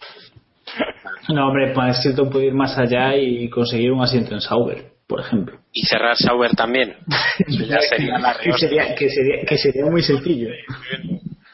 no 1.29 1.49
hombre 1.49 1.75
Chilton 2.03 2.31
puede 2.31 2.47
ir 2.47 2.55
más 2.55 2.77
allá 2.79 3.17
y 3.17 3.49
conseguir 3.49 3.93
un 3.93 4.03
asiento 4.03 4.35
en 4.35 4.41
Sauber 4.41 4.97
por 5.07 5.21
ejemplo. 5.21 5.59
Y 5.73 5.87
cerrar 5.87 6.17
Sauber 6.17 6.53
también. 6.53 6.97
ya 7.49 7.81
sería 7.81 8.19
la 8.19 8.37
que, 8.39 8.53
sería, 8.53 8.95
que, 8.95 9.09
sería, 9.09 9.45
que 9.47 9.59
sería 9.59 9.85
muy 9.87 10.03
sencillo. 10.03 10.51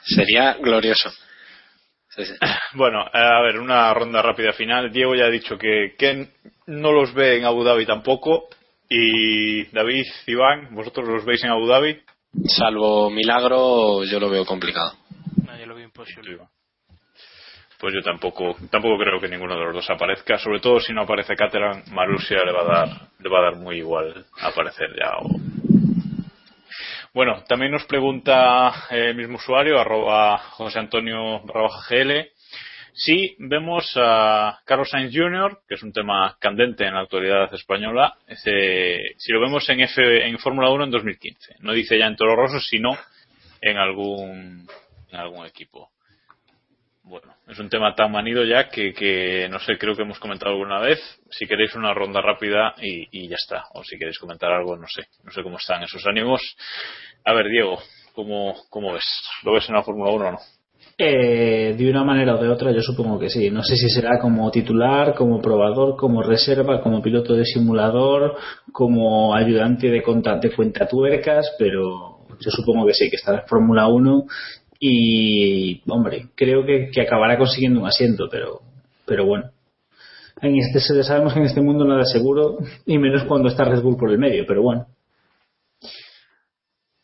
Sería 0.04 0.54
glorioso. 0.54 1.10
Sí, 2.08 2.24
sí. 2.24 2.34
Bueno, 2.74 3.04
a 3.12 3.42
ver, 3.42 3.58
una 3.58 3.92
ronda 3.94 4.22
rápida 4.22 4.52
final. 4.52 4.92
Diego 4.92 5.14
ya 5.14 5.26
ha 5.26 5.30
dicho 5.30 5.56
que, 5.56 5.94
que 5.98 6.28
no 6.66 6.92
los 6.92 7.14
ve 7.14 7.38
en 7.38 7.44
Abu 7.44 7.64
Dhabi 7.64 7.86
tampoco. 7.86 8.48
Y 8.88 9.64
David, 9.66 10.04
Iván, 10.26 10.74
¿vosotros 10.74 11.08
los 11.08 11.24
veis 11.24 11.42
en 11.44 11.50
Abu 11.50 11.66
Dhabi? 11.66 11.98
Salvo 12.44 13.10
milagro, 13.10 14.04
yo 14.04 14.20
lo 14.20 14.28
veo 14.28 14.44
complicado. 14.44 14.92
No, 15.46 15.58
yo 15.58 15.66
lo 15.66 15.74
veo 15.74 15.84
imposible 15.84 16.38
pues 17.82 17.94
yo 17.94 18.00
tampoco 18.00 18.54
tampoco 18.70 18.96
creo 18.96 19.20
que 19.20 19.26
ninguno 19.26 19.58
de 19.58 19.64
los 19.64 19.74
dos 19.74 19.90
aparezca 19.90 20.38
sobre 20.38 20.60
todo 20.60 20.78
si 20.78 20.92
no 20.92 21.02
aparece 21.02 21.34
Caterham 21.34 21.82
Marussia 21.90 22.44
le 22.44 22.52
va 22.52 22.60
a 22.60 22.64
dar 22.64 22.88
le 23.18 23.28
va 23.28 23.40
a 23.40 23.42
dar 23.42 23.56
muy 23.56 23.78
igual 23.78 24.24
aparecer 24.40 24.90
ya 24.96 25.16
o... 25.18 25.28
bueno 27.12 27.42
también 27.48 27.72
nos 27.72 27.84
pregunta 27.86 28.86
el 28.88 29.16
mismo 29.16 29.34
usuario 29.34 29.80
arroba 29.80 30.38
José 30.38 30.78
Antonio 30.78 31.42
GL 31.42 32.30
si 32.94 33.34
vemos 33.40 33.92
a 33.96 34.60
Carlos 34.66 34.90
Sainz 34.90 35.12
Jr., 35.16 35.60
que 35.66 35.76
es 35.76 35.82
un 35.82 35.94
tema 35.94 36.36
candente 36.38 36.84
en 36.84 36.92
la 36.92 37.00
actualidad 37.00 37.52
española, 37.54 38.14
si 38.36 39.32
lo 39.32 39.40
vemos 39.40 39.66
en, 39.70 39.80
F, 39.80 40.26
en 40.26 40.38
Fórmula 40.38 40.68
1 40.68 40.84
en 40.84 40.90
2015. 40.90 41.54
No 41.60 41.72
dice 41.72 41.98
ya 41.98 42.06
en 42.06 42.16
Toro 42.16 42.36
Rosso, 42.36 42.60
sino 42.60 42.90
en 43.62 43.78
algún, 43.78 44.68
en 45.10 45.18
algún 45.18 45.46
equipo 45.46 45.88
bueno, 47.04 47.34
es 47.48 47.58
un 47.58 47.68
tema 47.68 47.94
tan 47.94 48.12
manido 48.12 48.44
ya 48.44 48.68
que, 48.68 48.92
que, 48.94 49.48
no 49.50 49.58
sé, 49.58 49.76
creo 49.76 49.96
que 49.96 50.02
hemos 50.02 50.20
comentado 50.20 50.52
alguna 50.52 50.78
vez. 50.78 51.00
Si 51.30 51.46
queréis 51.46 51.74
una 51.74 51.92
ronda 51.92 52.20
rápida 52.20 52.74
y, 52.80 53.28
ya 53.28 53.36
está. 53.36 53.64
O 53.74 53.82
si 53.82 53.98
queréis 53.98 54.18
comentar 54.18 54.52
algo, 54.52 54.76
no 54.76 54.86
sé. 54.86 55.02
No 55.24 55.32
sé 55.32 55.42
cómo 55.42 55.56
están 55.56 55.82
esos 55.82 56.06
ánimos. 56.06 56.40
A 57.24 57.34
ver, 57.34 57.48
Diego, 57.48 57.78
¿cómo, 58.14 58.92
ves? 58.92 59.04
¿Lo 59.42 59.52
ves 59.52 59.68
en 59.68 59.74
la 59.74 59.82
Fórmula 59.82 60.12
1 60.12 60.26
o 60.26 60.32
no? 60.32 60.38
Eh, 60.96 61.74
de 61.76 61.90
una 61.90 62.04
manera 62.04 62.36
o 62.36 62.42
de 62.42 62.48
otra, 62.48 62.70
yo 62.70 62.82
supongo 62.82 63.18
que 63.18 63.28
sí. 63.28 63.50
No 63.50 63.64
sé 63.64 63.76
si 63.76 63.88
será 63.88 64.20
como 64.20 64.48
titular, 64.50 65.14
como 65.14 65.40
probador, 65.40 65.96
como 65.96 66.22
reserva, 66.22 66.80
como 66.80 67.02
piloto 67.02 67.34
de 67.34 67.44
simulador, 67.44 68.36
como 68.70 69.34
ayudante 69.34 69.90
de, 69.90 70.02
conta, 70.02 70.38
de 70.38 70.54
cuentatuercas, 70.54 71.56
pero 71.58 72.26
yo 72.38 72.50
supongo 72.50 72.86
que 72.86 72.94
sí, 72.94 73.10
que 73.10 73.16
estará 73.16 73.40
en 73.40 73.48
Fórmula 73.48 73.88
1 73.88 74.26
y 74.84 75.80
hombre 75.88 76.30
creo 76.34 76.66
que, 76.66 76.90
que, 76.92 77.02
acabará 77.02 77.38
consiguiendo 77.38 77.78
un 77.78 77.86
asiento 77.86 78.26
pero 78.28 78.62
pero 79.06 79.24
bueno. 79.24 79.50
En 80.40 80.56
este 80.56 80.80
sabemos 81.04 81.32
que 81.32 81.38
en 81.38 81.44
este 81.46 81.60
mundo 81.60 81.84
nada 81.84 82.02
es 82.02 82.10
seguro 82.10 82.58
y 82.84 82.98
menos 82.98 83.22
cuando 83.24 83.48
está 83.48 83.64
Red 83.64 83.80
Bull 83.80 83.96
por 83.96 84.10
el 84.10 84.18
medio 84.18 84.44
pero 84.44 84.60
bueno. 84.60 84.86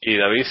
Y 0.01 0.17
David 0.17 0.47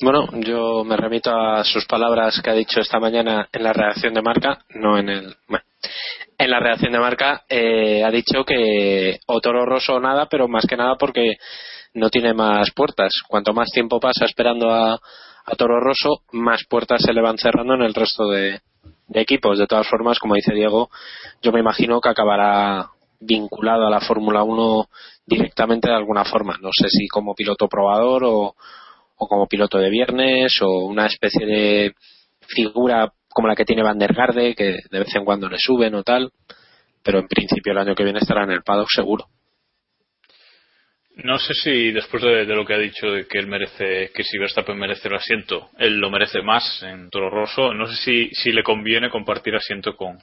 bueno 0.00 0.28
yo 0.40 0.84
me 0.84 0.96
remito 0.96 1.36
a 1.36 1.64
sus 1.64 1.84
palabras 1.86 2.40
que 2.40 2.50
ha 2.50 2.54
dicho 2.54 2.80
esta 2.80 3.00
mañana 3.00 3.48
en 3.52 3.64
la 3.64 3.72
redacción 3.72 4.14
de 4.14 4.22
marca 4.22 4.64
no 4.76 4.96
en 4.98 5.08
el 5.08 5.34
bueno, 5.48 5.64
en 6.38 6.50
la 6.50 6.60
redacción 6.60 6.92
de 6.92 6.98
marca 7.00 7.42
eh, 7.48 8.04
ha 8.04 8.10
dicho 8.12 8.44
que 8.44 9.18
o 9.26 9.40
Toro 9.40 9.66
Rosso 9.66 9.94
o 9.94 10.00
nada 10.00 10.26
pero 10.26 10.46
más 10.46 10.64
que 10.64 10.76
nada 10.76 10.94
porque 10.96 11.38
no 11.94 12.08
tiene 12.08 12.34
más 12.34 12.70
puertas. 12.70 13.12
Cuanto 13.28 13.52
más 13.52 13.70
tiempo 13.70 14.00
pasa 14.00 14.24
esperando 14.24 14.70
a 14.70 14.98
a 15.44 15.54
Toro 15.56 15.80
Rosso, 15.80 16.22
más 16.32 16.64
puertas 16.68 17.02
se 17.02 17.12
le 17.12 17.20
van 17.20 17.38
cerrando 17.38 17.74
en 17.74 17.82
el 17.82 17.94
resto 17.94 18.28
de, 18.28 18.60
equipos. 19.14 19.58
De 19.58 19.66
todas 19.66 19.88
formas, 19.88 20.18
como 20.18 20.34
dice 20.34 20.54
Diego, 20.54 20.90
yo 21.42 21.52
me 21.52 21.60
imagino 21.60 22.00
que 22.00 22.08
acabará 22.08 22.90
vinculado 23.20 23.86
a 23.86 23.90
la 23.90 24.00
Fórmula 24.00 24.42
1 24.42 24.88
directamente 25.26 25.88
de 25.88 25.94
alguna 25.94 26.24
forma. 26.24 26.56
No 26.60 26.70
sé 26.72 26.88
si 26.88 27.08
como 27.08 27.34
piloto 27.34 27.68
probador 27.68 28.24
o, 28.24 28.54
o, 29.16 29.28
como 29.28 29.46
piloto 29.46 29.78
de 29.78 29.90
viernes 29.90 30.60
o 30.62 30.86
una 30.86 31.06
especie 31.06 31.46
de 31.46 31.94
figura 32.48 33.12
como 33.28 33.48
la 33.48 33.54
que 33.54 33.64
tiene 33.64 33.82
Van 33.82 33.98
der 33.98 34.12
Garde, 34.12 34.54
que 34.54 34.78
de 34.90 34.98
vez 34.98 35.14
en 35.14 35.24
cuando 35.24 35.48
le 35.48 35.58
suben 35.58 35.94
o 35.94 36.02
tal. 36.02 36.30
Pero 37.02 37.18
en 37.18 37.26
principio 37.26 37.72
el 37.72 37.78
año 37.78 37.94
que 37.94 38.04
viene 38.04 38.20
estará 38.20 38.44
en 38.44 38.50
el 38.50 38.62
paddock 38.62 38.88
seguro. 38.94 39.26
No 41.16 41.38
sé 41.38 41.52
si 41.54 41.92
después 41.92 42.22
de, 42.22 42.46
de, 42.46 42.54
lo 42.54 42.64
que 42.64 42.74
ha 42.74 42.78
dicho 42.78 43.10
de 43.10 43.26
que 43.26 43.38
él 43.38 43.46
merece, 43.46 44.10
que 44.14 44.24
si 44.24 44.38
Verstappen 44.38 44.78
merece 44.78 45.08
el 45.08 45.14
asiento, 45.14 45.68
él 45.78 45.98
lo 45.98 46.10
merece 46.10 46.40
más 46.40 46.82
en 46.82 47.10
Toro 47.10 47.28
Rosso. 47.28 47.74
No 47.74 47.86
sé 47.86 47.96
si, 47.96 48.30
si 48.30 48.50
le 48.50 48.62
conviene 48.62 49.10
compartir 49.10 49.54
asiento 49.54 49.94
con, 49.94 50.18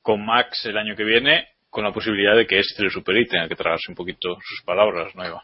con 0.00 0.24
Max 0.24 0.64
el 0.66 0.78
año 0.78 0.94
que 0.94 1.04
viene, 1.04 1.48
con 1.70 1.84
la 1.84 1.92
posibilidad 1.92 2.36
de 2.36 2.46
que 2.46 2.60
este 2.60 2.84
le 2.84 2.90
supere 2.90 3.22
y 3.22 3.26
tenga 3.26 3.48
que 3.48 3.56
tragarse 3.56 3.90
un 3.90 3.96
poquito 3.96 4.38
sus 4.40 4.62
palabras, 4.62 5.14
¿no, 5.16 5.24
Eva? 5.24 5.42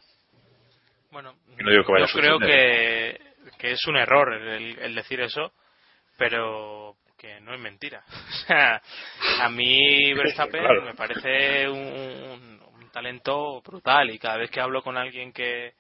Bueno, 1.11 1.35
no 1.59 1.71
digo 1.71 1.85
que 1.85 1.93
vaya 1.93 2.07
yo 2.07 2.21
creo 2.21 2.39
que, 2.39 3.21
que, 3.59 3.73
es 3.73 3.87
un 3.87 3.97
error 3.97 4.33
el, 4.33 4.79
el 4.79 4.95
decir 4.95 5.21
eso, 5.21 5.53
pero 6.17 6.97
que 7.19 7.41
no 7.41 7.55
es 7.55 7.61
mentira. 7.61 8.05
O 8.45 8.47
sea, 8.47 8.83
a 9.41 9.49
mí 9.49 10.13
Verstappen 10.15 10.61
claro. 10.61 10.83
me 10.83 10.95
parece 10.95 11.67
un, 11.69 11.79
un 11.79 12.61
talento 12.95 13.61
brutal 13.61 14.11
y 14.11 14.19
cada 14.19 14.37
vez 14.37 14.51
que 14.51 14.61
hablo 14.61 14.83
con 14.83 14.97
alguien 14.97 15.33
que, 15.33 15.75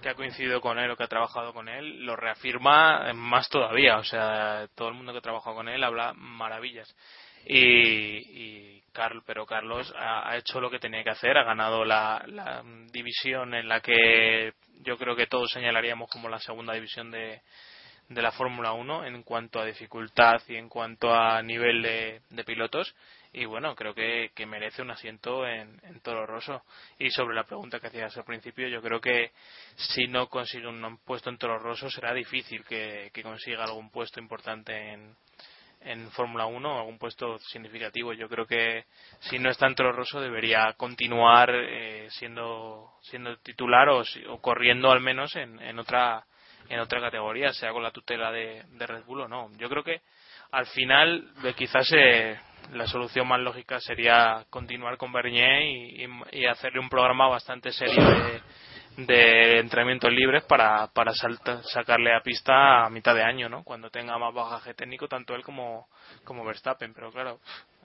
que 0.00 0.08
ha 0.08 0.14
coincidido 0.14 0.60
con 0.60 0.78
él 0.78 0.90
o 0.90 0.96
que 0.96 1.02
ha 1.02 1.08
trabajado 1.08 1.52
con 1.52 1.68
él, 1.68 2.06
lo 2.06 2.14
reafirma 2.14 3.12
más 3.12 3.48
todavía. 3.48 3.98
O 3.98 4.04
sea, 4.04 4.68
todo 4.76 4.88
el 4.88 4.94
mundo 4.94 5.12
que 5.12 5.18
ha 5.18 5.22
trabajado 5.22 5.56
con 5.56 5.68
él 5.68 5.82
habla 5.82 6.12
maravillas. 6.14 6.88
Y, 7.44 7.58
y 7.58 8.82
Carl, 8.92 9.22
pero 9.26 9.46
Carlos 9.46 9.92
ha, 9.96 10.36
hecho 10.36 10.60
lo 10.60 10.70
que 10.70 10.78
tenía 10.78 11.02
que 11.02 11.10
hacer, 11.10 11.36
ha 11.36 11.44
ganado 11.44 11.84
la, 11.84 12.22
la, 12.26 12.62
división 12.92 13.54
en 13.54 13.68
la 13.68 13.80
que 13.80 14.52
yo 14.82 14.96
creo 14.96 15.16
que 15.16 15.26
todos 15.26 15.50
señalaríamos 15.50 16.08
como 16.10 16.28
la 16.28 16.38
segunda 16.38 16.74
división 16.74 17.10
de, 17.10 17.40
de 18.08 18.22
la 18.22 18.30
Fórmula 18.30 18.72
1 18.72 19.06
en 19.06 19.22
cuanto 19.22 19.58
a 19.58 19.64
dificultad 19.64 20.42
y 20.48 20.56
en 20.56 20.68
cuanto 20.68 21.14
a 21.14 21.42
nivel 21.42 21.82
de, 21.82 22.20
de 22.28 22.44
pilotos 22.44 22.94
y 23.32 23.44
bueno, 23.44 23.76
creo 23.76 23.94
que, 23.94 24.32
que 24.34 24.44
merece 24.44 24.82
un 24.82 24.90
asiento 24.90 25.46
en, 25.46 25.80
en, 25.84 26.00
Toro 26.00 26.26
Rosso. 26.26 26.62
Y 26.98 27.10
sobre 27.10 27.36
la 27.36 27.44
pregunta 27.44 27.78
que 27.78 27.86
hacías 27.86 28.16
al 28.16 28.24
principio, 28.24 28.66
yo 28.66 28.82
creo 28.82 29.00
que 29.00 29.30
si 29.76 30.08
no 30.08 30.28
consigue 30.28 30.66
un 30.66 30.98
puesto 31.04 31.30
en 31.30 31.38
Toro 31.38 31.58
Rosso 31.58 31.88
será 31.90 32.12
difícil 32.12 32.64
que, 32.64 33.10
consiga 33.22 33.64
algún 33.64 33.90
puesto 33.90 34.18
importante 34.18 34.94
en, 34.94 35.14
en 35.82 36.10
Fórmula 36.10 36.46
1, 36.46 36.78
algún 36.78 36.98
puesto 36.98 37.38
significativo. 37.38 38.12
Yo 38.14 38.28
creo 38.28 38.46
que 38.46 38.86
si 39.20 39.38
no 39.38 39.48
está 39.48 39.68
en 39.68 39.76
Toro 39.76 39.92
Rosso 39.92 40.20
debería 40.20 40.72
continuar 40.76 41.50
eh, 41.54 42.08
siendo, 42.10 42.94
siendo 43.02 43.36
titular 43.38 43.90
o, 43.90 44.02
o, 44.28 44.40
corriendo 44.40 44.90
al 44.90 45.00
menos 45.00 45.36
en, 45.36 45.60
en, 45.62 45.78
otra 45.78 46.26
en 46.68 46.80
otra 46.80 47.00
categoría, 47.00 47.52
sea 47.52 47.72
con 47.72 47.82
la 47.82 47.92
tutela 47.92 48.32
de 48.32 48.64
Red 48.76 49.04
Bull 49.04 49.22
o 49.22 49.28
no. 49.28 49.50
Yo 49.56 49.68
creo 49.68 49.84
que 49.84 50.02
al 50.52 50.66
final 50.66 51.30
quizás 51.56 51.90
eh, 51.92 52.38
la 52.72 52.86
solución 52.86 53.26
más 53.26 53.40
lógica 53.40 53.80
sería 53.80 54.44
continuar 54.50 54.96
con 54.96 55.12
Bernier 55.12 55.62
y, 55.62 56.46
hacerle 56.46 56.80
un 56.80 56.88
programa 56.88 57.28
bastante 57.28 57.72
serio 57.72 58.02
de, 58.02 58.40
de 59.06 59.58
entrenamientos 59.58 60.12
libres 60.12 60.44
para, 60.44 60.88
para 60.88 61.12
sacarle 61.12 62.14
a 62.14 62.22
pista 62.22 62.84
a 62.84 62.90
mitad 62.90 63.14
de 63.14 63.22
año, 63.22 63.48
¿no? 63.48 63.64
Cuando 63.64 63.90
tenga 63.90 64.18
más 64.18 64.34
bagaje 64.34 64.74
técnico, 64.74 65.08
tanto 65.08 65.34
él 65.34 65.42
como, 65.42 65.88
como 66.24 66.44
Verstappen. 66.44 66.92
Pero 66.94 67.10
claro, 67.10 67.40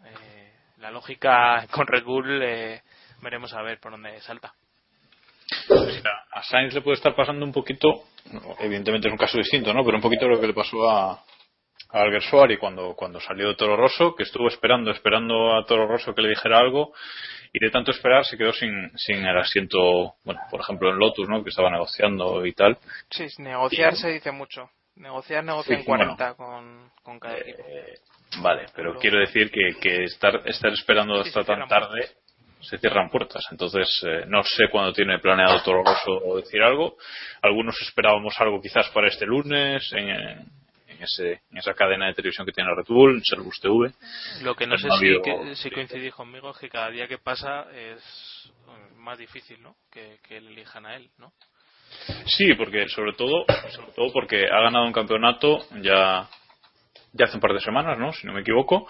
eh, 0.05 0.53
la 0.77 0.91
lógica 0.91 1.65
con 1.71 1.87
Red 1.87 2.03
Bull 2.03 2.41
eh, 2.43 2.81
veremos 3.21 3.53
a 3.53 3.61
ver 3.61 3.79
por 3.79 3.91
dónde 3.91 4.19
salta. 4.21 4.53
a 6.31 6.43
Sainz 6.43 6.73
le 6.73 6.81
puede 6.81 6.95
estar 6.95 7.15
pasando 7.15 7.45
un 7.45 7.51
poquito, 7.51 8.05
evidentemente 8.59 9.07
es 9.07 9.11
un 9.11 9.17
caso 9.17 9.37
distinto, 9.37 9.73
¿no? 9.73 9.83
Pero 9.83 9.97
un 9.97 10.03
poquito 10.03 10.27
lo 10.27 10.39
que 10.39 10.47
le 10.47 10.53
pasó 10.53 10.89
a, 10.89 11.23
a 11.91 12.01
Alguersuari 12.01 12.57
cuando, 12.57 12.95
cuando 12.95 13.19
salió 13.19 13.55
Toro 13.55 13.75
Rosso, 13.75 14.15
que 14.15 14.23
estuvo 14.23 14.47
esperando, 14.47 14.91
esperando 14.91 15.55
a 15.55 15.65
Toro 15.65 15.87
Rosso 15.87 16.13
que 16.13 16.21
le 16.21 16.29
dijera 16.29 16.59
algo 16.59 16.93
y 17.53 17.59
de 17.59 17.71
tanto 17.71 17.91
esperar 17.91 18.25
se 18.25 18.37
quedó 18.37 18.51
sin, 18.51 18.91
sin 18.97 19.25
el 19.25 19.37
asiento, 19.37 20.15
bueno, 20.25 20.41
por 20.51 20.59
ejemplo 20.59 20.89
en 20.89 20.97
Lotus, 20.97 21.29
¿no? 21.29 21.43
Que 21.43 21.49
estaba 21.49 21.69
negociando 21.69 22.45
y 22.45 22.53
tal. 22.53 22.77
Sí, 23.09 23.27
negociar 23.37 23.95
se 23.95 24.09
dice 24.09 24.31
mucho. 24.31 24.69
Negociar, 24.97 25.43
negociar 25.43 25.79
en 25.79 25.85
40 25.85 26.33
con, 26.35 26.91
con 27.03 27.19
cada 27.19 27.37
equipo. 27.37 27.63
Eh, 27.67 27.99
vale, 28.41 28.65
pero, 28.75 28.97
quiero 28.97 29.19
decir 29.19 29.51
que, 29.51 29.75
que 29.79 30.03
estar, 30.03 30.41
estar 30.45 30.71
esperando 30.71 31.19
hasta 31.21 31.43
tan 31.43 31.67
tarde 31.67 32.09
se 32.61 32.77
cierran 32.77 33.09
puertas. 33.09 33.45
Entonces, 33.51 33.87
eh, 34.05 34.25
no 34.27 34.43
sé 34.43 34.69
cuándo 34.69 34.91
tiene 34.91 35.19
planeado 35.19 35.61
Toro 35.63 35.83
Rosso 35.83 36.37
decir 36.37 36.61
algo. 36.61 36.97
Algunos 37.41 37.79
esperábamos 37.81 38.35
algo 38.39 38.61
quizás 38.61 38.89
para 38.89 39.07
este 39.07 39.25
lunes, 39.25 39.91
en, 39.93 40.45
en, 40.95 41.03
ese, 41.03 41.41
en 41.51 41.57
esa 41.57 41.73
cadena 41.73 42.07
de 42.07 42.13
televisión 42.13 42.45
que 42.45 42.53
tiene 42.53 42.73
Red 42.75 42.87
Bull, 42.87 43.21
Servus 43.23 43.59
TV. 43.59 43.91
Lo 44.43 44.55
que 44.55 44.67
no 44.67 44.77
sé 44.77 44.89
si, 44.99 45.21
que, 45.21 45.55
si 45.55 45.69
coincidís 45.71 46.13
conmigo 46.13 46.51
es 46.51 46.57
que 46.57 46.69
cada 46.69 46.89
día 46.89 47.07
que 47.07 47.17
pasa 47.17 47.67
es 47.73 48.51
más 48.97 49.17
difícil, 49.17 49.61
¿no? 49.61 49.75
Que, 49.91 50.17
que 50.27 50.37
elijan 50.37 50.85
a 50.85 50.95
él, 50.95 51.09
¿no? 51.17 51.31
Sí, 52.25 52.53
porque 52.55 52.87
sobre 52.89 53.13
todo, 53.13 53.45
sobre 53.69 53.91
todo 53.93 54.11
porque 54.11 54.45
ha 54.47 54.61
ganado 54.61 54.85
un 54.85 54.93
campeonato 54.93 55.65
ya, 55.81 56.27
ya 57.13 57.25
hace 57.25 57.35
un 57.35 57.41
par 57.41 57.53
de 57.53 57.61
semanas, 57.61 57.97
¿no? 57.97 58.11
Si 58.13 58.25
no 58.25 58.33
me 58.33 58.41
equivoco. 58.41 58.87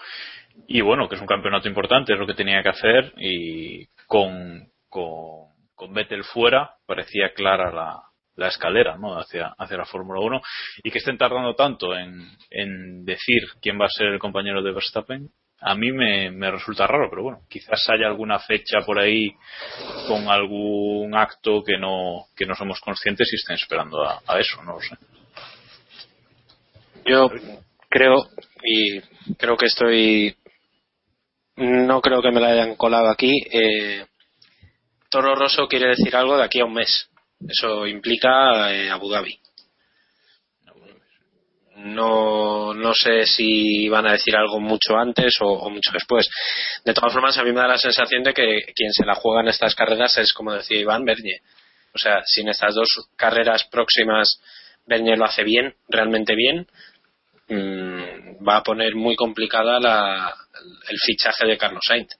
Y 0.66 0.80
bueno, 0.80 1.08
que 1.08 1.16
es 1.16 1.20
un 1.20 1.26
campeonato 1.26 1.68
importante, 1.68 2.14
es 2.14 2.18
lo 2.18 2.26
que 2.26 2.34
tenía 2.34 2.62
que 2.62 2.70
hacer 2.70 3.12
y 3.18 3.86
con, 4.06 4.68
con, 4.88 5.50
con 5.74 5.92
Vettel 5.92 6.24
fuera 6.24 6.76
parecía 6.86 7.34
clara 7.34 7.70
la, 7.70 8.05
la 8.36 8.48
escalera 8.48 8.96
¿no? 8.96 9.18
hacia, 9.18 9.54
hacia 9.58 9.76
la 9.76 9.84
Fórmula 9.84 10.20
1 10.20 10.40
y 10.84 10.90
que 10.90 10.98
estén 10.98 11.18
tardando 11.18 11.54
tanto 11.54 11.96
en, 11.96 12.28
en 12.50 13.04
decir 13.04 13.42
quién 13.60 13.80
va 13.80 13.86
a 13.86 13.90
ser 13.90 14.08
el 14.08 14.18
compañero 14.18 14.62
de 14.62 14.72
Verstappen 14.72 15.30
a 15.60 15.74
mí 15.74 15.90
me, 15.90 16.30
me, 16.30 16.50
resulta 16.50 16.86
raro, 16.86 17.08
pero 17.08 17.22
bueno, 17.22 17.40
quizás 17.48 17.82
haya 17.88 18.06
alguna 18.06 18.38
fecha 18.38 18.80
por 18.84 18.98
ahí 18.98 19.34
con 20.06 20.28
algún 20.28 21.14
acto 21.16 21.62
que 21.64 21.78
no, 21.78 22.26
que 22.36 22.44
no 22.44 22.54
somos 22.54 22.78
conscientes 22.80 23.28
y 23.32 23.36
estén 23.36 23.56
esperando 23.56 24.02
a, 24.04 24.20
a 24.26 24.38
eso, 24.38 24.62
no 24.62 24.74
lo 24.74 24.80
sé. 24.80 24.96
Yo 27.06 27.30
creo, 27.88 28.28
y 28.62 29.00
creo 29.36 29.56
que 29.56 29.66
estoy, 29.66 30.36
no 31.56 32.02
creo 32.02 32.20
que 32.20 32.32
me 32.32 32.40
la 32.40 32.48
hayan 32.48 32.76
colado 32.76 33.08
aquí, 33.08 33.32
eh, 33.50 34.04
Toro 35.08 35.34
Rosso 35.34 35.68
quiere 35.68 35.88
decir 35.88 36.14
algo 36.14 36.36
de 36.36 36.44
aquí 36.44 36.60
a 36.60 36.64
un 36.64 36.74
mes. 36.74 37.08
Eso 37.40 37.86
implica 37.86 38.72
eh, 38.72 38.90
Abu 38.90 39.10
Dhabi. 39.10 39.38
No, 41.76 42.72
no 42.72 42.94
sé 42.94 43.26
si 43.26 43.88
van 43.88 44.06
a 44.06 44.12
decir 44.12 44.34
algo 44.34 44.60
mucho 44.60 44.96
antes 44.96 45.36
o, 45.40 45.68
mucho 45.68 45.90
después. 45.92 46.28
De 46.84 46.94
todas 46.94 47.12
formas, 47.12 47.36
a 47.36 47.44
mí 47.44 47.52
me 47.52 47.60
da 47.60 47.68
la 47.68 47.78
sensación 47.78 48.22
de 48.22 48.32
que 48.32 48.72
quien 48.74 48.92
se 48.92 49.04
la 49.04 49.14
juega 49.14 49.42
en 49.42 49.48
estas 49.48 49.74
carreras 49.74 50.16
es, 50.16 50.32
como 50.32 50.54
decía 50.54 50.80
Iván, 50.80 51.04
Bernier. 51.04 51.40
O 51.94 51.98
sea, 51.98 52.22
si 52.24 52.40
en 52.40 52.48
estas 52.48 52.74
dos 52.74 52.88
carreras 53.16 53.64
próximas 53.64 54.40
Bernier 54.86 55.18
lo 55.18 55.26
hace 55.26 55.44
bien, 55.44 55.74
realmente 55.88 56.34
bien, 56.34 56.66
mmm, 57.48 58.46
va 58.46 58.56
a 58.56 58.62
poner 58.62 58.94
muy 58.94 59.14
complicada 59.14 59.78
la, 59.78 60.34
el 60.88 60.98
fichaje 61.04 61.46
de 61.46 61.58
Carlos 61.58 61.84
Sainz 61.86 62.16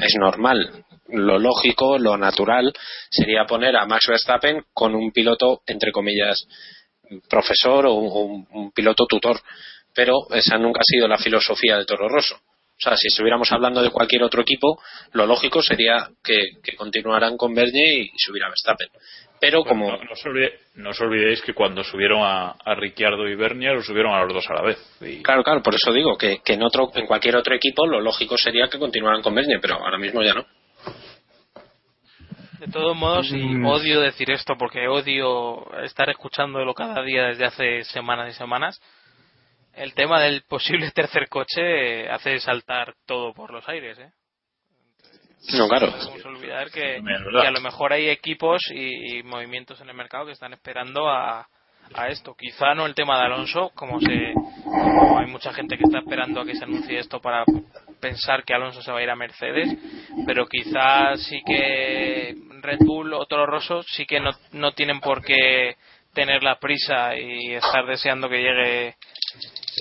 es 0.00 0.14
normal. 0.18 0.84
Lo 1.08 1.38
lógico, 1.38 1.98
lo 1.98 2.16
natural, 2.16 2.72
sería 3.10 3.44
poner 3.44 3.76
a 3.76 3.86
Max 3.86 4.06
Verstappen 4.08 4.64
con 4.72 4.94
un 4.94 5.12
piloto, 5.12 5.62
entre 5.66 5.92
comillas, 5.92 6.46
profesor 7.28 7.86
o 7.86 7.94
un, 7.94 8.72
piloto 8.72 9.06
tutor. 9.06 9.40
Pero 9.94 10.14
esa 10.30 10.58
nunca 10.58 10.80
ha 10.80 10.84
sido 10.84 11.08
la 11.08 11.18
filosofía 11.18 11.78
de 11.78 11.84
Toro 11.84 12.08
Rosso. 12.08 12.36
O 12.78 12.80
sea, 12.80 12.94
si 12.96 13.08
estuviéramos 13.08 13.50
hablando 13.52 13.82
de 13.82 13.90
cualquier 13.90 14.22
otro 14.22 14.42
equipo, 14.42 14.78
lo 15.12 15.26
lógico 15.26 15.62
sería 15.62 16.08
que, 16.22 16.60
que 16.62 16.76
continuaran 16.76 17.38
con 17.38 17.54
Bernier 17.54 18.04
y 18.04 18.12
subiera 18.18 18.48
Verstappen. 18.48 18.88
Pero 19.40 19.64
como. 19.64 19.92
No, 19.92 19.98
no, 20.74 20.90
os 20.90 21.00
olvidéis 21.00 21.42
que 21.42 21.54
cuando 21.54 21.82
subieron 21.84 22.20
a, 22.22 22.50
a, 22.52 22.74
Ricciardo 22.74 23.28
y 23.28 23.34
Bernier, 23.34 23.74
lo 23.74 23.82
subieron 23.82 24.14
a 24.14 24.22
los 24.24 24.32
dos 24.32 24.50
a 24.50 24.54
la 24.54 24.62
vez. 24.62 24.78
Y... 25.00 25.22
Claro, 25.22 25.42
claro, 25.42 25.62
por 25.62 25.74
eso 25.74 25.92
digo 25.92 26.16
que, 26.16 26.40
que 26.44 26.54
en, 26.54 26.62
otro, 26.62 26.90
en 26.94 27.06
cualquier 27.06 27.36
otro 27.36 27.54
equipo 27.54 27.86
lo 27.86 28.00
lógico 28.00 28.36
sería 28.36 28.68
que 28.68 28.78
continuaran 28.78 29.22
con 29.22 29.34
Bernier, 29.34 29.58
pero 29.60 29.74
ahora 29.74 29.98
mismo 29.98 30.22
ya 30.22 30.34
no. 30.34 30.46
De 32.60 32.68
todos 32.68 32.96
modos, 32.96 33.30
y 33.30 33.36
mm. 33.36 33.66
odio 33.66 34.00
decir 34.00 34.30
esto 34.30 34.54
porque 34.58 34.88
odio 34.88 35.70
estar 35.82 36.08
escuchándolo 36.08 36.72
cada 36.74 37.02
día 37.02 37.26
desde 37.26 37.44
hace 37.44 37.84
semanas 37.84 38.34
y 38.34 38.38
semanas, 38.38 38.80
el 39.76 39.94
tema 39.94 40.20
del 40.20 40.42
posible 40.42 40.90
tercer 40.90 41.28
coche 41.28 42.08
hace 42.08 42.38
saltar 42.40 42.94
todo 43.06 43.32
por 43.32 43.52
los 43.52 43.68
aires, 43.68 43.98
¿eh? 43.98 44.10
No, 45.52 45.68
claro. 45.68 45.92
No 46.24 46.30
olvidar 46.30 46.70
que, 46.70 47.00
que, 47.00 47.46
a 47.46 47.50
lo 47.50 47.60
mejor 47.60 47.92
hay 47.92 48.08
equipos 48.08 48.62
y, 48.70 49.18
y, 49.18 49.22
movimientos 49.22 49.80
en 49.80 49.88
el 49.88 49.94
mercado 49.94 50.26
que 50.26 50.32
están 50.32 50.52
esperando 50.52 51.08
a, 51.08 51.46
a 51.94 52.08
esto. 52.08 52.34
Quizá 52.34 52.74
no 52.74 52.86
el 52.86 52.94
tema 52.94 53.18
de 53.18 53.26
Alonso, 53.26 53.70
como, 53.74 54.00
se, 54.00 54.32
como 54.64 55.18
hay 55.18 55.26
mucha 55.26 55.52
gente 55.52 55.76
que 55.76 55.84
está 55.84 55.98
esperando 55.98 56.40
a 56.40 56.44
que 56.44 56.56
se 56.56 56.64
anuncie 56.64 56.98
esto 56.98 57.20
para 57.20 57.44
pensar 58.00 58.42
que 58.44 58.54
Alonso 58.54 58.82
se 58.82 58.90
va 58.90 58.98
a 58.98 59.02
ir 59.02 59.10
a 59.10 59.14
Mercedes, 59.14 59.68
pero 60.26 60.46
quizá 60.46 61.16
sí 61.16 61.40
que 61.46 62.34
Red 62.62 62.78
Bull 62.80 63.12
o 63.12 63.26
Toro 63.26 63.46
Rosso 63.46 63.82
sí 63.84 64.04
que 64.04 64.18
no, 64.18 64.30
no 64.52 64.72
tienen 64.72 65.00
por 65.00 65.22
qué 65.22 65.76
tener 66.12 66.42
la 66.42 66.58
prisa 66.58 67.14
y 67.16 67.52
estar 67.52 67.86
deseando 67.86 68.28
que 68.28 68.42
llegue 68.42 68.96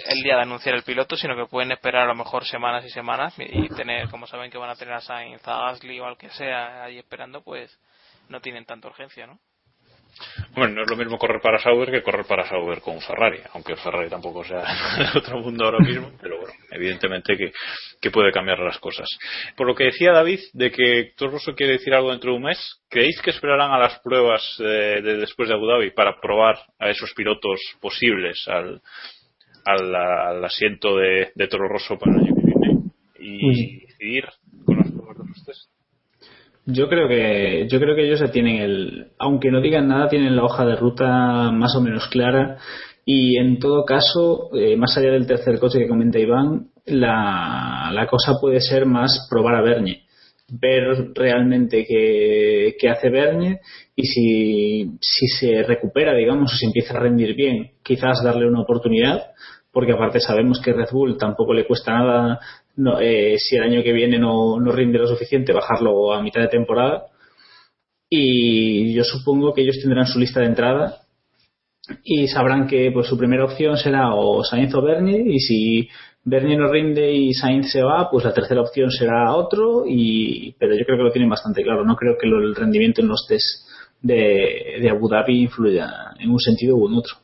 el 0.08 0.22
día 0.22 0.36
de 0.36 0.41
anunciar 0.41 0.76
el 0.76 0.84
piloto, 0.84 1.16
sino 1.16 1.36
que 1.36 1.46
pueden 1.46 1.72
esperar 1.72 2.04
a 2.04 2.08
lo 2.08 2.16
mejor 2.16 2.46
semanas 2.46 2.84
y 2.86 2.89
semanas 2.89 3.34
y 3.38 3.70
tener, 3.70 4.10
como 4.10 4.28
saben 4.28 4.52
que 4.52 4.58
van 4.58 4.70
a 4.70 4.76
tener 4.76 4.93
a 4.93 5.02
Sainz, 5.02 5.48
a 5.48 5.68
Gasly 5.68 6.00
o 6.00 6.06
al 6.06 6.18
que 6.18 6.30
sea 6.30 6.84
ahí 6.84 6.98
esperando, 6.98 7.41
pues 7.41 7.80
no 8.30 8.41
tienen 8.41 8.66
tanta 8.66 8.88
urgencia, 8.88 9.28
¿no? 9.28 9.39
Bueno, 10.52 10.76
no 10.76 10.84
es 10.84 10.89
lo 10.89 10.96
mismo 10.96 11.18
correr 11.18 11.41
para 11.41 11.60
Sauber 11.60 11.91
que 11.91 12.02
correr 12.02 12.26
para 12.26 12.48
Sauber 12.48 12.80
con 12.80 13.02
Ferrari, 13.02 13.39
aunque 13.54 13.76
Ferrari 13.76 14.10
tampoco 14.10 14.46
sea 14.46 14.64
de 15.14 15.20
otro 15.20 15.39
mundo 15.39 15.66
ahora 15.66 15.80
mismo, 15.80 16.12
pero 16.22 16.39
bueno, 16.39 16.54
evidentemente 16.72 17.36
que, 17.36 17.52
que 18.02 18.12
puede 18.12 18.32
cambiar 18.32 18.60
las 18.60 18.80
cosas. 18.80 19.10
Por 19.58 19.68
lo 19.68 19.76
que 19.76 19.86
decía 19.86 20.14
David, 20.14 20.39
de 20.54 20.72
que 20.72 21.12
Toro 21.18 21.34
Rosso 21.34 21.54
quiere 21.54 21.74
decir 21.74 21.93
algo 21.93 22.12
dentro 22.12 22.32
de 22.32 22.38
un 22.38 22.43
mes, 22.43 22.82
¿creéis 22.89 23.22
que 23.22 23.32
esperarán 23.32 23.72
a 23.72 23.80
las 23.80 24.00
pruebas 24.00 24.41
eh, 24.60 25.02
de 25.02 25.18
después 25.18 25.50
de 25.50 25.56
Abu 25.56 25.68
Dhabi 25.68 25.91
para 25.91 26.22
probar 26.22 26.58
a 26.80 26.89
esos 26.89 27.14
pilotos 27.14 27.60
posibles 27.82 28.48
al, 28.48 28.82
al, 29.66 29.95
al 29.95 30.45
asiento 30.45 30.95
de, 30.97 31.30
de, 31.36 31.47
Toro 31.47 31.68
Rosso 31.68 31.97
para 31.97 32.13
el 32.13 32.24
año 32.24 32.36
que 32.36 32.41
viene 32.41 32.82
y 33.20 33.86
decidir 33.86 34.26
con 34.66 34.78
las 34.78 34.91
pruebas 34.91 35.18
de 35.18 35.24
los 35.28 35.45
test? 35.45 35.70
Yo 36.68 36.88
creo 36.88 37.07
que 37.07 37.68
yo 37.70 37.80
creo 37.80 37.95
que 37.95 38.05
ellos 38.05 38.32
tienen 38.32 38.57
el, 38.57 39.07
aunque 39.20 39.51
no 39.51 39.61
digan 39.61 39.88
nada, 39.88 40.07
tienen 40.07 40.36
la 40.36 40.43
hoja 40.43 40.66
de 40.66 40.76
ruta 40.76 41.51
más 41.51 41.76
o 41.76 41.82
menos 41.82 42.07
clara 42.07 42.57
y 43.05 43.38
en 43.38 43.59
todo 43.59 43.86
caso, 43.86 44.49
eh, 44.55 44.76
más 44.78 44.97
allá 44.97 45.11
del 45.11 45.28
tercer 45.28 45.59
coche 45.59 45.78
que 45.78 45.88
comenta 45.88 46.18
Iván, 46.18 46.70
la, 46.86 47.91
la 47.93 48.07
cosa 48.07 48.39
puede 48.41 48.61
ser 48.61 48.88
más 48.88 49.28
probar 49.30 49.55
a 49.55 49.61
Bernie 49.61 50.05
ver 50.48 51.12
realmente 51.14 51.86
qué, 51.86 52.76
qué 52.80 52.89
hace 52.89 53.10
Bernie 53.10 53.60
y 53.96 54.04
si, 54.06 54.91
si 55.02 55.28
se 55.28 55.64
recupera, 55.64 56.14
digamos, 56.16 56.54
o 56.54 56.56
si 56.56 56.66
empieza 56.66 56.96
a 56.96 57.02
rendir 57.02 57.36
bien, 57.36 57.72
quizás 57.84 58.24
darle 58.24 58.48
una 58.48 58.62
oportunidad, 58.62 59.32
porque 59.72 59.93
aparte 59.93 60.20
sabemos 60.20 60.62
que 60.62 60.74
Red 60.74 60.89
Bull 60.91 61.18
tampoco 61.18 61.54
le 61.54 61.66
cuesta 61.66 61.93
nada 61.93 62.39
no, 62.78 63.00
eh, 63.00 63.38
si 63.39 63.56
el 63.56 63.64
año 63.64 63.84
que 63.84 63.93
viene 63.93 64.20
no, 64.20 64.60
no 64.60 64.72
rinde 64.72 65.00
lo 65.00 65.08
suficiente, 65.08 65.54
bajarlo 65.54 66.14
a 66.14 66.22
mitad 66.22 66.41
de 66.41 66.50
temporada. 66.50 67.08
Y 68.10 68.93
yo 68.93 69.04
supongo 69.04 69.54
que 69.54 69.62
ellos 69.62 69.80
tendrán 69.82 70.06
su 70.06 70.20
lista 70.20 70.41
de 70.41 70.48
entrada 70.48 71.05
y 72.04 72.28
sabrán 72.28 72.68
que 72.68 72.92
pues 72.92 73.08
su 73.08 73.18
primera 73.18 73.46
opción 73.46 73.78
será 73.78 74.14
o 74.14 74.44
Sainz 74.44 74.74
o 74.74 74.82
Bernie 74.82 75.24
y 75.26 75.40
si 75.40 75.90
Bernie 76.24 76.58
no 76.58 76.68
rinde 76.72 77.12
y 77.12 77.34
Sainz 77.34 77.72
se 77.72 77.84
va, 77.84 78.10
pues 78.10 78.26
la 78.26 78.34
tercera 78.34 78.62
opción 78.62 78.90
será 78.90 79.34
otro 79.34 79.84
y 79.88 80.54
pero 80.60 80.76
yo 80.76 80.86
creo 80.86 80.98
que 80.98 81.04
lo 81.04 81.12
tienen 81.12 81.30
bastante 81.30 81.64
claro, 81.64 81.86
no 81.86 81.96
creo 81.96 82.18
que 82.20 82.28
el 82.28 82.56
rendimiento 82.56 83.02
en 83.02 83.08
los 83.08 83.26
test 83.28 83.68
de, 84.02 84.78
de 84.82 84.90
Abu 84.90 85.10
Dhabi 85.10 85.42
influya 85.44 86.14
en 86.20 86.30
un 86.30 86.40
sentido 86.40 86.76
u 86.76 86.88
en 86.88 86.96
otro. 86.96 87.16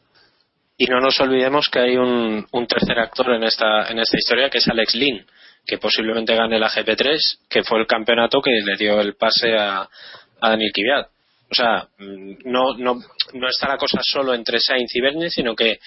Y 0.77 0.85
no 0.85 0.99
nos 0.99 1.19
olvidemos 1.19 1.69
que 1.69 1.79
hay 1.79 1.97
un, 1.97 2.45
un 2.51 2.67
tercer 2.67 2.97
actor 2.97 3.35
en 3.35 3.43
esta, 3.43 3.87
en 3.91 3.99
esta 3.99 4.17
historia 4.17 4.49
que 4.49 4.57
es 4.57 4.67
Alex 4.67 4.95
Lynn, 4.95 5.25
que 5.63 5.77
posiblemente 5.77 6.35
gane 6.35 6.57
la 6.57 6.69
GP3, 6.69 7.19
que 7.47 7.63
fue 7.63 7.79
el 7.79 7.85
campeonato 7.85 8.41
que 8.41 8.49
le 8.65 8.77
dio 8.77 8.99
el 8.99 9.13
pase 9.13 9.55
a, 9.55 9.81
a 9.81 10.49
Daniel 10.49 10.71
Kvyat. 10.73 11.10
O 11.51 11.53
sea, 11.53 11.85
no, 12.45 12.77
no, 12.77 12.95
no 13.33 13.47
está 13.49 13.67
la 13.67 13.77
cosa 13.77 13.99
solo 14.01 14.33
entre 14.33 14.59
Sainz 14.59 14.95
y 14.95 15.01
Bernie, 15.01 15.29
sino 15.29 15.53
que 15.53 15.79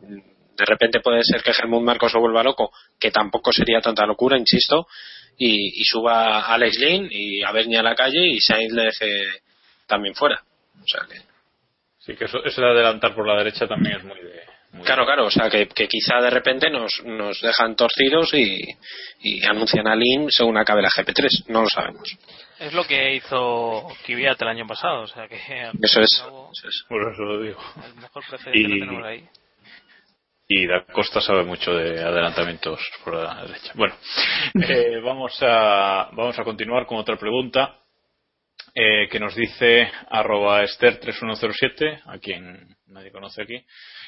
de 0.00 0.64
repente 0.64 1.00
puede 1.00 1.24
ser 1.24 1.42
que 1.42 1.52
Germán 1.52 1.82
Marcos 1.82 2.12
se 2.12 2.18
vuelva 2.18 2.44
loco, 2.44 2.70
que 3.00 3.10
tampoco 3.10 3.52
sería 3.52 3.80
tanta 3.80 4.06
locura, 4.06 4.38
insisto, 4.38 4.86
y, 5.36 5.80
y 5.80 5.84
suba 5.84 6.38
a 6.38 6.54
Alex 6.54 6.78
Lynn 6.78 7.08
y 7.10 7.42
a 7.42 7.50
Bernie 7.50 7.78
a 7.78 7.82
la 7.82 7.96
calle 7.96 8.28
y 8.28 8.40
Sainz 8.40 8.72
le 8.72 8.84
deje 8.84 9.24
también 9.88 10.14
fuera. 10.14 10.40
O 10.80 10.86
sea 10.86 11.00
que. 11.08 11.20
Sí, 11.98 12.16
que 12.16 12.26
eso, 12.26 12.44
eso 12.44 12.60
de 12.60 12.68
adelantar 12.68 13.14
por 13.14 13.26
la 13.26 13.38
derecha 13.38 13.66
también 13.66 13.96
es 13.96 14.04
muy 14.04 14.20
de. 14.20 14.57
Muy 14.78 14.86
Claro, 14.86 15.04
claro, 15.04 15.26
o 15.26 15.30
sea 15.30 15.50
que, 15.50 15.68
que 15.68 15.86
quizá 15.86 16.20
de 16.20 16.30
repente 16.30 16.70
nos, 16.70 17.02
nos 17.04 17.40
dejan 17.40 17.76
torcidos 17.76 18.32
y, 18.34 18.58
y 19.20 19.46
anuncian 19.46 19.86
a 19.86 19.94
Lynn 19.94 20.30
según 20.30 20.56
acabe 20.56 20.82
la 20.82 20.88
GP3, 20.88 21.46
no 21.48 21.62
lo 21.62 21.68
sabemos. 21.68 22.16
Es 22.58 22.72
lo 22.72 22.84
que 22.84 23.14
hizo 23.14 23.86
Kvyat 24.04 24.42
el 24.42 24.48
año 24.48 24.66
pasado, 24.66 25.02
o 25.02 25.06
sea 25.06 25.28
que. 25.28 25.36
Eso 25.80 26.00
es. 26.00 26.24
Por 26.88 27.12
eso 27.12 27.22
lo 27.22 27.40
digo. 27.40 27.60
El 27.84 27.94
mejor 28.00 28.24
precedente 28.28 28.68
lo 28.68 28.86
tenemos 28.86 29.04
ahí. 29.04 29.28
Y 30.48 30.66
Da 30.66 30.84
Costa 30.86 31.20
sabe 31.20 31.44
mucho 31.44 31.72
de 31.72 32.02
adelantamientos 32.02 32.80
por 33.04 33.14
la 33.14 33.42
derecha. 33.44 33.72
Bueno, 33.74 33.94
eh, 34.66 34.98
vamos, 35.04 35.38
a, 35.42 36.08
vamos 36.12 36.38
a 36.38 36.42
continuar 36.42 36.86
con 36.86 36.98
otra 36.98 37.16
pregunta 37.16 37.76
eh, 38.80 39.08
que 39.08 39.18
nos 39.18 39.34
dice 39.34 39.90
arroba 40.08 40.62
Esther3107, 40.62 42.02
a 42.06 42.18
quien 42.18 42.76
nadie 42.86 43.10
conoce 43.10 43.42
aquí, 43.42 43.64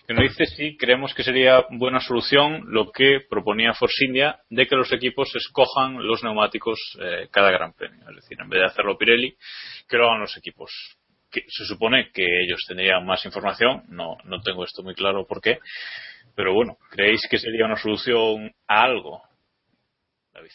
que 0.06 0.14
nos 0.14 0.22
dice 0.22 0.46
si 0.46 0.76
creemos 0.76 1.12
que 1.12 1.24
sería 1.24 1.64
buena 1.70 1.98
solución 1.98 2.62
lo 2.68 2.92
que 2.92 3.18
proponía 3.28 3.74
Force 3.74 4.04
India 4.04 4.38
de 4.48 4.68
que 4.68 4.76
los 4.76 4.92
equipos 4.92 5.34
escojan 5.34 6.06
los 6.06 6.22
neumáticos 6.22 6.78
eh, 7.00 7.26
cada 7.32 7.50
gran 7.50 7.72
premio. 7.72 8.08
Es 8.10 8.14
decir, 8.14 8.38
en 8.40 8.48
vez 8.48 8.60
de 8.60 8.66
hacerlo 8.66 8.96
Pirelli, 8.96 9.34
que 9.88 9.96
lo 9.96 10.08
hagan 10.08 10.20
los 10.20 10.36
equipos. 10.36 10.70
Que 11.32 11.42
se 11.48 11.64
supone 11.64 12.12
que 12.12 12.22
ellos 12.22 12.64
tendrían 12.68 13.04
más 13.04 13.24
información, 13.24 13.82
no, 13.88 14.18
no 14.22 14.40
tengo 14.40 14.62
esto 14.62 14.84
muy 14.84 14.94
claro 14.94 15.26
por 15.26 15.40
qué, 15.40 15.58
pero 16.36 16.54
bueno, 16.54 16.76
¿creéis 16.90 17.26
que 17.28 17.38
sería 17.38 17.66
una 17.66 17.76
solución 17.76 18.52
a 18.68 18.82
algo? 18.82 19.20
David. 20.32 20.52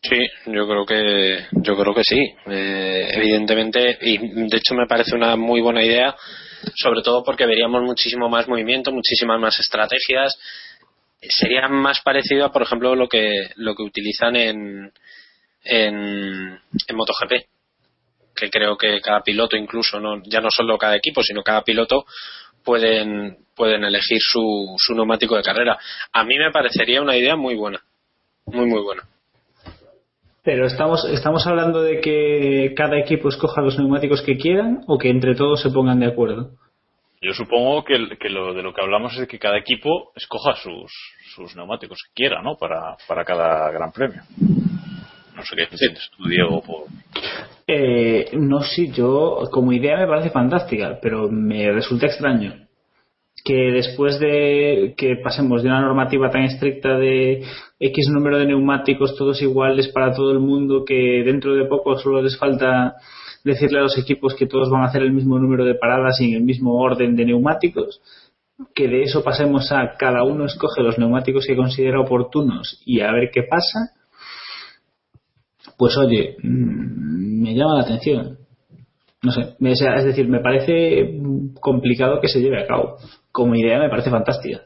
Sí, 0.00 0.16
yo 0.46 0.66
creo 0.68 0.86
que 0.86 1.46
yo 1.50 1.76
creo 1.76 1.94
que 1.94 2.04
sí. 2.04 2.18
Eh, 2.46 3.10
evidentemente, 3.14 3.98
y 4.00 4.18
de 4.18 4.56
hecho 4.56 4.74
me 4.74 4.86
parece 4.86 5.16
una 5.16 5.36
muy 5.36 5.60
buena 5.60 5.82
idea, 5.84 6.14
sobre 6.76 7.02
todo 7.02 7.24
porque 7.24 7.46
veríamos 7.46 7.82
muchísimo 7.82 8.28
más 8.28 8.46
movimiento, 8.48 8.92
muchísimas 8.92 9.40
más 9.40 9.58
estrategias. 9.58 10.38
Sería 11.20 11.66
más 11.68 12.00
parecido 12.02 12.44
a, 12.44 12.52
por 12.52 12.62
ejemplo, 12.62 12.94
lo 12.94 13.08
que 13.08 13.50
lo 13.56 13.74
que 13.74 13.82
utilizan 13.82 14.36
en 14.36 14.92
en, 15.64 16.60
en 16.86 16.96
MotoGP, 16.96 17.46
que 18.36 18.50
creo 18.50 18.76
que 18.78 19.00
cada 19.00 19.22
piloto, 19.22 19.56
incluso 19.56 19.98
no 19.98 20.22
ya 20.24 20.40
no 20.40 20.50
solo 20.50 20.78
cada 20.78 20.96
equipo, 20.96 21.22
sino 21.24 21.42
cada 21.42 21.62
piloto 21.64 22.06
pueden 22.64 23.38
pueden 23.56 23.82
elegir 23.82 24.18
su, 24.20 24.76
su 24.78 24.94
neumático 24.94 25.36
de 25.36 25.42
carrera. 25.42 25.76
A 26.12 26.22
mí 26.24 26.38
me 26.38 26.52
parecería 26.52 27.02
una 27.02 27.16
idea 27.16 27.34
muy 27.34 27.56
buena, 27.56 27.82
muy 28.46 28.66
muy 28.66 28.80
buena. 28.80 29.02
Pero 30.48 30.64
estamos, 30.64 31.04
estamos 31.12 31.46
hablando 31.46 31.82
de 31.82 32.00
que 32.00 32.72
cada 32.74 32.98
equipo 32.98 33.28
escoja 33.28 33.60
los 33.60 33.78
neumáticos 33.78 34.22
que 34.22 34.38
quieran 34.38 34.80
o 34.86 34.96
que 34.96 35.10
entre 35.10 35.34
todos 35.34 35.60
se 35.60 35.68
pongan 35.68 36.00
de 36.00 36.06
acuerdo. 36.06 36.52
Yo 37.20 37.34
supongo 37.34 37.84
que, 37.84 37.98
lo, 38.30 38.54
de 38.54 38.62
lo 38.62 38.72
que 38.72 38.80
hablamos 38.80 39.12
es 39.12 39.20
de 39.20 39.26
que 39.26 39.38
cada 39.38 39.58
equipo 39.58 40.10
escoja 40.16 40.54
sus, 40.54 40.90
sus 41.34 41.54
neumáticos 41.54 41.98
que 42.02 42.14
quiera, 42.14 42.40
¿no? 42.40 42.56
Para, 42.56 42.96
para 43.06 43.26
cada 43.26 43.70
gran 43.72 43.92
premio. 43.92 44.22
No 45.36 45.42
sé 45.44 45.54
qué 45.54 45.64
entiendes 45.64 46.10
tú, 46.16 46.26
Diego, 46.26 46.62
por... 46.62 46.84
Eh, 47.66 48.30
no 48.32 48.62
sé, 48.62 48.90
yo 48.90 49.42
como 49.52 49.74
idea 49.74 49.98
me 49.98 50.06
parece 50.06 50.30
fantástica, 50.30 50.98
pero 51.02 51.28
me 51.30 51.70
resulta 51.72 52.06
extraño 52.06 52.67
que 53.44 53.72
después 53.72 54.18
de 54.18 54.94
que 54.96 55.16
pasemos 55.22 55.62
de 55.62 55.68
una 55.68 55.80
normativa 55.80 56.30
tan 56.30 56.42
estricta 56.42 56.96
de 56.96 57.42
X 57.78 58.08
número 58.10 58.38
de 58.38 58.46
neumáticos 58.46 59.16
todos 59.16 59.40
iguales 59.42 59.88
para 59.88 60.12
todo 60.12 60.32
el 60.32 60.40
mundo 60.40 60.84
que 60.84 61.22
dentro 61.24 61.54
de 61.54 61.66
poco 61.66 61.96
solo 61.98 62.22
les 62.22 62.36
falta 62.38 62.96
decirle 63.44 63.78
a 63.78 63.82
los 63.82 63.96
equipos 63.98 64.34
que 64.34 64.46
todos 64.46 64.70
van 64.70 64.82
a 64.82 64.86
hacer 64.86 65.02
el 65.02 65.12
mismo 65.12 65.38
número 65.38 65.64
de 65.64 65.74
paradas 65.74 66.20
y 66.20 66.30
en 66.30 66.36
el 66.36 66.42
mismo 66.42 66.74
orden 66.80 67.16
de 67.16 67.26
neumáticos 67.26 68.00
que 68.74 68.88
de 68.88 69.02
eso 69.02 69.22
pasemos 69.22 69.70
a 69.70 69.94
cada 69.96 70.24
uno 70.24 70.44
escoge 70.44 70.82
los 70.82 70.98
neumáticos 70.98 71.46
que 71.46 71.56
considera 71.56 72.00
oportunos 72.00 72.82
y 72.84 73.00
a 73.00 73.12
ver 73.12 73.30
qué 73.32 73.44
pasa 73.44 73.92
pues 75.76 75.96
oye 75.96 76.36
mm, 76.42 77.42
me 77.42 77.54
llama 77.54 77.76
la 77.76 77.82
atención 77.82 78.38
no 79.22 79.32
sé, 79.32 79.56
me- 79.58 79.72
o 79.72 79.76
sea, 79.76 79.94
es 79.96 80.04
decir, 80.04 80.28
me 80.28 80.40
parece 80.40 81.18
complicado 81.60 82.20
que 82.20 82.28
se 82.28 82.40
lleve 82.40 82.62
a 82.62 82.66
cabo. 82.66 82.98
Como 83.32 83.54
idea 83.54 83.78
me 83.78 83.90
parece 83.90 84.10
fantástica. 84.10 84.62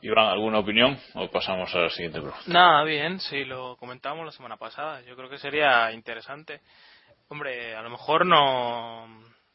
Iván, 0.00 0.26
¿alguna 0.28 0.58
opinión? 0.58 0.98
O 1.14 1.30
pasamos 1.30 1.72
a 1.74 1.78
la 1.80 1.90
siguiente 1.90 2.20
pregunta. 2.20 2.44
Nada, 2.46 2.82
bien, 2.84 3.20
sí, 3.20 3.44
lo 3.44 3.76
comentamos 3.76 4.24
la 4.26 4.32
semana 4.32 4.56
pasada. 4.56 5.00
Yo 5.02 5.14
creo 5.14 5.28
que 5.30 5.38
sería 5.38 5.92
interesante. 5.92 6.60
Hombre, 7.28 7.74
a 7.76 7.82
lo 7.82 7.90
mejor 7.90 8.26
no, 8.26 9.06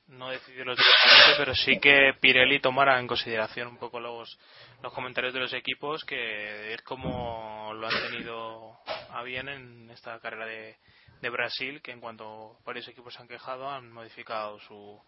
no 0.07 0.29
decidirlo 0.29 0.73
directamente, 0.73 1.33
pero 1.37 1.53
sí 1.53 1.79
que 1.79 2.13
Pirelli 2.21 2.59
tomara 2.61 2.97
en 2.99 3.07
consideración 3.07 3.67
un 3.67 3.77
poco 3.77 3.99
los, 3.99 4.39
los 4.81 4.93
comentarios 4.93 5.33
de 5.33 5.41
los 5.41 5.53
equipos, 5.53 6.05
que 6.05 6.73
es 6.73 6.81
como 6.83 7.73
lo 7.73 7.87
han 7.87 8.09
tenido 8.09 8.71
a 9.11 9.23
bien 9.23 9.49
en 9.49 9.89
esta 9.91 10.17
carrera 10.19 10.45
de, 10.45 10.77
de 11.21 11.29
Brasil, 11.29 11.81
que 11.81 11.91
en 11.91 11.99
cuanto 11.99 12.57
varios 12.65 12.87
equipos 12.87 13.13
se 13.13 13.21
han 13.21 13.27
quejado, 13.27 13.69
han 13.69 13.91
modificado 13.91 14.59
su, 14.59 15.01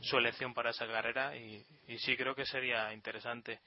su 0.00 0.18
elección 0.18 0.54
para 0.54 0.70
esa 0.70 0.86
carrera 0.86 1.36
y, 1.36 1.64
y 1.88 1.98
sí 1.98 2.16
creo 2.16 2.34
que 2.34 2.44
sería 2.46 2.92
interesante. 2.92 3.60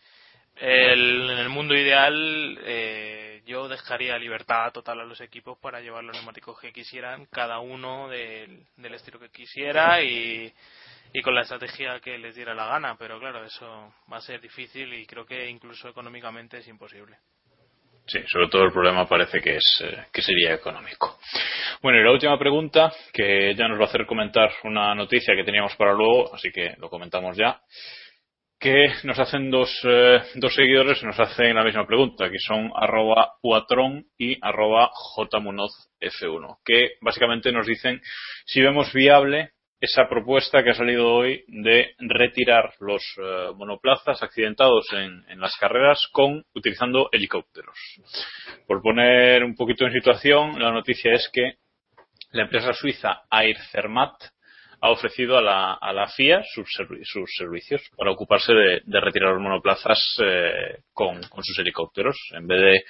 El- 0.56 1.30
en 1.30 1.38
el 1.38 1.50
mundo 1.50 1.76
ideal, 1.76 2.58
eh, 2.64 3.42
yo 3.46 3.68
dejaría 3.68 4.18
libertad 4.18 4.72
total 4.72 5.02
a 5.02 5.06
los 5.06 5.20
equipos 5.20 5.58
para 5.60 5.82
llevar 5.82 6.04
los 6.04 6.16
neumáticos 6.16 6.58
que 6.60 6.72
quisieran, 6.72 7.26
cada 7.26 7.60
uno 7.60 8.08
del, 8.08 8.66
estilo 8.94 9.20
que 9.20 9.30
quisiera 9.30 10.02
y 10.02 10.54
con 11.24 11.36
la 11.36 11.42
estrategia 11.42 12.00
que 12.00 12.18
les 12.18 12.36
diera 12.36 12.54
la 12.54 12.68
gana. 12.68 12.98
Pero 12.98 13.20
claro, 13.20 13.44
eso 13.46 13.94
va 14.12 14.18
a 14.18 14.22
ser 14.22 14.40
difícil 14.42 14.94
y 14.94 15.06
creo 15.06 15.26
que 15.26 15.50
incluso 15.50 15.90
económicamente 15.90 16.58
es 16.58 16.68
imposible. 16.68 17.18
Sí, 18.08 18.20
sobre 18.28 18.50
todo 18.50 18.64
el 18.64 18.72
problema 18.72 19.08
parece 19.08 19.42
que 19.42 19.56
es 19.56 19.84
eh, 19.84 20.06
que 20.14 20.22
sería 20.22 20.54
económico. 20.54 21.18
Bueno, 21.82 22.00
y 22.00 22.04
la 22.04 22.12
última 22.12 22.38
pregunta, 22.38 22.94
que 23.12 23.56
ya 23.56 23.68
nos 23.68 23.80
va 23.80 23.86
a 23.86 23.88
hacer 23.88 24.06
comentar 24.06 24.52
una 24.64 24.94
noticia 24.94 25.36
que 25.36 25.44
teníamos 25.44 25.76
para 25.76 25.94
luego, 25.94 26.34
así 26.36 26.52
que 26.52 26.76
lo 26.78 26.90
comentamos 26.90 27.36
ya, 27.36 27.60
que 28.60 28.94
nos 29.04 29.18
hacen 29.18 29.50
dos, 29.50 29.70
eh, 29.84 30.22
dos 30.36 30.54
seguidores, 30.54 31.02
nos 31.04 31.20
hacen 31.20 31.56
la 31.56 31.64
misma 31.64 31.88
pregunta, 31.88 32.30
que 32.30 32.40
son 32.40 32.72
arroba 32.76 33.34
y 34.18 34.38
arroba 34.42 34.92
jmunozf1, 35.18 36.58
que 36.64 36.92
básicamente 37.02 37.52
nos 37.52 37.66
dicen 37.66 38.02
si 38.46 38.62
vemos 38.62 38.94
viable 38.94 39.52
esa 39.80 40.08
propuesta 40.08 40.64
que 40.64 40.72
ha 40.72 40.76
salido 40.76 41.14
hoy 41.14 41.44
de 41.48 41.96
retirar 42.00 42.74
los 42.80 43.04
eh, 43.18 43.52
monoplazas 43.56 44.22
accidentados 44.24 44.86
en, 44.94 45.24
las 45.40 45.56
carreras 45.58 46.08
con 46.12 46.44
utilizando 46.54 47.10
helicópteros. 47.12 47.78
Por 48.68 48.82
poner 48.82 49.44
un 49.44 49.56
poquito 49.56 49.86
en 49.86 49.94
situación, 49.94 50.60
la 50.60 50.72
noticia 50.72 51.14
es 51.14 51.30
que 51.32 51.56
la 52.32 52.44
empresa 52.44 52.74
suiza 52.74 53.24
Air 53.32 53.58
Zermatt 53.72 54.16
ha 54.86 54.92
ofrecido 54.92 55.36
a 55.36 55.42
la, 55.42 55.74
a 55.74 55.92
la 55.94 56.08
FIA 56.08 56.44
sus, 56.44 56.70
servicios 57.38 57.82
para 57.98 58.12
ocuparse 58.12 58.54
de, 58.54 58.82
de 58.86 59.02
retirar 59.02 59.34
los 59.34 59.42
monoplazas 59.42 60.00
eh, 60.24 60.78
con, 60.94 61.24
con, 61.24 61.44
sus 61.44 61.58
helicópteros. 61.58 62.16
En 62.34 62.46
vez 62.46 62.62
de 62.62 62.84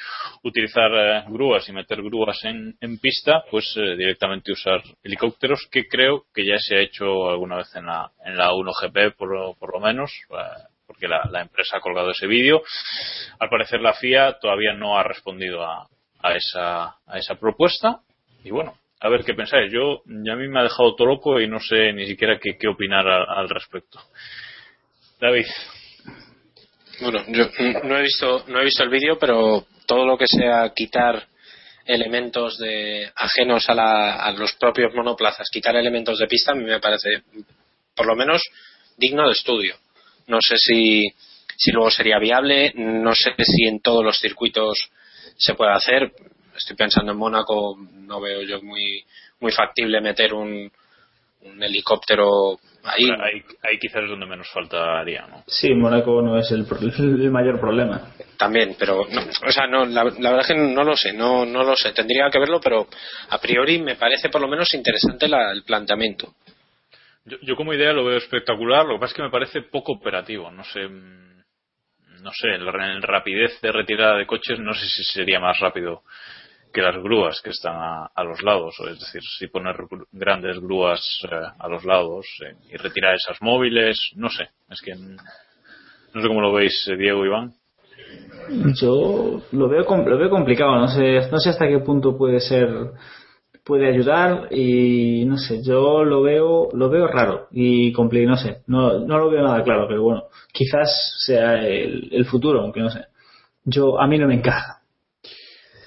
utilizar 0.43 0.91
eh, 0.93 1.23
grúas 1.29 1.67
y 1.69 1.71
meter 1.71 2.01
grúas 2.03 2.43
en, 2.43 2.75
en 2.81 2.99
pista, 2.99 3.45
pues 3.49 3.77
eh, 3.77 3.95
directamente 3.95 4.51
usar 4.51 4.83
helicópteros, 5.03 5.69
que 5.71 5.87
creo 5.87 6.25
que 6.33 6.45
ya 6.45 6.57
se 6.57 6.75
ha 6.75 6.81
hecho 6.81 7.29
alguna 7.29 7.57
vez 7.57 7.73
en 7.75 7.85
la, 7.85 8.11
en 8.25 8.35
la 8.35 8.51
1GP, 8.51 9.15
por, 9.15 9.57
por 9.57 9.73
lo 9.73 9.79
menos 9.79 10.11
eh, 10.31 10.63
porque 10.85 11.07
la, 11.07 11.23
la, 11.31 11.43
empresa 11.43 11.77
ha 11.77 11.81
colgado 11.81 12.11
ese 12.11 12.27
vídeo. 12.27 12.61
Al 13.39 13.47
parecer 13.47 13.79
la 13.79 13.93
FIA 13.93 14.37
todavía 14.39 14.73
no 14.73 14.99
ha 14.99 15.03
respondido 15.03 15.63
a, 15.63 15.87
a, 16.19 16.35
esa, 16.35 16.97
a 17.07 17.17
esa 17.17 17.35
propuesta. 17.35 18.01
Y 18.43 18.51
bueno, 18.51 18.77
a 19.05 19.09
ver 19.09 19.23
qué 19.23 19.35
pensáis. 19.35 19.71
Yo, 19.71 20.01
ya 20.05 20.33
a 20.33 20.35
mí 20.35 20.47
me 20.47 20.59
ha 20.59 20.63
dejado 20.63 20.95
todo 20.95 21.07
loco 21.07 21.39
y 21.39 21.47
no 21.47 21.59
sé 21.59 21.93
ni 21.93 22.07
siquiera 22.07 22.39
qué, 22.39 22.67
opinar 22.67 23.07
al, 23.07 23.25
al, 23.29 23.49
respecto. 23.49 23.99
David. 25.21 25.45
Bueno, 27.01 27.23
yo 27.27 27.45
no 27.83 27.97
he 27.97 28.01
visto, 28.01 28.45
no 28.47 28.59
he 28.59 28.65
visto 28.65 28.83
el 28.83 28.89
vídeo, 28.89 29.19
pero 29.19 29.67
todo 29.85 30.07
lo 30.07 30.17
que 30.17 30.25
sea 30.25 30.71
quitar 30.75 31.27
elementos 31.85 32.57
de 32.57 33.11
ajenos 33.15 33.69
a, 33.69 33.75
la, 33.75 34.15
a 34.15 34.31
los 34.31 34.53
propios 34.53 34.91
monoplazas, 34.95 35.49
quitar 35.51 35.75
elementos 35.75 36.17
de 36.17 36.25
pista, 36.25 36.53
a 36.53 36.55
mí 36.55 36.63
me 36.63 36.79
parece, 36.79 37.21
por 37.95 38.07
lo 38.07 38.15
menos, 38.15 38.41
digno 38.97 39.27
de 39.27 39.33
estudio. 39.33 39.75
No 40.25 40.41
sé 40.41 40.55
si, 40.57 41.03
si 41.55 41.71
luego 41.71 41.91
sería 41.91 42.17
viable, 42.17 42.73
no 42.75 43.13
sé 43.13 43.35
si 43.37 43.67
en 43.67 43.81
todos 43.81 44.03
los 44.03 44.17
circuitos 44.19 44.89
se 45.37 45.53
puede 45.53 45.73
hacer 45.73 46.11
estoy 46.55 46.75
pensando 46.75 47.11
en 47.11 47.17
Mónaco, 47.17 47.77
no 47.77 48.21
veo 48.21 48.41
yo 48.43 48.61
muy, 48.61 49.03
muy 49.39 49.51
factible 49.51 50.01
meter 50.01 50.33
un, 50.33 50.71
un 51.41 51.63
helicóptero 51.63 52.57
ahí. 52.83 53.09
Ahí, 53.09 53.43
ahí 53.63 53.79
quizás 53.79 54.03
es 54.03 54.09
donde 54.09 54.25
menos 54.25 54.49
faltaría, 54.51 55.27
¿no? 55.27 55.43
Sí, 55.47 55.73
Mónaco 55.73 56.21
no 56.21 56.37
es 56.37 56.51
el, 56.51 56.65
el 56.99 57.31
mayor 57.31 57.59
problema. 57.59 58.13
También, 58.37 58.75
pero, 58.77 59.05
no, 59.09 59.21
o 59.21 59.51
sea, 59.51 59.67
no, 59.67 59.85
la, 59.85 60.03
la, 60.03 60.31
verdad 60.31 60.41
es 60.41 60.47
que 60.47 60.55
no 60.55 60.83
lo 60.83 60.95
sé, 60.95 61.13
no, 61.13 61.45
no 61.45 61.63
lo 61.63 61.75
sé. 61.75 61.93
Tendría 61.93 62.29
que 62.29 62.39
verlo, 62.39 62.59
pero 62.59 62.87
a 63.29 63.37
priori 63.39 63.79
me 63.79 63.95
parece 63.95 64.29
por 64.29 64.41
lo 64.41 64.47
menos 64.47 64.73
interesante 64.73 65.27
la, 65.27 65.51
el 65.51 65.63
planteamiento. 65.63 66.33
Yo, 67.25 67.37
yo 67.41 67.55
como 67.55 67.73
idea 67.73 67.93
lo 67.93 68.05
veo 68.05 68.17
espectacular, 68.17 68.85
lo 68.85 68.95
que 68.95 68.99
pasa 68.99 69.11
es 69.11 69.15
que 69.15 69.23
me 69.23 69.31
parece 69.31 69.61
poco 69.63 69.93
operativo, 69.93 70.51
no 70.51 70.63
sé 70.63 70.89
no 72.25 72.31
sé, 72.33 72.55
en 72.55 73.01
rapidez 73.03 73.61
de 73.61 73.71
retirada 73.71 74.17
de 74.17 74.25
coches 74.25 74.57
no 74.57 74.73
sé 74.73 74.87
si 74.87 75.03
sería 75.03 75.39
más 75.39 75.59
rápido 75.59 76.01
que 76.75 76.81
las 76.81 77.01
grúas 77.01 77.41
que 77.41 77.51
están 77.51 77.75
a, 77.77 78.23
los 78.25 78.43
lados, 78.43 78.75
es 78.91 78.99
decir, 78.99 79.21
si 79.23 79.47
poner 79.47 79.77
grandes 80.11 80.59
grúas 80.59 81.01
eh, 81.23 81.35
a 81.57 81.69
los 81.69 81.85
lados 81.85 82.25
eh, 82.45 82.53
y 82.69 82.75
retirar 82.75 83.15
esas 83.15 83.41
móviles, 83.41 84.11
no 84.17 84.29
sé, 84.29 84.49
es 84.69 84.81
que 84.81 84.93
no 84.93 86.21
sé 86.21 86.27
cómo 86.27 86.41
lo 86.41 86.51
veis, 86.51 86.85
eh, 86.89 86.97
Diego 86.97 87.25
Iván. 87.25 87.53
Yo 88.81 89.41
lo 89.53 89.69
veo 89.69 89.85
lo 90.05 90.17
veo 90.17 90.29
complicado, 90.29 90.75
no 90.75 90.89
sé, 90.89 91.29
no 91.31 91.39
sé 91.39 91.51
hasta 91.51 91.65
qué 91.65 91.79
punto 91.79 92.17
puede 92.17 92.41
ser 92.41 92.67
puede 93.63 93.87
ayudar 93.87 94.49
y 94.51 95.23
no 95.25 95.37
sé, 95.37 95.63
yo 95.63 96.03
lo 96.03 96.21
veo 96.23 96.67
lo 96.73 96.89
veo 96.89 97.07
raro 97.07 97.47
y 97.51 97.93
complicado, 97.93 98.31
no 98.31 98.37
sé, 98.37 98.63
no, 98.67 98.99
no 98.99 99.17
lo 99.17 99.29
veo 99.29 99.43
nada 99.43 99.63
claro, 99.63 99.87
pero 99.87 100.03
bueno, 100.03 100.23
quizás 100.51 101.15
sea 101.25 101.65
el, 101.65 102.09
el 102.11 102.25
futuro, 102.25 102.59
aunque 102.61 102.81
no 102.81 102.89
sé. 102.89 103.05
Yo 103.63 103.99
a 103.99 104.07
mí 104.07 104.19
no 104.19 104.27
me 104.27 104.35
encaja 104.35 104.74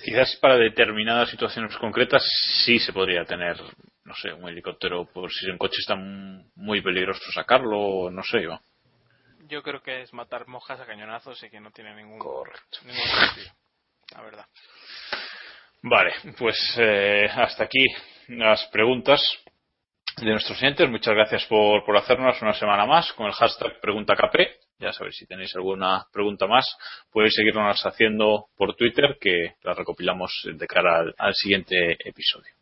quizás 0.09 0.37
para 0.37 0.57
determinadas 0.57 1.29
situaciones 1.29 1.77
concretas 1.77 2.23
sí 2.65 2.79
se 2.79 2.93
podría 2.93 3.25
tener, 3.25 3.57
no 4.05 4.15
sé, 4.15 4.33
un 4.33 4.49
helicóptero 4.49 5.05
por 5.05 5.31
si 5.31 5.51
un 5.51 5.59
coche 5.59 5.81
está 5.81 5.97
muy 5.97 6.81
peligroso 6.81 7.31
sacarlo, 7.33 8.11
no 8.11 8.23
sé, 8.23 8.41
Iván. 8.41 8.61
Yo 9.49 9.63
creo 9.63 9.83
que 9.83 10.03
es 10.03 10.13
matar 10.13 10.47
mojas 10.47 10.81
a 10.81 10.87
cañonazos 10.87 11.43
y 11.43 11.51
que 11.51 11.61
no 11.61 11.71
tiene 11.71 11.95
ningún, 11.95 12.19
Correcto. 12.19 12.79
ningún 12.85 13.07
sentido, 13.07 13.53
la 14.15 14.23
verdad. 14.23 14.47
Vale, 15.83 16.13
pues 16.39 16.57
eh, 16.79 17.29
hasta 17.31 17.65
aquí 17.65 17.85
las 18.29 18.67
preguntas 18.67 19.21
de 20.17 20.31
nuestros 20.31 20.59
oyentes. 20.59 20.89
Muchas 20.89 21.15
gracias 21.15 21.45
por, 21.47 21.85
por 21.85 21.97
hacernos 21.97 22.41
una 22.43 22.55
semana 22.55 22.87
más 22.87 23.13
con 23.13 23.27
el 23.27 23.33
hashtag 23.33 23.79
PreguntaKP. 23.81 24.58
Ya 24.81 24.93
sabéis, 24.93 25.17
si 25.17 25.27
tenéis 25.27 25.57
alguna 25.57 26.05
pregunta 26.13 26.47
más, 26.47 26.65
podéis 27.11 27.35
seguirnos 27.35 27.85
haciendo 27.85 28.45
por 28.57 28.77
Twitter, 28.77 29.17
que 29.21 29.55
la 29.65 29.75
recopilamos 29.75 30.31
de 30.45 30.67
cara 30.69 31.01
al, 31.01 31.15
al, 31.19 31.35
siguiente 31.35 31.97
episodio. 32.09 32.53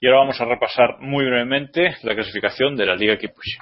Y 0.00 0.06
ahora 0.06 0.20
vamos 0.20 0.40
a 0.40 0.44
repasar 0.44 1.00
muy 1.00 1.24
brevemente 1.24 1.96
la 2.04 2.14
clasificación 2.14 2.76
de 2.76 2.86
la 2.86 2.94
Liga 2.94 3.18
Keep 3.18 3.32
Pushing. 3.34 3.60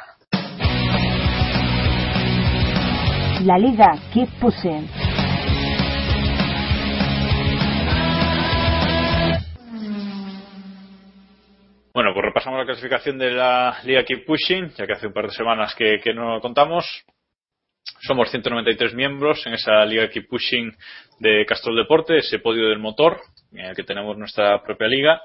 La 3.47 3.57
Liga 3.57 3.95
Keep 4.13 4.29
Pushing. 4.39 4.87
Bueno, 11.95 12.13
pues 12.13 12.23
repasamos 12.27 12.59
la 12.59 12.67
clasificación 12.67 13.17
de 13.17 13.31
la 13.31 13.79
Liga 13.85 14.05
Keep 14.05 14.27
Pushing, 14.27 14.75
ya 14.77 14.87
que 14.87 14.93
hace 14.93 15.07
un 15.07 15.15
par 15.15 15.25
de 15.25 15.33
semanas 15.33 15.75
que, 15.75 16.01
que 16.05 16.13
no 16.13 16.35
lo 16.35 16.41
contamos. 16.43 16.85
Somos 18.01 18.31
193 18.31 18.95
miembros 18.95 19.45
en 19.47 19.55
esa 19.55 19.85
Liga 19.85 20.09
Keep 20.09 20.29
Pushing 20.29 20.77
de 21.19 21.45
Castrol 21.47 21.77
Deporte, 21.77 22.19
ese 22.19 22.39
podio 22.39 22.69
del 22.69 22.79
motor, 22.79 23.21
en 23.53 23.67
el 23.67 23.77
que 23.77 23.83
tenemos 23.83 24.17
nuestra 24.17 24.63
propia 24.63 24.89
liga. 24.89 25.21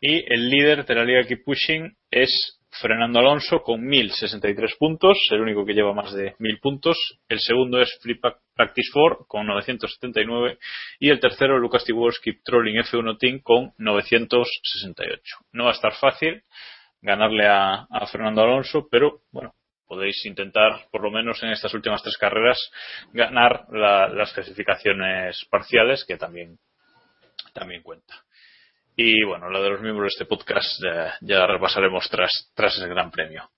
Y 0.00 0.24
el 0.32 0.48
líder 0.48 0.86
de 0.86 0.94
la 0.94 1.04
Liga 1.04 1.26
Keep 1.26 1.44
Pushing 1.44 1.96
es 2.10 2.60
Fernando 2.80 3.18
Alonso 3.18 3.62
con 3.62 3.84
1063 3.84 4.76
puntos, 4.76 5.18
el 5.30 5.40
único 5.40 5.64
que 5.64 5.74
lleva 5.74 5.92
más 5.92 6.12
de 6.12 6.34
1000 6.38 6.58
puntos. 6.60 6.96
El 7.28 7.40
segundo 7.40 7.80
es 7.80 7.96
Free 8.02 8.18
Practice 8.18 8.90
4 8.92 9.26
con 9.28 9.46
979 9.46 10.58
y 10.98 11.10
el 11.10 11.20
tercero 11.20 11.58
Lucas 11.58 11.84
Tiborski 11.84 12.42
Trolling 12.42 12.82
F1 12.82 13.18
Team 13.18 13.40
con 13.40 13.72
968. 13.78 15.36
No 15.52 15.64
va 15.64 15.70
a 15.70 15.74
estar 15.74 15.94
fácil 15.94 16.42
ganarle 17.00 17.46
a 17.46 17.86
Fernando 18.10 18.42
Alonso, 18.42 18.88
pero 18.90 19.20
bueno, 19.30 19.52
podéis 19.86 20.24
intentar, 20.26 20.86
por 20.90 21.02
lo 21.02 21.10
menos 21.10 21.42
en 21.42 21.50
estas 21.50 21.74
últimas 21.74 22.02
tres 22.02 22.16
carreras, 22.16 22.58
ganar 23.12 23.66
la, 23.70 24.08
las 24.08 24.32
clasificaciones 24.32 25.44
parciales, 25.50 26.04
que 26.04 26.16
también, 26.16 26.58
también 27.52 27.82
cuenta. 27.82 28.14
Y 28.96 29.24
bueno, 29.24 29.50
la 29.50 29.60
de 29.60 29.70
los 29.70 29.80
miembros 29.80 30.04
de 30.04 30.14
este 30.14 30.26
podcast 30.26 30.80
ya, 30.82 31.16
ya 31.20 31.46
repasaremos 31.46 32.08
tras, 32.08 32.52
tras 32.54 32.76
ese 32.76 32.88
gran 32.88 33.10
premio. 33.10 33.50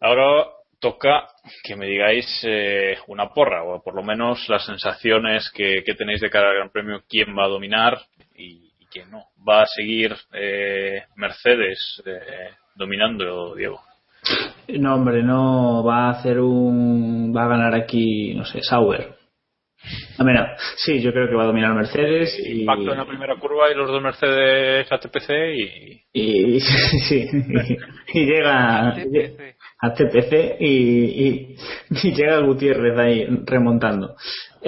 Ahora 0.00 0.46
toca 0.80 1.28
que 1.62 1.76
me 1.76 1.86
digáis 1.86 2.26
eh, 2.42 2.98
una 3.06 3.32
porra, 3.32 3.62
o 3.62 3.82
por 3.82 3.94
lo 3.94 4.02
menos 4.02 4.48
las 4.48 4.66
sensaciones 4.66 5.50
que, 5.50 5.82
que, 5.84 5.94
tenéis 5.94 6.20
de 6.20 6.30
cara 6.30 6.50
al 6.50 6.56
Gran 6.56 6.70
Premio, 6.70 7.02
quién 7.08 7.36
va 7.36 7.44
a 7.44 7.48
dominar 7.48 7.98
y, 8.34 8.72
y 8.78 8.86
quién 8.86 9.10
no. 9.10 9.26
¿Va 9.48 9.62
a 9.62 9.66
seguir 9.66 10.14
eh, 10.32 11.04
Mercedes 11.16 12.02
eh, 12.04 12.50
dominando, 12.74 13.54
Diego? 13.54 13.80
No, 14.68 14.94
hombre, 14.94 15.22
no 15.22 15.84
va 15.84 16.08
a 16.08 16.10
hacer 16.10 16.40
un. 16.40 17.32
va 17.34 17.44
a 17.44 17.48
ganar 17.48 17.74
aquí, 17.74 18.34
no 18.34 18.44
sé, 18.44 18.60
Sauber. 18.62 19.16
A 20.18 20.24
ver, 20.24 20.36
sí, 20.76 21.00
yo 21.00 21.12
creo 21.12 21.28
que 21.28 21.36
va 21.36 21.44
a 21.44 21.46
dominar 21.46 21.74
Mercedes. 21.74 22.36
Y... 22.38 22.60
Impacto 22.60 22.92
en 22.92 22.98
la 22.98 23.06
primera 23.06 23.36
curva 23.36 23.70
y 23.70 23.76
los 23.76 23.88
dos 23.88 24.02
Mercedes 24.02 24.90
a 24.90 24.98
TPC 24.98 25.30
y. 25.54 26.02
Y, 26.12 26.60
sí, 27.08 27.28
y, 28.12 28.18
y 28.18 28.26
llega 28.26 28.94
a 29.78 29.94
TPC 29.94 30.56
y, 30.60 30.66
y, 30.66 31.56
y, 31.90 32.12
llega 32.14 32.40
Gutiérrez 32.40 32.98
ahí 32.98 33.26
remontando. 33.44 34.16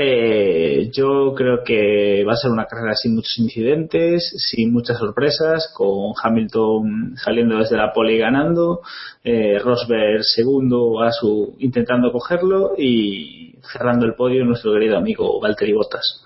Eh, 0.01 0.90
yo 0.92 1.34
creo 1.34 1.64
que 1.64 2.22
va 2.22 2.34
a 2.34 2.36
ser 2.36 2.53
una 2.53 2.66
carrera 2.66 2.94
sin 2.94 3.16
muchos 3.16 3.36
incidentes, 3.36 4.32
sin 4.49 4.72
muchas 4.72 4.96
sorpresas, 4.96 5.74
con 5.74 6.12
Hamilton 6.22 7.16
saliendo 7.16 7.59
desde 7.59 7.76
la 7.76 7.92
pole 7.92 8.14
y 8.14 8.18
ganando, 8.18 8.82
eh, 9.24 9.59
Rosberg 9.59 10.22
segundo 10.22 11.03
a 11.03 11.11
su 11.11 11.57
intentando 11.59 12.12
cogerlo 12.12 12.74
y 12.78 13.57
cerrando 13.72 14.07
el 14.07 14.14
podio 14.14 14.44
nuestro 14.44 14.72
querido 14.72 14.96
amigo 14.96 15.40
Valtteri 15.40 15.72
Bottas. 15.72 16.24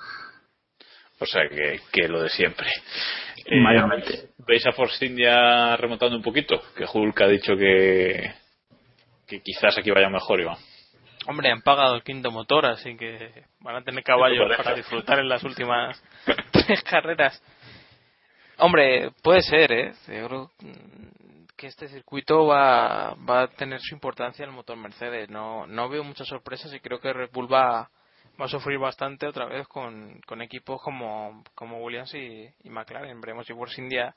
O 1.19 1.25
sea 1.25 1.49
que, 1.49 1.81
que 1.91 2.09
lo 2.09 2.21
de 2.21 2.29
siempre. 2.29 2.67
Eh, 3.47 3.59
Mayormente. 3.59 4.33
¿Veis 4.47 4.67
a 4.67 4.73
Force 4.73 5.07
India 5.07 5.77
remontando 5.77 6.15
un 6.15 6.23
poquito? 6.23 6.61
Que 6.77 6.85
Hulk 6.85 7.23
ha 7.23 7.29
dicho 7.29 7.57
que, 7.57 8.33
que 9.27 9.41
quizás 9.41 9.79
aquí 9.79 9.91
vaya 9.91 10.11
mejor, 10.11 10.43
Iván. 10.43 10.59
Hombre, 11.27 11.51
han 11.51 11.63
pagado 11.63 11.95
el 11.95 12.03
quinto 12.03 12.31
motor, 12.31 12.67
así 12.67 12.97
que 12.97 13.45
van 13.61 13.77
a 13.77 13.83
tener 13.83 14.03
caballos 14.03 14.57
para 14.57 14.75
disfrutar 14.75 15.21
en 15.21 15.29
las 15.29 15.43
últimas 15.45 16.03
tres 16.51 16.83
carreras. 16.83 17.43
Hombre, 18.59 19.11
puede 19.23 19.43
ser, 19.43 19.73
¿eh? 19.73 19.93
Yo 20.09 20.29
creo 20.29 20.51
que 21.57 21.67
este 21.69 21.89
circuito 21.89 22.47
va, 22.47 23.15
va 23.29 23.43
a 23.43 23.47
tener 23.49 23.81
su 23.81 23.95
importancia 23.95 24.43
en 24.43 24.51
el 24.51 24.57
motor 24.57 24.77
Mercedes. 24.77 25.29
No, 25.31 25.67
no 25.67 25.89
veo 25.89 26.03
muchas 26.05 26.27
sorpresas 26.27 26.73
y 26.75 26.81
creo 26.81 27.01
que 27.01 27.13
Red 27.13 27.31
Bull 27.33 27.53
va, 27.53 27.89
va 28.41 28.45
a 28.45 28.49
sufrir 28.49 28.79
bastante 28.79 29.27
otra 29.27 29.47
vez 29.47 29.67
con, 29.69 30.21
con 30.27 30.43
equipos 30.43 30.81
como, 30.83 31.45
como 31.55 31.79
Williams 31.79 32.15
y, 32.15 32.49
y 32.65 32.71
McLaren. 32.71 33.21
Veremos 33.21 33.47
si 33.47 33.55
Force 33.55 33.81
India 33.81 34.15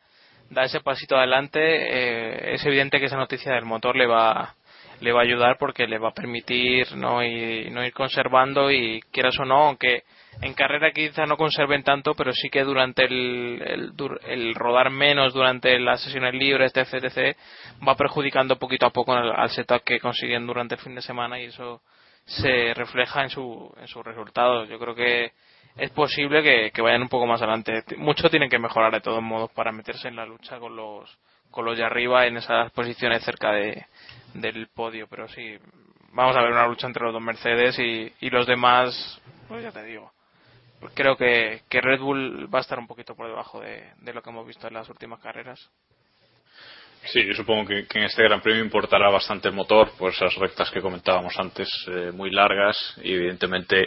da 0.50 0.64
ese 0.64 0.82
pasito 0.82 1.18
adelante. 1.18 1.60
Eh, 1.62 2.56
es 2.56 2.66
evidente 2.66 3.00
que 3.00 3.06
esa 3.06 3.18
noticia 3.18 3.54
del 3.54 3.66
motor 3.66 3.96
le 3.96 4.08
va 4.08 4.56
le 5.02 5.12
va 5.12 5.22
a 5.22 5.24
ayudar 5.24 5.58
porque 5.58 5.88
le 5.88 5.98
va 5.98 6.10
a 6.10 6.14
permitir 6.14 6.96
no, 6.96 7.24
y, 7.24 7.70
no 7.72 7.86
ir 7.86 7.94
conservando 7.94 8.72
y 8.72 9.02
quieras 9.12 9.38
o 9.40 9.46
no, 9.46 9.68
aunque 9.68 10.04
en 10.42 10.54
carrera 10.54 10.92
quizá 10.92 11.26
no 11.26 11.38
conserven 11.38 11.84
tanto, 11.84 12.14
pero 12.14 12.32
sí 12.34 12.50
que 12.50 12.64
durante 12.64 13.06
el, 13.06 13.62
el, 13.66 13.94
el 14.28 14.56
rodar 14.56 14.90
menos 14.90 15.34
durante 15.34 15.80
las 15.80 16.02
sesiones 16.04 16.34
libres, 16.34 16.74
etc, 16.76 17.06
etc, 17.06 17.38
va 17.88 17.96
perjudicando 17.96 18.58
poquito 18.58 18.86
a 18.86 18.92
poco 18.92 19.14
al, 19.14 19.32
al 19.32 19.50
setup 19.50 19.84
que 19.84 20.00
consiguen 20.00 20.46
durante 20.46 20.76
el 20.76 20.82
fin 20.82 20.96
de 20.96 21.02
semana 21.02 21.40
y 21.40 21.46
eso 21.46 21.82
se 22.26 22.74
refleja 22.74 23.24
en, 23.24 23.30
su, 23.30 23.74
en 23.80 23.88
sus 23.88 24.04
resultados. 24.04 24.68
Yo 24.68 24.80
creo 24.80 24.96
que 24.96 25.32
es 25.78 25.92
posible 25.92 26.42
que, 26.42 26.72
que, 26.72 26.82
vayan 26.82 27.04
un 27.04 27.10
poco 27.10 27.28
más 27.28 27.42
adelante. 27.42 27.84
Mucho 27.98 28.30
tienen 28.30 28.50
que 28.50 28.60
mejorar 28.60 28.92
de 28.92 29.02
todos 29.02 29.22
modos 29.22 29.52
para 29.52 29.72
meterse 29.72 30.08
en 30.08 30.16
la 30.16 30.26
lucha 30.26 30.58
con 30.60 30.76
los, 30.76 31.18
con 31.56 31.66
los 31.66 31.78
de 31.78 31.86
arriba 31.86 32.28
en 32.28 32.36
esas 32.38 32.70
posiciones 32.74 33.24
cerca 33.24 33.54
de, 33.54 33.86
del 34.34 34.68
podio, 34.68 35.08
pero 35.08 35.28
sí, 35.30 35.58
vamos 36.12 36.36
a 36.36 36.42
ver 36.42 36.52
una 36.52 36.68
lucha 36.68 36.86
entre 36.86 37.04
los 37.04 37.14
dos 37.14 37.22
Mercedes 37.22 37.80
y, 37.80 38.12
y 38.20 38.30
los 38.30 38.46
demás, 38.46 39.22
pues 39.48 39.64
ya 39.64 39.72
te 39.72 39.84
digo. 39.84 40.12
Creo 40.94 41.16
que, 41.16 41.62
que 41.70 41.82
Red 41.82 42.02
Bull 42.02 42.54
va 42.54 42.60
a 42.60 42.62
estar 42.62 42.78
un 42.78 42.88
poquito 42.88 43.16
por 43.16 43.28
debajo 43.28 43.62
de, 43.62 43.84
de 44.02 44.14
lo 44.14 44.22
que 44.22 44.30
hemos 44.30 44.46
visto 44.46 44.68
en 44.68 44.74
las 44.74 44.90
últimas 44.90 45.20
carreras. 45.22 45.72
Sí, 47.06 47.26
yo 47.26 47.34
supongo 47.34 47.68
que, 47.68 47.86
en 47.90 48.04
este 48.04 48.24
Gran 48.24 48.42
Premio 48.42 48.64
importará 48.64 49.10
bastante 49.10 49.48
el 49.48 49.54
motor 49.54 49.92
por 49.98 50.12
esas 50.12 50.36
rectas 50.36 50.70
que 50.72 50.82
comentábamos 50.82 51.40
antes, 51.40 51.70
eh, 51.88 52.12
muy 52.12 52.32
largas 52.32 52.76
y 53.02 53.14
evidentemente 53.14 53.86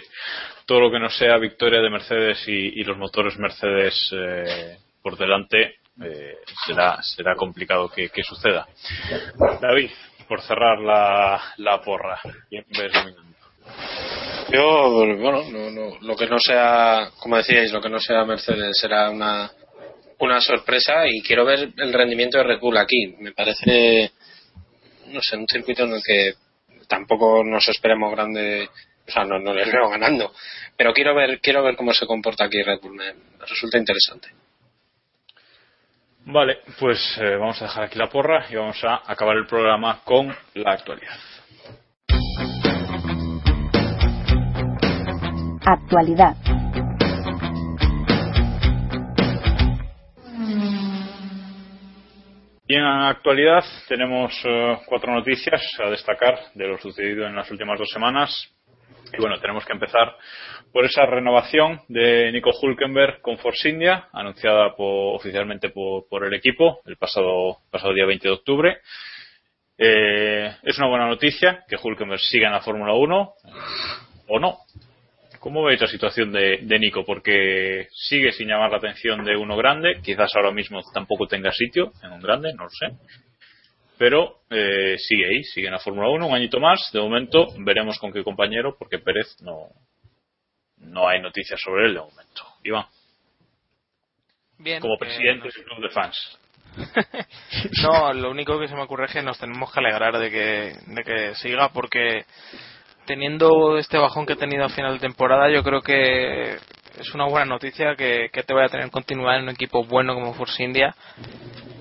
todo 0.65 0.81
lo 0.81 0.91
que 0.91 1.01
no 1.01 1.11
sea 1.11 1.37
victoria 1.37 1.81
de 1.81 1.91
Mercedes 1.91 2.49
y, 2.49 2.81
y 2.81 2.85
los 2.85 2.97
motores 2.97 3.37
Mercedes 3.39 4.11
eh, 4.13 4.79
por 5.03 5.19
delante 5.19 5.79
eh, 6.03 6.39
será, 6.67 7.03
será 7.03 7.35
complicado 7.35 7.89
que, 7.91 8.11
suceda. 8.23 8.67
David, 9.61 9.91
por 10.27 10.41
cerrar 10.43 10.79
la, 10.79 11.55
la 11.59 11.81
porra. 11.81 12.21
Yo, 14.51 14.91
bueno, 14.91 15.43
no, 15.51 15.71
no, 15.71 15.99
lo 16.01 16.17
que 16.17 16.27
no 16.27 16.39
sea, 16.39 17.11
como 17.21 17.37
decíais, 17.37 17.73
lo 17.73 17.81
que 17.81 17.91
no 17.91 18.01
sea 18.01 18.25
Mercedes 18.25 18.79
será 18.79 19.11
una 19.11 19.51
una 20.21 20.41
sorpresa 20.41 21.07
y 21.09 21.23
quiero 21.23 21.45
ver 21.45 21.71
el 21.77 21.93
rendimiento 21.93 22.39
de 22.39 22.45
Red 22.45 22.61
Bull 22.61 22.77
aquí. 22.77 23.15
Me 23.21 23.33
parece, 23.33 24.11
no 25.07 25.21
sé, 25.21 25.37
un 25.37 25.47
circuito 25.47 25.85
en 25.85 25.95
el 25.95 26.03
que 26.05 26.35
tampoco 26.89 27.45
nos 27.45 27.69
esperemos 27.69 28.13
grande, 28.13 28.69
o 29.07 29.11
sea, 29.11 29.25
no, 29.25 29.39
no 29.39 29.55
les 29.55 29.71
veo 29.71 29.89
ganando, 29.89 30.33
pero 30.77 30.93
quiero 30.93 31.15
ver, 31.15 31.41
quiero 31.41 31.63
ver 31.63 31.77
cómo 31.77 31.93
se 31.93 32.07
comporta 32.07 32.45
aquí 32.45 32.63
Red 32.63 32.81
Bull. 32.81 32.95
Me 32.95 33.15
resulta 33.47 33.79
interesante. 33.79 34.29
Vale, 36.31 36.59
pues 36.79 36.99
eh, 37.23 37.37
vamos 37.37 37.59
a 37.63 37.65
dejar 37.65 37.85
aquí 37.85 37.99
la 37.99 38.11
porra 38.11 38.45
y 38.51 38.55
vamos 38.55 38.85
a 38.85 39.01
acabar 39.11 39.35
el 39.39 39.47
programa 39.47 40.01
con 40.05 40.27
la 40.53 40.73
actualidad. 40.73 41.17
Actualidad. 45.65 46.37
Y 52.67 52.75
en 52.75 52.85
actualidad 52.85 53.65
tenemos 53.89 54.31
uh, 54.45 54.85
cuatro 54.85 55.15
noticias 55.15 55.63
a 55.83 55.89
destacar 55.89 56.39
de 56.53 56.69
lo 56.69 56.77
sucedido 56.77 57.27
en 57.27 57.37
las 57.37 57.51
últimas 57.51 57.79
dos 57.79 57.89
semanas. 57.89 58.58
Y 59.13 59.21
bueno, 59.21 59.39
tenemos 59.41 59.65
que 59.65 59.73
empezar 59.73 60.17
por 60.73 60.85
esa 60.85 61.07
renovación 61.07 61.81
de 61.89 62.31
Nico 62.33 62.51
Hulkenberg 62.51 63.21
con 63.23 63.39
Force 63.39 63.69
India, 63.69 64.09
anunciada 64.13 64.75
por, 64.77 65.17
oficialmente 65.17 65.71
por, 65.71 66.25
el 66.25 66.35
equipo 66.35 66.81
el 66.85 66.97
pasado, 66.97 67.59
pasado 67.71 67.95
día 67.95 68.07
20 68.07 68.29
de 68.29 68.35
octubre. 68.35 68.79
Eh, 69.79 70.53
es 70.63 70.79
una 70.79 70.89
buena 70.89 71.07
noticia 71.07 71.65
que 71.69 71.77
Hulkenberg 71.83 72.21
siga 72.21 72.49
en 72.49 72.55
la 72.55 72.61
Fórmula 72.61 72.95
1 72.95 73.33
o 74.29 74.39
no. 74.39 74.59
¿Cómo 75.39 75.63
veis 75.63 75.81
la 75.81 75.87
situación 75.87 76.33
de, 76.33 76.59
de, 76.63 76.79
Nico? 76.79 77.05
Porque 77.05 77.87
sigue 77.93 78.33
sin 78.33 78.49
llamar 78.49 78.73
la 78.73 78.79
atención 78.79 79.25
de 79.25 79.37
uno 79.37 79.57
grande, 79.57 80.01
quizás 80.03 80.35
ahora 80.35 80.51
mismo 80.51 80.81
tampoco 80.93 81.29
tenga 81.29 81.53
sitio 81.53 81.93
en 82.03 82.11
un 82.11 82.21
grande, 82.21 82.53
no 82.55 82.65
lo 82.65 82.71
sé. 82.71 82.89
Pero 83.99 84.43
eh, 84.49 84.97
sigue 84.99 85.27
ahí, 85.27 85.43
sigue 85.45 85.67
en 85.67 85.73
la 85.73 85.81
Fórmula 85.81 86.09
1 86.09 86.27
un 86.27 86.35
añito 86.35 86.61
más. 86.61 86.91
De 86.93 87.01
momento 87.01 87.47
veremos 87.59 87.99
con 87.99 88.13
qué 88.13 88.23
compañero, 88.23 88.77
porque 88.79 88.99
Pérez 88.99 89.37
no, 89.43 89.69
no 90.79 91.09
hay 91.09 91.21
noticias 91.21 91.61
sobre 91.61 91.87
él 91.87 91.95
de 91.95 92.01
momento. 92.01 92.43
Iván. 92.63 92.87
Bien, 94.59 94.81
Como 94.81 94.97
presidente 94.99 95.49
eh, 95.49 95.53
del 95.55 95.65
club 95.65 95.83
de 95.83 95.91
fans. 95.91 96.39
no, 97.83 98.13
lo 98.13 98.31
único 98.31 98.59
que 98.59 98.69
se 98.69 98.75
me 98.75 98.83
ocurre 98.83 99.07
es 99.07 99.13
que 99.13 99.23
nos 99.23 99.39
tenemos 99.39 99.73
que 99.73 99.81
alegrar 99.81 100.19
de 100.19 100.31
que, 100.31 100.75
de 100.87 101.05
que 101.05 101.35
siga, 101.35 101.71
porque 101.71 102.25
teniendo 103.05 103.79
este 103.79 103.99
bajón 103.99 104.27
que 104.27 104.35
he 104.35 104.37
tenido 104.37 104.65
a 104.65 104.69
final 104.69 104.95
de 104.95 105.01
temporada, 105.01 105.51
yo 105.51 105.63
creo 105.63 105.81
que 105.81 106.55
es 106.55 107.15
una 107.15 107.27
buena 107.27 107.47
noticia 107.47 107.95
que, 107.97 108.29
que 108.33 108.43
te 108.43 108.53
vaya 108.53 108.67
a 108.67 108.71
tener 108.71 108.91
continuidad 108.91 109.39
en 109.39 109.45
un 109.45 109.51
equipo 109.51 109.85
bueno 109.85 110.15
como 110.15 110.35
Force 110.35 110.63
India, 110.63 110.95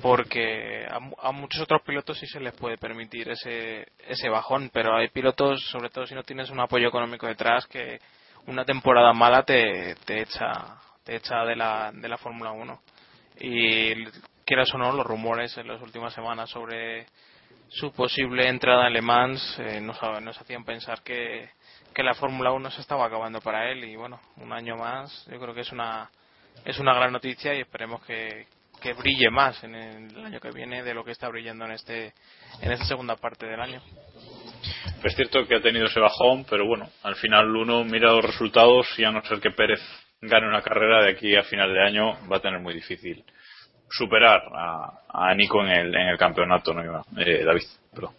porque 0.08 0.86
a, 0.90 1.28
a, 1.28 1.32
muchos 1.34 1.60
otros 1.64 1.82
pilotos 1.82 2.18
sí 2.18 2.26
se 2.28 2.40
les 2.40 2.54
puede 2.54 2.78
permitir 2.78 3.28
ese, 3.28 3.92
ese 4.08 4.30
bajón, 4.30 4.70
pero 4.72 4.96
hay 4.96 5.10
pilotos, 5.10 5.62
sobre 5.70 5.90
todo 5.90 6.08
si 6.08 6.16
no 6.16 6.24
tienes 6.24 6.50
un 6.50 6.62
apoyo 6.62 6.88
económico 6.88 7.28
detrás, 7.28 7.68
que 7.68 8.00
una 8.46 8.64
temporada 8.64 9.12
mala 9.12 9.44
te, 9.44 9.96
te 10.06 10.22
echa 10.22 10.78
te 11.04 11.18
echa 11.18 11.44
de 11.44 11.58
la, 11.58 11.92
de 11.94 12.08
la 12.08 12.18
Fórmula 12.18 12.54
1. 12.54 12.82
Y 13.42 14.06
quieras 14.46 14.74
o 14.74 14.78
no, 14.78 14.94
los 14.94 15.06
rumores 15.06 15.58
en 15.58 15.68
las 15.68 15.82
últimas 15.82 16.14
semanas 16.14 16.50
sobre 16.52 17.08
su 17.68 17.92
posible 17.92 18.48
entrada 18.48 18.88
en 18.88 18.94
Le 18.94 19.02
Mans 19.02 19.60
eh, 19.60 19.82
nos, 19.82 20.02
nos, 20.22 20.40
hacían 20.40 20.64
pensar 20.64 21.02
que, 21.04 21.50
que 21.94 22.02
la 22.02 22.14
Fórmula 22.14 22.54
1 22.54 22.72
se 22.72 22.80
estaba 22.80 23.06
acabando 23.08 23.42
para 23.42 23.70
él 23.70 23.84
y 23.84 23.98
bueno, 23.98 24.22
un 24.38 24.54
año 24.54 24.78
más 24.78 25.28
yo 25.30 25.38
creo 25.38 25.54
que 25.54 25.62
es 25.62 25.72
una 25.74 26.10
es 26.64 26.80
una 26.80 26.94
gran 26.94 27.12
noticia 27.12 27.54
y 27.54 27.60
esperemos 27.60 28.02
que, 28.06 28.48
que 28.82 28.94
brille 28.94 29.30
más 29.30 29.64
en 29.64 29.76
el 29.76 30.26
año 30.26 30.40
que 30.40 30.52
viene 30.52 30.84
de 30.84 30.94
lo 30.94 31.04
que 31.04 31.12
está 31.12 31.30
brillando 31.30 31.66
en 31.66 31.72
este 31.72 32.14
en 32.62 32.72
esta 32.72 32.86
segunda 32.86 33.16
parte 33.16 33.46
del 33.46 33.60
año. 33.60 33.82
Es 35.04 35.16
cierto 35.16 35.46
que 35.48 35.56
ha 35.56 35.62
tenido 35.62 35.86
ese 35.86 36.00
bajón, 36.00 36.46
pero 36.50 36.66
bueno, 36.66 36.90
al 37.04 37.16
final 37.16 37.56
uno 37.56 37.84
mira 37.84 38.12
los 38.12 38.26
resultados 38.26 38.88
y 38.98 39.04
a 39.04 39.12
no 39.12 39.22
ser 39.24 39.40
que 39.40 39.52
Pérez 39.52 39.82
gane 40.22 40.48
una 40.48 40.62
carrera 40.62 41.04
de 41.04 41.12
aquí 41.12 41.36
a 41.36 41.44
final 41.44 41.74
de 41.74 41.84
año 41.84 42.18
va 42.30 42.38
a 42.38 42.42
tener 42.42 42.60
muy 42.60 42.74
difícil 42.74 43.24
superar 43.90 44.42
a, 44.54 45.02
a 45.10 45.36
Nico 45.36 45.62
en 45.64 45.70
el, 45.70 45.96
en 45.96 46.08
el 46.10 46.18
campeonato, 46.18 46.74
¿no? 46.74 47.06
Eh, 47.18 47.44
David, 47.46 47.64
perdón. 47.94 48.14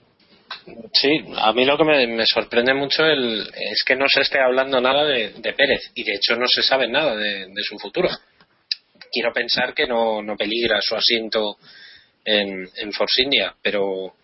Sí, 0.92 1.24
a 1.36 1.52
mí 1.52 1.64
lo 1.66 1.76
que 1.76 1.84
me, 1.84 2.06
me, 2.06 2.24
sorprende 2.26 2.72
mucho 2.72 3.04
el, 3.04 3.42
es 3.42 3.82
que 3.86 3.96
no 3.96 4.06
se 4.08 4.22
esté 4.22 4.40
hablando 4.40 4.80
nada 4.80 5.04
de, 5.04 5.32
de 5.32 5.52
Pérez 5.52 5.90
y 5.94 6.04
de 6.04 6.14
hecho 6.14 6.36
no 6.36 6.46
se 6.46 6.62
sabe 6.62 6.88
nada 6.88 7.14
de, 7.16 7.46
de 7.48 7.62
su 7.62 7.78
futuro. 7.78 8.08
Quiero 9.10 9.32
pensar 9.32 9.74
que 9.74 9.86
no, 9.86 10.22
no 10.22 10.36
peligra 10.36 10.80
su 10.80 10.94
asiento 10.94 11.56
en, 12.24 12.68
en 12.76 12.92
Force 12.92 13.22
India, 13.22 13.54
pero 13.62 14.14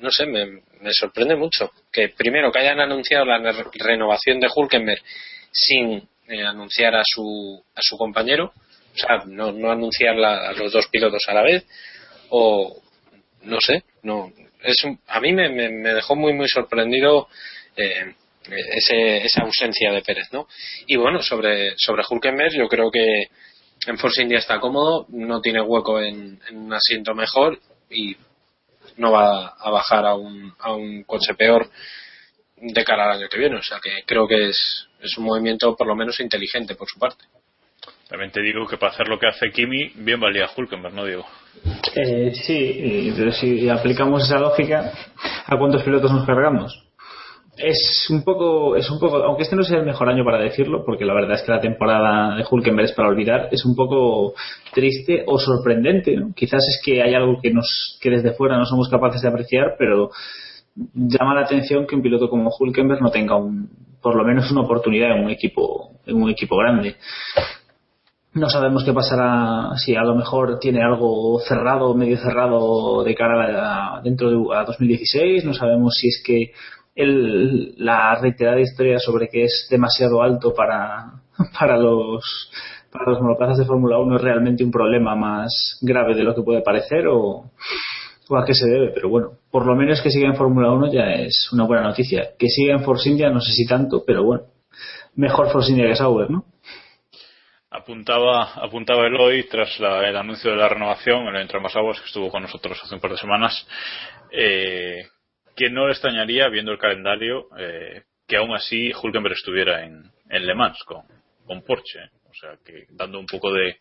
no 0.00 0.10
sé, 0.10 0.26
me, 0.26 0.46
me, 0.80 0.92
sorprende 0.92 1.36
mucho 1.36 1.72
que 1.90 2.10
primero 2.10 2.52
que 2.52 2.58
hayan 2.58 2.80
anunciado 2.80 3.24
la 3.24 3.38
renovación 3.72 4.40
de 4.40 4.48
Hulkenberg 4.54 5.02
sin 5.50 6.06
eh, 6.28 6.44
anunciar 6.44 6.94
a 6.94 7.02
su, 7.04 7.64
a 7.74 7.80
su 7.80 7.96
compañero 7.96 8.52
o 8.96 8.98
sea, 8.98 9.24
no, 9.26 9.52
no 9.52 9.70
anunciar 9.70 10.16
la, 10.16 10.48
a 10.48 10.52
los 10.52 10.72
dos 10.72 10.86
pilotos 10.88 11.22
a 11.28 11.34
la 11.34 11.42
vez, 11.42 11.66
o 12.30 12.80
no 13.42 13.60
sé, 13.60 13.84
no 14.02 14.32
es 14.62 14.82
un, 14.84 14.98
a 15.06 15.20
mí 15.20 15.32
me, 15.32 15.50
me, 15.50 15.68
me, 15.68 15.92
dejó 15.92 16.16
muy 16.16 16.32
muy 16.32 16.48
sorprendido 16.48 17.28
eh, 17.76 18.14
ese, 18.48 19.18
esa 19.18 19.42
ausencia 19.42 19.92
de 19.92 20.00
Pérez, 20.02 20.32
¿no? 20.32 20.48
Y 20.86 20.96
bueno, 20.96 21.22
sobre, 21.22 21.74
sobre 21.76 22.04
Hulkenberg, 22.08 22.52
yo 22.56 22.68
creo 22.68 22.90
que 22.90 23.24
en 23.86 23.98
Force 23.98 24.22
India 24.22 24.38
está 24.38 24.60
cómodo, 24.60 25.06
no 25.10 25.40
tiene 25.40 25.60
hueco 25.60 26.00
en, 26.00 26.40
en 26.48 26.56
un 26.56 26.72
asiento 26.72 27.14
mejor 27.14 27.58
y 27.90 28.16
no 28.96 29.12
va 29.12 29.48
a 29.58 29.70
bajar 29.70 30.06
a 30.06 30.14
un, 30.14 30.52
a 30.58 30.72
un 30.72 31.04
coche 31.04 31.34
peor 31.34 31.68
de 32.56 32.84
cara 32.84 33.04
al 33.04 33.18
año 33.18 33.28
que 33.28 33.38
viene. 33.38 33.56
O 33.56 33.62
sea 33.62 33.78
que 33.82 34.02
creo 34.06 34.26
que 34.26 34.48
es, 34.48 34.88
es 35.00 35.16
un 35.18 35.24
movimiento 35.24 35.76
por 35.76 35.86
lo 35.86 35.94
menos 35.94 36.18
inteligente 36.20 36.74
por 36.74 36.88
su 36.88 36.98
parte. 36.98 37.24
También 38.08 38.30
te 38.30 38.40
digo 38.40 38.66
que 38.66 38.76
para 38.76 38.92
hacer 38.92 39.08
lo 39.08 39.18
que 39.18 39.26
hace 39.26 39.50
Kimi, 39.50 39.92
bien 39.96 40.20
valía 40.20 40.48
Hulkenberg, 40.54 40.94
¿no, 40.94 41.04
Diego? 41.04 41.26
Eh, 41.94 42.32
sí, 42.34 43.12
pero 43.16 43.32
si 43.32 43.68
aplicamos 43.68 44.24
esa 44.24 44.38
lógica, 44.38 44.92
¿a 45.44 45.58
cuántos 45.58 45.82
pilotos 45.82 46.12
nos 46.12 46.24
cargamos? 46.24 46.85
Es 47.58 48.06
un 48.10 48.22
poco, 48.22 48.76
es 48.76 48.90
un 48.90 48.98
poco, 48.98 49.16
aunque 49.16 49.44
este 49.44 49.56
no 49.56 49.62
sea 49.62 49.78
el 49.78 49.86
mejor 49.86 50.08
año 50.08 50.24
para 50.24 50.38
decirlo, 50.38 50.84
porque 50.84 51.04
la 51.04 51.14
verdad 51.14 51.36
es 51.36 51.42
que 51.42 51.52
la 51.52 51.60
temporada 51.60 52.36
de 52.36 52.44
Hulkenberg 52.48 52.88
es 52.88 52.94
para 52.94 53.08
olvidar, 53.08 53.48
es 53.50 53.64
un 53.64 53.74
poco 53.74 54.34
triste 54.74 55.24
o 55.26 55.38
sorprendente, 55.38 56.16
¿no? 56.16 56.32
Quizás 56.34 56.62
es 56.68 56.80
que 56.84 57.02
hay 57.02 57.14
algo 57.14 57.40
que 57.40 57.50
nos, 57.52 57.98
que 58.00 58.10
desde 58.10 58.34
fuera 58.34 58.58
no 58.58 58.66
somos 58.66 58.88
capaces 58.88 59.22
de 59.22 59.28
apreciar, 59.28 59.76
pero 59.78 60.10
llama 60.94 61.34
la 61.34 61.42
atención 61.42 61.86
que 61.86 61.94
un 61.94 62.02
piloto 62.02 62.28
como 62.28 62.50
Hulkenberg 62.58 63.00
no 63.00 63.10
tenga 63.10 63.36
un, 63.36 63.70
por 64.02 64.14
lo 64.14 64.24
menos 64.24 64.50
una 64.50 64.62
oportunidad 64.62 65.16
en 65.16 65.24
un 65.24 65.30
equipo, 65.30 65.92
en 66.06 66.22
un 66.22 66.30
equipo 66.30 66.56
grande. 66.56 66.96
No 68.34 68.50
sabemos 68.50 68.84
qué 68.84 68.92
pasará 68.92 69.70
si 69.76 69.96
a 69.96 70.02
lo 70.02 70.14
mejor 70.14 70.58
tiene 70.58 70.82
algo 70.82 71.40
cerrado, 71.40 71.94
medio 71.94 72.18
cerrado 72.18 73.02
de 73.02 73.14
cara 73.14 73.96
a, 73.96 74.02
dentro 74.02 74.28
de 74.28 74.54
a 74.54 74.64
2016. 74.64 75.46
No 75.46 75.54
sabemos 75.54 75.94
si 75.94 76.08
es 76.08 76.22
que 76.22 76.52
el, 76.96 77.74
la 77.76 78.18
reiterada 78.20 78.60
historia 78.60 78.98
sobre 78.98 79.28
que 79.28 79.44
es 79.44 79.68
demasiado 79.70 80.22
alto 80.22 80.54
para, 80.54 81.12
para 81.58 81.76
los 81.76 82.50
para 82.90 83.10
los 83.10 83.20
monoplazas 83.20 83.58
de 83.58 83.66
Fórmula 83.66 83.98
1 83.98 84.16
es 84.16 84.22
realmente 84.22 84.64
un 84.64 84.70
problema 84.70 85.14
más 85.14 85.78
grave 85.82 86.14
de 86.14 86.24
lo 86.24 86.34
que 86.34 86.42
puede 86.42 86.62
parecer 86.62 87.06
o, 87.08 87.50
o 88.28 88.36
a 88.36 88.44
qué 88.44 88.54
se 88.54 88.68
debe, 88.68 88.90
pero 88.94 89.10
bueno, 89.10 89.32
por 89.50 89.66
lo 89.66 89.76
menos 89.76 90.00
que 90.00 90.10
siga 90.10 90.28
en 90.28 90.36
Fórmula 90.36 90.72
1 90.72 90.92
ya 90.92 91.12
es 91.12 91.52
una 91.52 91.64
buena 91.64 91.82
noticia. 91.82 92.30
Que 92.38 92.48
siga 92.48 92.72
en 92.72 92.84
Force 92.84 93.08
India 93.08 93.28
no 93.28 93.40
sé 93.40 93.52
si 93.52 93.66
tanto, 93.66 94.02
pero 94.06 94.24
bueno, 94.24 94.44
mejor 95.14 95.50
Force 95.50 95.70
India 95.70 95.86
que 95.88 95.96
Sauber, 95.96 96.30
¿no? 96.30 96.46
Apuntaba, 97.70 98.54
apuntaba 98.54 99.06
Eloy 99.06 99.46
tras 99.48 99.78
la, 99.80 100.08
el 100.08 100.16
anuncio 100.16 100.50
de 100.50 100.56
la 100.56 100.68
renovación, 100.68 101.26
el 101.26 101.36
Entre 101.36 101.60
Más 101.60 101.76
Aguas, 101.76 102.00
que 102.00 102.06
estuvo 102.06 102.30
con 102.30 102.42
nosotros 102.42 102.80
hace 102.82 102.94
un 102.94 103.00
par 103.00 103.10
de 103.10 103.18
semanas, 103.18 103.66
eh, 104.32 105.06
que 105.56 105.70
no 105.70 105.86
le 105.86 105.92
extrañaría, 105.92 106.48
viendo 106.48 106.70
el 106.70 106.78
calendario, 106.78 107.48
eh, 107.58 108.04
que 108.28 108.36
aún 108.36 108.54
así 108.54 108.92
Hulkenberg 108.92 109.34
estuviera 109.34 109.84
en, 109.84 110.12
Le 110.28 110.54
Mans 110.54 110.78
con, 110.84 111.62
Porsche. 111.62 112.10
O 112.28 112.34
sea, 112.34 112.58
que 112.64 112.86
dando 112.90 113.18
un 113.18 113.26
poco 113.26 113.50
de, 113.52 113.80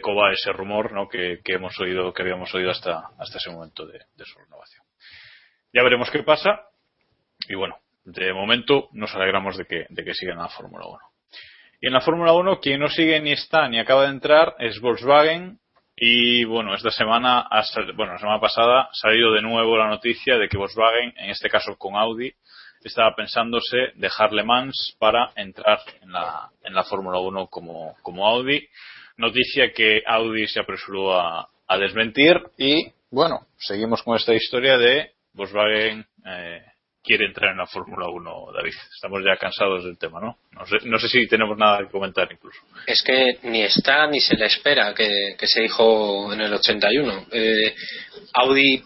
coba 0.00 0.32
ese 0.32 0.52
rumor 0.52 0.92
¿no? 0.92 1.08
que, 1.08 1.40
hemos 1.46 1.78
oído, 1.80 2.12
que 2.12 2.22
habíamos 2.22 2.54
oído 2.54 2.70
hasta, 2.70 3.10
hasta 3.18 3.38
ese 3.38 3.50
momento 3.50 3.84
de, 3.86 3.98
su 4.24 4.38
renovación. 4.38 4.84
Ya 5.72 5.82
veremos 5.82 6.10
qué 6.10 6.22
pasa. 6.22 6.60
Y 7.48 7.56
bueno, 7.56 7.76
de 8.04 8.32
momento 8.32 8.88
nos 8.92 9.12
alegramos 9.14 9.56
de 9.56 9.64
que, 9.64 9.86
de 9.88 10.04
que 10.04 10.14
siga 10.14 10.32
en 10.32 10.38
la 10.38 10.48
Fórmula 10.48 10.86
1. 10.86 10.98
Y 11.80 11.88
en 11.88 11.94
la 11.94 12.00
Fórmula 12.00 12.32
1, 12.34 12.60
quien 12.60 12.78
no 12.78 12.88
sigue 12.88 13.20
ni 13.20 13.32
está 13.32 13.68
ni 13.68 13.80
acaba 13.80 14.04
de 14.04 14.10
entrar 14.10 14.54
es 14.60 14.78
Volkswagen. 14.80 15.58
Y 15.96 16.44
bueno, 16.44 16.74
esta 16.74 16.90
semana, 16.90 17.48
bueno, 17.94 18.14
la 18.14 18.18
semana 18.18 18.40
pasada, 18.40 18.88
salido 18.92 19.32
de 19.32 19.42
nuevo 19.42 19.76
la 19.76 19.88
noticia 19.88 20.38
de 20.38 20.48
que 20.48 20.56
Volkswagen, 20.56 21.14
en 21.16 21.30
este 21.30 21.48
caso 21.48 21.76
con 21.76 21.96
Audi, 21.96 22.32
estaba 22.82 23.14
pensándose 23.14 23.92
dejar 23.94 24.32
Le 24.32 24.42
Mans 24.42 24.96
para 24.98 25.30
entrar 25.36 25.78
en 26.00 26.12
la, 26.12 26.50
en 26.64 26.74
la 26.74 26.84
Fórmula 26.84 27.18
1 27.20 27.46
como, 27.46 27.94
como 28.02 28.26
Audi. 28.26 28.66
Noticia 29.16 29.72
que 29.72 30.02
Audi 30.06 30.48
se 30.48 30.60
apresuró 30.60 31.14
a, 31.18 31.48
a 31.68 31.78
desmentir 31.78 32.40
y 32.56 32.92
bueno, 33.10 33.46
seguimos 33.58 34.02
con 34.02 34.16
esta 34.16 34.32
historia 34.32 34.78
de 34.78 35.12
Volkswagen 35.34 36.06
eh, 36.24 36.64
quiere 37.02 37.26
entrar 37.26 37.52
en 37.52 37.58
la 37.58 37.66
Fórmula 37.66 38.08
1, 38.08 38.46
David. 38.54 38.74
Estamos 38.94 39.22
ya 39.24 39.36
cansados 39.36 39.84
del 39.84 39.98
tema, 39.98 40.20
¿no? 40.20 40.38
No 40.52 40.66
sé, 40.66 40.76
no 40.84 40.98
sé 40.98 41.08
si 41.08 41.26
tenemos 41.26 41.58
nada 41.58 41.78
que 41.78 41.90
comentar 41.90 42.30
incluso. 42.30 42.60
Es 42.86 43.02
que 43.02 43.38
ni 43.42 43.62
está 43.62 44.06
ni 44.06 44.20
se 44.20 44.36
le 44.36 44.46
espera 44.46 44.94
que, 44.94 45.36
se 45.40 45.62
dijo 45.62 46.32
en 46.32 46.40
el 46.40 46.54
81. 46.54 47.26
Eh, 47.32 47.74
Audi, 48.34 48.82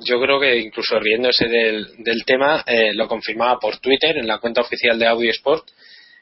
yo 0.00 0.20
creo 0.20 0.38
que 0.38 0.58
incluso 0.58 0.98
riéndose 1.00 1.46
del, 1.48 1.96
del 1.98 2.24
tema, 2.24 2.62
eh, 2.66 2.94
lo 2.94 3.08
confirmaba 3.08 3.58
por 3.58 3.78
Twitter 3.78 4.16
en 4.16 4.28
la 4.28 4.38
cuenta 4.38 4.60
oficial 4.60 4.98
de 4.98 5.06
Audi 5.06 5.28
Sport. 5.30 5.68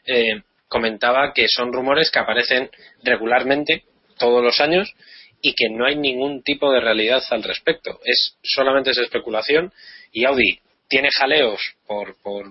Eh, 0.06 0.42
comentaba 0.68 1.32
que 1.34 1.48
son 1.48 1.72
rumores 1.72 2.10
que 2.10 2.18
aparecen 2.18 2.70
regularmente 3.02 3.84
todos 4.18 4.42
los 4.42 4.60
años 4.60 4.94
y 5.42 5.54
que 5.54 5.68
no 5.68 5.86
hay 5.86 5.96
ningún 5.96 6.42
tipo 6.42 6.72
de 6.72 6.80
realidad 6.80 7.22
al 7.30 7.42
respecto. 7.42 8.00
Es 8.04 8.36
solamente 8.42 8.90
es 8.90 8.98
especulación 8.98 9.72
y 10.10 10.24
Audi 10.24 10.60
tiene 10.88 11.08
jaleos 11.12 11.60
por, 11.86 12.16
por 12.22 12.50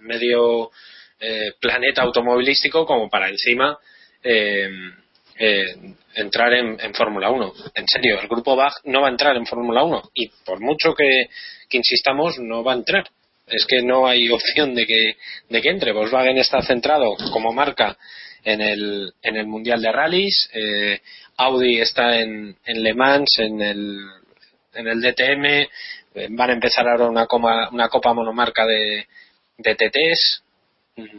medio 0.00 0.70
eh, 1.20 1.52
planeta 1.60 2.02
automovilístico 2.02 2.84
como 2.84 3.08
para 3.08 3.28
encima 3.28 3.78
eh, 4.22 4.68
eh, 5.38 5.64
entrar 6.14 6.52
en, 6.52 6.78
en 6.80 6.94
Fórmula 6.94 7.30
1. 7.30 7.52
En 7.74 7.86
serio, 7.88 8.20
el 8.20 8.28
grupo 8.28 8.56
Bach 8.56 8.74
no 8.84 9.00
va 9.00 9.08
a 9.08 9.10
entrar 9.10 9.36
en 9.36 9.46
Fórmula 9.46 9.84
1 9.84 10.10
y 10.14 10.28
por 10.44 10.60
mucho 10.60 10.94
que, 10.94 11.28
que, 11.68 11.78
insistamos, 11.78 12.38
no 12.38 12.62
va 12.62 12.72
a 12.72 12.76
entrar. 12.76 13.08
Es 13.46 13.66
que 13.66 13.82
no 13.82 14.06
hay 14.06 14.28
opción 14.30 14.74
de 14.74 14.86
que, 14.86 15.16
de 15.48 15.62
que 15.62 15.70
entre. 15.70 15.92
Volkswagen 15.92 16.38
está 16.38 16.62
centrado 16.62 17.16
como 17.32 17.52
marca 17.52 17.96
en 18.44 18.60
el, 18.60 19.12
en 19.22 19.36
el 19.36 19.46
Mundial 19.46 19.80
de 19.80 19.92
Rallys. 19.92 20.50
Audi 21.36 21.80
está 21.80 22.20
en, 22.20 22.56
en 22.66 22.82
Le 22.82 22.94
Mans, 22.94 23.38
en 23.38 23.60
el, 23.60 23.98
en 24.74 24.88
el 24.88 25.00
DTM, 25.00 26.36
van 26.36 26.50
a 26.50 26.52
empezar 26.54 26.88
ahora 26.88 27.08
una, 27.08 27.26
coma, 27.26 27.68
una 27.70 27.88
copa 27.88 28.12
monomarca 28.12 28.64
de, 28.66 29.06
de 29.58 29.74
TTs. 29.74 30.42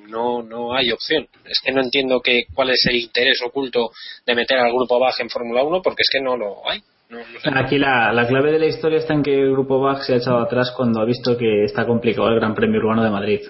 No, 0.07 0.41
no 0.41 0.73
hay 0.73 0.91
opción. 0.91 1.27
Es 1.43 1.59
que 1.63 1.71
no 1.73 1.81
entiendo 1.81 2.21
que, 2.21 2.45
cuál 2.53 2.69
es 2.69 2.85
el 2.85 2.95
interés 2.95 3.41
oculto 3.45 3.91
de 4.25 4.35
meter 4.35 4.57
al 4.57 4.71
grupo 4.71 4.99
Bach 4.99 5.19
en 5.19 5.29
Fórmula 5.29 5.63
1 5.63 5.81
porque 5.81 6.01
es 6.01 6.09
que 6.11 6.21
no 6.21 6.37
lo 6.37 6.69
hay. 6.69 6.81
No, 7.09 7.19
no 7.19 7.39
sé. 7.39 7.49
Aquí 7.53 7.77
la, 7.77 8.13
la, 8.13 8.25
clave 8.25 8.53
de 8.53 8.59
la 8.59 8.67
historia 8.67 8.99
está 8.99 9.13
en 9.13 9.21
que 9.21 9.33
el 9.33 9.51
grupo 9.51 9.79
Bach 9.79 10.01
se 10.03 10.13
ha 10.13 10.17
echado 10.17 10.39
atrás 10.39 10.73
cuando 10.75 11.01
ha 11.01 11.05
visto 11.05 11.37
que 11.37 11.65
está 11.65 11.85
complicado 11.85 12.29
el 12.29 12.39
Gran 12.39 12.55
Premio 12.55 12.79
Urbano 12.79 13.03
de 13.03 13.09
Madrid. 13.09 13.41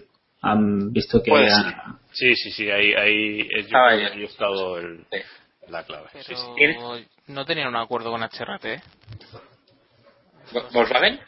Han 0.41 0.91
visto 0.91 1.22
que. 1.22 1.30
Pues, 1.30 1.53
ha... 1.53 1.99
Sí, 2.12 2.36
sí, 2.36 2.51
sí, 2.51 2.70
ahí, 2.72 2.93
ahí, 2.93 3.47
yo, 3.68 3.78
ah, 3.78 3.93
estado 3.93 4.78
el, 4.80 5.06
sí. 5.12 5.20
la 5.70 5.84
clave. 5.84 6.08
Pero 6.12 6.24
sí, 6.24 6.34
sí. 6.36 7.08
no 7.28 7.45
tenían 7.45 7.68
un 7.68 7.76
acuerdo 7.76 8.10
con 8.10 8.22
HRT. 8.22 8.82
¿Eh? 10.54 10.62
¿Volkswagen? 10.74 11.20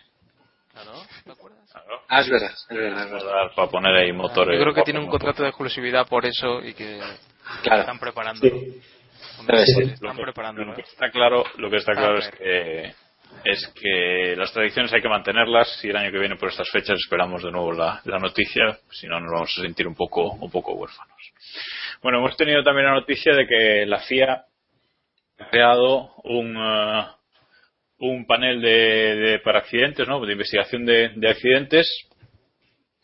Claro, 0.73 0.91
¿te 1.23 1.31
acuerdas? 1.31 1.71
Claro. 1.71 2.01
Ah, 2.07 2.19
es 2.21 2.29
verdad, 2.29 2.51
es 2.51 2.77
verdad, 2.77 3.05
es 3.05 3.11
verdad. 3.11 3.51
Para 3.55 3.69
poner 3.69 3.95
ahí 3.95 4.11
motores. 4.11 4.57
Yo 4.57 4.63
creo 4.63 4.73
que 4.73 4.83
tiene 4.83 4.99
un 4.99 5.07
contrato 5.07 5.43
de 5.43 5.49
exclusividad 5.49 6.07
por 6.07 6.25
eso 6.25 6.61
y 6.61 6.73
que 6.73 6.99
claro. 7.63 7.81
están 7.81 7.99
preparando. 7.99 8.41
Sí. 8.41 8.81
Están 9.39 9.97
lo 10.01 10.13
que, 10.13 10.21
preparando. 10.21 10.63
Lo 10.63 10.75
que 10.75 10.81
está 10.81 11.09
claro, 11.09 11.43
lo 11.57 11.69
que 11.69 11.77
está 11.77 11.93
claro 11.93 12.17
es 12.17 12.29
que 12.29 12.93
es 13.43 13.67
que 13.79 14.35
las 14.35 14.51
tradiciones 14.51 14.91
hay 14.93 15.01
que 15.01 15.09
mantenerlas 15.09 15.83
y 15.83 15.89
el 15.89 15.97
año 15.97 16.11
que 16.11 16.19
viene 16.19 16.37
por 16.37 16.49
estas 16.49 16.69
fechas 16.69 16.97
esperamos 16.97 17.43
de 17.43 17.51
nuevo 17.51 17.71
la, 17.71 18.01
la 18.05 18.19
noticia, 18.19 18.77
si 18.89 19.07
no 19.07 19.19
nos 19.19 19.31
vamos 19.31 19.57
a 19.57 19.61
sentir 19.61 19.87
un 19.87 19.95
poco 19.95 20.31
un 20.33 20.49
poco 20.49 20.73
huérfanos. 20.73 21.17
Bueno, 22.01 22.19
hemos 22.19 22.35
tenido 22.37 22.63
también 22.63 22.87
la 22.87 22.93
noticia 22.93 23.35
de 23.35 23.47
que 23.47 23.85
la 23.85 23.99
FIA 23.99 24.45
ha 25.39 25.49
creado 25.49 26.13
un 26.23 26.55
uh, 26.55 27.16
un 27.99 28.25
panel 28.25 28.61
de, 28.61 29.15
de, 29.15 29.39
para 29.39 29.59
accidentes, 29.59 30.07
¿no? 30.07 30.23
De 30.25 30.33
investigación 30.33 30.85
de, 30.85 31.09
de, 31.15 31.29
accidentes 31.29 31.87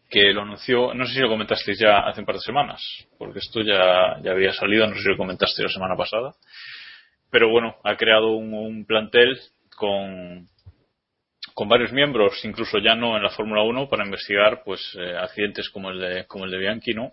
que 0.09 0.31
lo 0.31 0.43
anunció, 0.43 0.93
no 0.93 1.05
sé 1.05 1.13
si 1.15 1.19
lo 1.19 1.29
comentasteis 1.29 1.79
ya 1.79 1.99
hace 1.99 2.19
un 2.19 2.25
par 2.25 2.35
de 2.35 2.41
semanas, 2.41 2.81
porque 3.17 3.39
esto 3.39 3.61
ya, 3.61 4.19
ya 4.23 4.31
había 4.31 4.53
salido, 4.53 4.85
no 4.85 4.95
sé 4.95 5.01
si 5.01 5.09
lo 5.09 5.17
comentaste 5.17 5.63
la 5.63 5.69
semana 5.69 5.95
pasada, 5.95 6.33
pero 7.31 7.49
bueno, 7.49 7.77
ha 7.83 7.95
creado 7.95 8.33
un, 8.33 8.53
un 8.53 8.85
plantel 8.85 9.39
con, 9.75 10.47
con 11.55 11.67
varios 11.67 11.91
miembros, 11.91 12.45
incluso 12.45 12.77
ya 12.77 12.93
no 12.93 13.17
en 13.17 13.23
la 13.23 13.31
Fórmula 13.31 13.63
1, 13.63 13.89
para 13.89 14.05
investigar 14.05 14.61
pues 14.63 14.95
eh, 14.99 15.17
accidentes 15.17 15.69
como 15.69 15.89
el 15.89 15.99
de, 15.99 16.25
como 16.27 16.45
el 16.45 16.51
de 16.51 16.59
Bianchi, 16.59 16.93
¿no? 16.93 17.11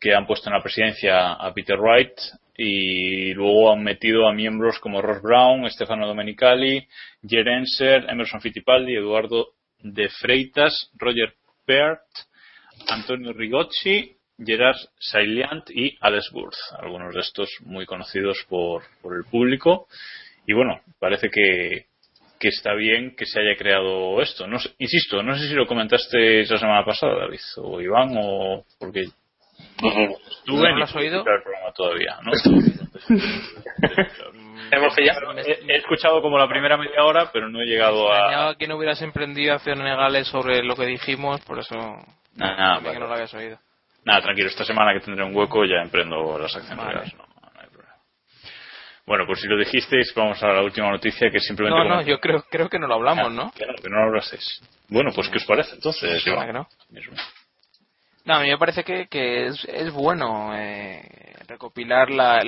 que 0.00 0.14
han 0.14 0.26
puesto 0.26 0.48
en 0.48 0.54
la 0.54 0.62
presidencia 0.62 1.32
a 1.32 1.52
Peter 1.52 1.78
Wright 1.78 2.12
y 2.60 3.32
luego 3.34 3.72
han 3.72 3.84
metido 3.84 4.26
a 4.26 4.32
miembros 4.32 4.80
como 4.80 5.00
Ross 5.00 5.22
Brown, 5.22 5.70
Stefano 5.70 6.08
Domenicali, 6.08 6.88
Jerenser, 7.22 8.04
Emerson 8.10 8.40
Fittipaldi, 8.40 8.96
Eduardo 8.96 9.50
de 9.78 10.08
Freitas, 10.08 10.90
Roger 10.96 11.34
Peart, 11.64 12.02
Antonio 12.88 13.32
Rigocci, 13.32 14.16
Gerard 14.44 14.76
Sailiant 14.98 15.70
y 15.70 15.96
Alex 16.00 16.30
Burth, 16.32 16.56
algunos 16.80 17.14
de 17.14 17.20
estos 17.20 17.48
muy 17.60 17.86
conocidos 17.86 18.44
por, 18.48 18.82
por 19.02 19.16
el 19.16 19.22
público. 19.24 19.86
Y 20.44 20.52
bueno, 20.52 20.80
parece 20.98 21.30
que, 21.30 21.86
que 22.40 22.48
está 22.48 22.74
bien 22.74 23.14
que 23.14 23.26
se 23.26 23.38
haya 23.38 23.56
creado 23.56 24.20
esto. 24.20 24.48
No 24.48 24.58
insisto, 24.78 25.22
no 25.22 25.38
sé 25.38 25.46
si 25.46 25.54
lo 25.54 25.66
comentaste 25.66 26.44
la 26.44 26.58
semana 26.58 26.84
pasada, 26.84 27.20
David, 27.20 27.40
o 27.58 27.80
Iván, 27.80 28.16
o 28.16 28.64
porque 28.80 29.06
Estuve 29.58 30.70
¿No 30.72 30.78
lo 30.78 30.84
has 30.84 30.94
oído? 30.96 31.18
el 31.20 31.42
programa 31.42 31.72
todavía, 31.74 32.16
¿no? 32.22 32.32
Hemos 34.70 34.94
pillado. 34.94 35.32
He, 35.38 35.72
he, 35.72 35.76
escuchado 35.76 36.20
como 36.20 36.38
la 36.38 36.48
primera 36.48 36.76
media 36.76 37.04
hora, 37.04 37.30
pero 37.32 37.48
no 37.48 37.60
he 37.60 37.64
llegado 37.66 38.12
a. 38.12 38.54
que 38.56 38.66
no 38.66 38.76
hubieras 38.76 39.00
emprendido 39.02 39.54
acciones 39.54 39.84
legales 39.84 40.26
sobre 40.28 40.62
lo 40.62 40.74
que 40.76 40.86
dijimos, 40.86 41.40
por 41.42 41.58
eso. 41.58 41.76
Nah, 42.34 42.78
vale. 42.80 42.92
que 42.92 42.98
no 42.98 43.06
lo 43.06 43.14
habías 43.14 43.32
oído. 43.34 43.58
Nada, 44.04 44.22
tranquilo, 44.22 44.48
esta 44.48 44.64
semana 44.64 44.92
que 44.94 45.00
tendré 45.00 45.24
un 45.24 45.34
hueco 45.34 45.64
ya 45.64 45.82
emprendo 45.82 46.38
las 46.38 46.54
acciones 46.54 46.78
Vale. 46.78 46.90
legales. 46.90 47.14
No, 47.14 47.24
no 47.24 47.60
hay 47.60 47.68
problema. 47.68 47.94
Bueno, 49.06 49.24
pues 49.26 49.40
si 49.40 49.48
lo 49.48 49.58
dijisteis, 49.58 50.12
vamos 50.14 50.42
a 50.42 50.48
la 50.48 50.62
última 50.62 50.90
noticia 50.90 51.30
que 51.30 51.40
simplemente. 51.40 51.88
No, 51.88 51.96
no, 51.96 52.02
yo 52.02 52.20
creo, 52.20 52.42
creo 52.50 52.68
que 52.68 52.78
no 52.78 52.86
lo 52.86 52.94
hablamos, 52.94 53.26
Ah, 53.26 53.30
¿no? 53.30 53.50
Claro, 53.52 53.74
que 53.82 53.88
no 53.88 53.96
lo 53.96 54.02
hablasteis. 54.08 54.60
Bueno, 54.88 55.10
pues 55.14 55.28
¿qué 55.28 55.38
os 55.38 55.44
parece 55.44 55.74
entonces? 55.74 56.24
no? 56.26 56.68
No, 58.28 58.34
a 58.34 58.40
mí 58.42 58.48
me 58.50 58.58
parece 58.58 58.84
que, 58.84 59.06
que 59.06 59.46
es, 59.46 59.64
es 59.72 59.90
bueno 59.90 60.54
eh, 60.54 61.00
recopilar 61.46 62.10
la, 62.10 62.44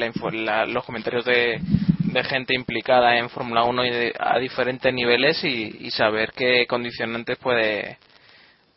los 0.67 0.85
comentarios 0.85 1.25
de, 1.25 1.59
de 1.59 2.25
gente 2.25 2.55
implicada 2.55 3.17
en 3.17 3.31
Fórmula 3.31 3.65
1 3.65 3.87
y 3.87 4.13
a 4.19 4.39
diferentes 4.39 4.93
niveles 4.93 5.43
y, 5.43 5.87
y, 5.87 5.91
saber 5.91 6.33
qué 6.37 6.67
condicionantes 6.67 7.39
puede 7.39 7.97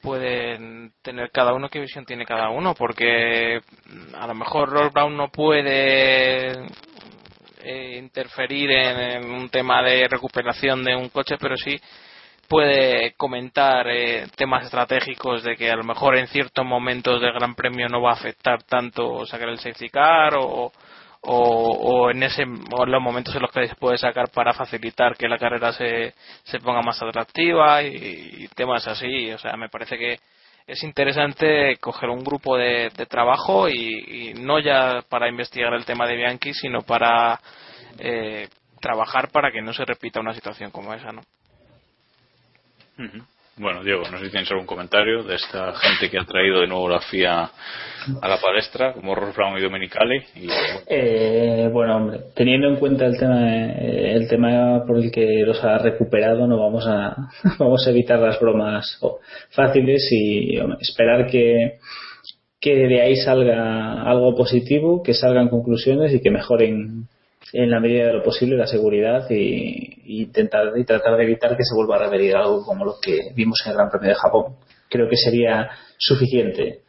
pueden 0.01 0.93
tener 1.01 1.29
cada 1.31 1.53
uno, 1.53 1.67
qué 1.67 1.81
visión 1.81 2.05
tiene 2.05 2.25
cada 2.25 2.49
uno, 2.51 2.73
porque 2.73 3.59
a 4.17 4.25
lo 4.25 4.33
mejor 4.33 4.69
Roll 4.69 4.91
Brown 4.91 5.17
no 5.17 5.27
puede 5.27 6.53
eh, 7.63 7.97
interferir 7.97 8.71
en, 8.71 9.29
un 9.29 9.49
tema 9.49 9.83
de 9.83 10.07
recuperación 10.07 10.85
de 10.85 10.95
un 10.95 11.09
coche, 11.09 11.35
pero 11.37 11.57
sí 11.57 11.77
puede 12.47 13.13
comentar 13.13 13.87
eh, 13.87 14.27
temas 14.35 14.65
estratégicos 14.65 15.43
de 15.43 15.55
que 15.55 15.71
a 15.71 15.75
lo 15.75 15.83
mejor 15.83 16.17
en 16.17 16.27
ciertos 16.27 16.65
momentos 16.65 17.21
del 17.21 17.33
Gran 17.33 17.55
Premio 17.55 17.87
no 17.89 18.01
va 18.01 18.11
a 18.11 18.15
afectar 18.15 18.63
tanto 18.63 19.25
sacar 19.25 19.49
el 19.49 19.59
safety 19.59 19.89
car 19.89 20.35
o, 20.35 20.71
o, 21.25 22.11
en 22.11 22.23
ese 22.23 22.43
o 22.77 22.85
los 22.85 23.01
momentos 23.01 23.33
en 23.35 23.41
los 23.41 23.51
que 23.51 23.67
se 23.67 23.75
puede 23.75 23.97
sacar 23.97 24.29
para 24.29 24.53
facilitar 24.53 25.15
que 25.15 25.27
la 25.27 25.37
carrera 25.37 25.71
se, 25.71 26.13
se 26.43 26.59
ponga 26.59 26.81
más 26.81 27.01
atractiva 27.01 27.81
y, 27.81 28.47
temas 28.55 28.87
así. 28.87 29.31
O 29.31 29.37
sea 29.37 29.55
me 29.55 29.69
parece 29.69 29.97
que 29.97 30.19
es 30.67 30.83
interesante 30.83 31.77
coger 31.77 32.09
un 32.09 32.23
grupo 32.23 32.57
de, 32.57 32.91
trabajo 33.09 33.69
y, 33.69 34.33
no 34.39 34.59
ya 34.59 35.03
para 35.09 35.29
investigar 35.29 35.73
el 35.73 35.85
tema 35.85 36.07
de 36.07 36.15
Bianchi 36.17 36.53
sino 36.53 36.81
para 36.81 37.39
eh, 37.99 38.49
trabajar 38.81 39.29
para 39.31 39.51
que 39.51 39.61
no 39.61 39.73
se 39.73 39.85
repita 39.85 40.19
una 40.19 40.33
situación 40.33 40.71
como 40.71 40.93
esa 40.93 41.11
no 41.11 41.21
bueno, 43.55 43.83
Diego, 43.83 44.01
no 44.09 44.17
sé 44.17 44.25
si 44.25 44.31
tienes 44.31 44.49
algún 44.49 44.65
comentario 44.65 45.23
de 45.23 45.35
esta 45.35 45.73
gente 45.75 46.09
que 46.09 46.17
ha 46.17 46.25
traído 46.25 46.61
de 46.61 46.67
nuevo 46.67 46.89
la 46.89 47.01
FIA 47.01 47.51
a 48.21 48.27
la 48.27 48.37
palestra, 48.41 48.93
como 48.93 49.13
Ross 49.13 49.35
Brown 49.35 49.57
y 49.59 49.61
Domenicali. 49.61 50.17
Y, 50.35 50.47
eh, 50.87 51.69
bueno, 51.71 51.97
hombre, 51.97 52.19
teniendo 52.35 52.67
en 52.67 52.77
cuenta 52.77 53.05
el 53.05 53.17
tema, 53.17 53.53
eh, 53.53 54.13
el 54.15 54.27
tema 54.27 54.83
por 54.87 54.97
el 54.97 55.11
que 55.11 55.43
los 55.45 55.63
ha 55.63 55.77
recuperado, 55.77 56.47
no 56.47 56.57
vamos 56.57 56.87
a, 56.87 57.15
vamos 57.59 57.85
a 57.85 57.91
evitar 57.91 58.17
las 58.19 58.39
bromas 58.39 58.99
fáciles 59.51 60.07
y 60.11 60.57
esperar 60.81 61.27
que, 61.27 61.77
que 62.59 62.75
de 62.75 63.01
ahí 63.01 63.15
salga 63.17 64.01
algo 64.01 64.35
positivo, 64.35 65.03
que 65.03 65.13
salgan 65.13 65.49
conclusiones 65.49 66.11
y 66.11 66.21
que 66.21 66.31
mejoren 66.31 67.07
en 67.51 67.69
la 67.69 67.79
medida 67.79 68.07
de 68.07 68.13
lo 68.13 68.23
posible 68.23 68.55
la 68.55 68.67
seguridad 68.67 69.29
y, 69.29 70.21
intentar, 70.21 70.71
y 70.75 70.85
tratar 70.85 71.17
de 71.17 71.23
evitar 71.23 71.57
que 71.57 71.63
se 71.63 71.75
vuelva 71.75 71.97
a 71.97 72.05
repetir 72.05 72.35
algo 72.35 72.63
como 72.65 72.85
lo 72.85 72.95
que 73.01 73.31
vimos 73.35 73.61
en 73.65 73.71
el 73.71 73.77
Gran 73.77 73.89
Premio 73.89 74.09
de 74.09 74.15
Japón. 74.15 74.55
Creo 74.89 75.09
que 75.09 75.17
sería 75.17 75.69
suficiente. 75.97 76.81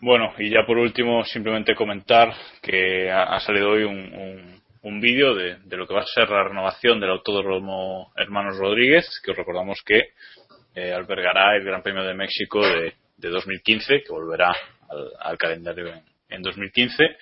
Bueno, 0.00 0.32
y 0.38 0.50
ya 0.50 0.64
por 0.64 0.78
último, 0.78 1.24
simplemente 1.24 1.74
comentar 1.74 2.32
que 2.62 3.10
ha, 3.10 3.40
salido 3.40 3.70
hoy 3.70 3.82
un, 3.82 4.62
un, 4.82 5.00
vídeo 5.00 5.34
de, 5.34 5.56
de, 5.64 5.76
lo 5.76 5.88
que 5.88 5.94
va 5.94 6.02
a 6.02 6.06
ser 6.06 6.30
la 6.30 6.44
renovación 6.44 7.00
del 7.00 7.10
Autódromo 7.10 8.12
Hermanos 8.16 8.58
Rodríguez, 8.58 9.20
que 9.24 9.32
os 9.32 9.36
recordamos 9.36 9.82
que 9.84 10.10
eh, 10.76 10.92
albergará 10.92 11.56
el 11.56 11.64
Gran 11.64 11.82
Premio 11.82 12.04
de 12.04 12.14
México 12.14 12.60
de, 12.64 12.92
de 13.16 13.28
2015, 13.28 14.02
que 14.02 14.12
volverá 14.12 14.54
al, 15.20 15.36
calendario 15.36 15.88
en, 15.88 16.02
en 16.28 16.42
2015 16.42 17.16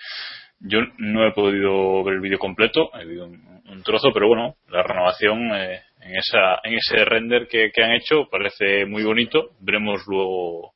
yo 0.60 0.80
no 0.98 1.26
he 1.26 1.32
podido 1.32 2.02
ver 2.04 2.14
el 2.14 2.20
vídeo 2.20 2.38
completo, 2.38 2.90
he 2.98 3.04
visto 3.04 3.24
un, 3.24 3.82
trozo, 3.82 4.10
pero 4.12 4.28
bueno, 4.28 4.56
la 4.68 4.82
renovación 4.82 5.54
eh, 5.54 5.82
en, 6.00 6.16
esa, 6.16 6.60
en 6.64 6.74
ese 6.74 7.04
render 7.04 7.46
que, 7.46 7.70
han 7.82 7.92
hecho 7.92 8.28
parece 8.30 8.86
muy 8.86 9.02
bonito. 9.04 9.50
Veremos 9.60 10.02
luego 10.06 10.72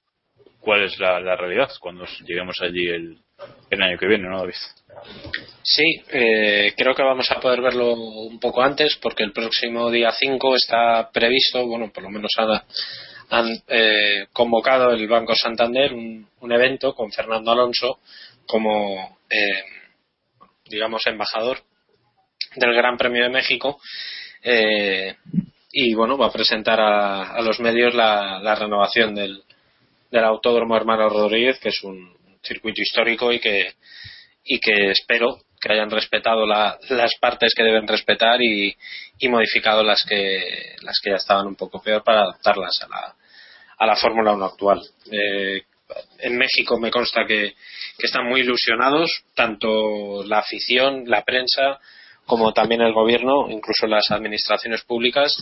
cuál 0.61 0.83
es 0.83 0.99
la, 0.99 1.19
realidad 1.37 1.71
cuando 1.81 2.05
lleguemos 2.27 2.57
allí 2.61 2.89
el, 2.89 3.19
el, 3.71 3.83
año 3.83 3.99
que 3.99 4.07
viene, 4.07 4.29
¿no, 4.29 4.39
David? 4.39 4.55
Sí, 5.63 5.85
eh, 6.13 6.75
creo 6.77 6.95
que 6.95 7.03
vamos 7.03 7.31
a 7.31 7.41
poder 7.41 7.63
verlo 7.63 7.95
un 7.95 8.39
poco 8.39 8.63
antes 8.63 8.99
porque 9.01 9.25
el 9.25 9.33
próximo 9.33 9.91
día 9.91 10.13
5 10.13 10.57
está 10.57 11.11
previsto, 11.11 11.67
bueno, 11.67 11.91
por 11.93 12.03
lo 12.03 12.11
menos 12.11 12.33
han 13.31 13.63
eh, 13.69 14.27
convocado 14.33 14.91
el 14.91 15.09
Banco 15.09 15.35
Santander 15.35 15.95
un, 15.95 16.29
un 16.41 16.53
evento 16.53 16.95
con 16.95 17.11
Fernando 17.11 17.53
Alonso 17.53 18.01
como 18.47 19.20
eh, 19.31 19.65
digamos, 20.67 21.07
embajador 21.07 21.63
del 22.57 22.75
Gran 22.75 22.97
Premio 22.97 23.25
de 23.25 23.31
México. 23.31 23.81
Eh, 24.43 25.15
y 25.73 25.95
bueno, 25.95 26.19
va 26.19 26.27
a 26.27 26.33
presentar 26.33 26.81
a, 26.81 27.41
los 27.43 27.61
medios 27.61 27.95
la, 27.95 28.55
renovación 28.57 29.15
del, 29.15 29.43
del, 30.11 30.25
Autódromo 30.25 30.77
Hermano 30.77 31.09
Rodríguez, 31.09 31.59
que 31.61 31.69
es 31.69 31.83
un 31.85 32.13
circuito 32.43 32.83
histórico 32.83 33.33
y 33.33 33.39
que, 33.39 33.75
y 34.45 34.59
que 34.59 34.91
espero 34.91 35.39
que 35.61 35.73
hayan 35.73 35.91
respetado 35.91 36.47
las 36.47 37.15
partes 37.21 37.53
que 37.55 37.63
deben 37.63 37.87
respetar 37.87 38.41
y, 38.41 38.75
y, 39.19 39.29
modificado 39.29 39.83
las 39.83 40.05
que, 40.05 40.75
las 40.81 40.99
que 41.01 41.11
ya 41.11 41.17
estaban 41.17 41.47
un 41.47 41.55
poco 41.55 41.83
peor 41.83 42.03
para 42.03 42.23
adaptarlas 42.23 42.81
a 42.83 42.89
la, 42.89 43.17
a 43.79 43.87
la 43.87 43.97
Fórmula 43.97 44.33
1 44.33 44.45
actual. 44.45 44.81
Eh, 45.13 45.63
en 46.19 46.37
México 46.37 46.79
me 46.79 46.91
consta 46.91 47.25
que, 47.27 47.55
están 47.99 48.27
muy 48.27 48.41
ilusionados, 48.41 49.25
tanto 49.35 50.25
la 50.25 50.39
afición, 50.39 51.05
la 51.07 51.23
prensa, 51.23 51.79
como 52.25 52.53
también 52.53 52.81
el 52.81 52.95
gobierno, 52.95 53.51
incluso 53.51 53.87
las 53.87 54.11
administraciones 54.11 54.85
públicas, 54.85 55.37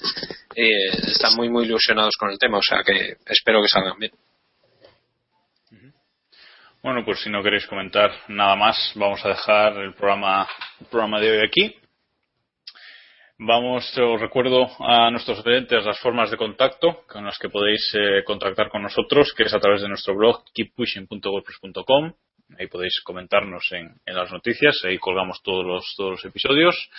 eh, 0.56 0.88
están 1.06 1.36
muy, 1.36 1.48
muy 1.48 1.66
ilusionados 1.66 2.16
con 2.16 2.30
el 2.30 2.38
tema. 2.38 2.58
O 2.58 2.62
sea 2.62 2.82
que 2.82 3.16
espero 3.26 3.62
que 3.62 3.68
salgan 3.68 3.98
bien. 3.98 4.12
Bueno, 6.82 7.04
pues 7.04 7.20
si 7.20 7.30
no 7.30 7.42
queréis 7.42 7.66
comentar 7.66 8.10
nada 8.28 8.56
más, 8.56 8.92
vamos 8.94 9.24
a 9.24 9.28
dejar 9.28 9.76
el 9.78 9.94
programa, 9.94 10.48
el 10.80 10.86
programa 10.86 11.20
de 11.20 11.30
hoy 11.30 11.46
aquí. 11.46 11.76
Vamos, 13.40 13.96
os 13.96 14.20
recuerdo 14.20 14.66
a 14.80 15.12
nuestros 15.12 15.46
oyentes 15.46 15.84
las 15.84 16.00
formas 16.00 16.28
de 16.28 16.36
contacto 16.36 17.04
con 17.06 17.24
las 17.24 17.38
que 17.38 17.48
podéis 17.48 17.88
eh, 17.94 18.24
contactar 18.24 18.68
con 18.68 18.82
nosotros, 18.82 19.32
que 19.32 19.44
es 19.44 19.54
a 19.54 19.60
través 19.60 19.80
de 19.80 19.88
nuestro 19.88 20.16
blog 20.16 20.42
keeppushing.wordpress.com. 20.52 22.14
Ahí 22.58 22.66
podéis 22.66 23.00
comentarnos 23.02 23.70
en, 23.70 23.94
las 24.06 24.32
noticias, 24.32 24.84
ahí 24.84 24.98
colgamos 24.98 25.40
todos 25.44 25.64
los, 25.64 25.94
todos 25.96 26.10
los 26.10 26.24
episodios. 26.24 26.90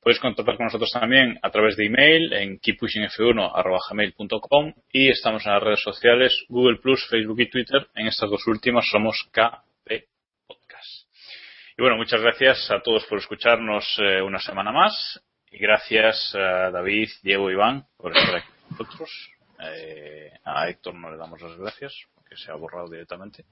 Podéis 0.00 0.18
contactar 0.18 0.56
con 0.56 0.64
nosotros 0.64 0.90
también 0.92 1.38
a 1.42 1.50
través 1.50 1.76
de 1.76 1.84
email 1.84 2.32
en 2.32 2.58
keeppushingf1.gmail.com 2.58 4.72
y 4.92 5.10
estamos 5.10 5.44
en 5.44 5.52
las 5.52 5.62
redes 5.62 5.82
sociales 5.82 6.42
Google 6.48 6.80
Facebook 7.10 7.40
y 7.40 7.50
Twitter. 7.50 7.86
En 7.96 8.06
estas 8.06 8.30
dos 8.30 8.46
últimas 8.46 8.88
somos 8.90 9.28
KP 9.30 10.06
Podcast. 10.46 11.06
Y 11.76 11.82
bueno, 11.82 11.98
muchas 11.98 12.22
gracias 12.22 12.70
a 12.70 12.80
todos 12.80 13.04
por 13.04 13.18
escucharnos 13.18 13.84
eh, 13.98 14.22
una 14.22 14.38
semana 14.38 14.72
más 14.72 15.22
y 15.52 15.58
gracias 15.58 16.34
a 16.34 16.70
David, 16.70 17.08
Diego 17.22 17.50
y 17.50 17.52
Iván 17.52 17.84
por 17.96 18.16
estar 18.16 18.36
aquí 18.36 18.48
con 18.48 18.78
nosotros. 18.78 19.30
Eh, 19.62 20.32
a 20.44 20.68
Héctor 20.68 20.94
no 20.94 21.10
le 21.10 21.18
damos 21.18 21.40
las 21.40 21.56
gracias, 21.56 21.94
porque 22.14 22.36
se 22.36 22.50
ha 22.50 22.54
borrado 22.54 22.88
directamente. 22.88 23.44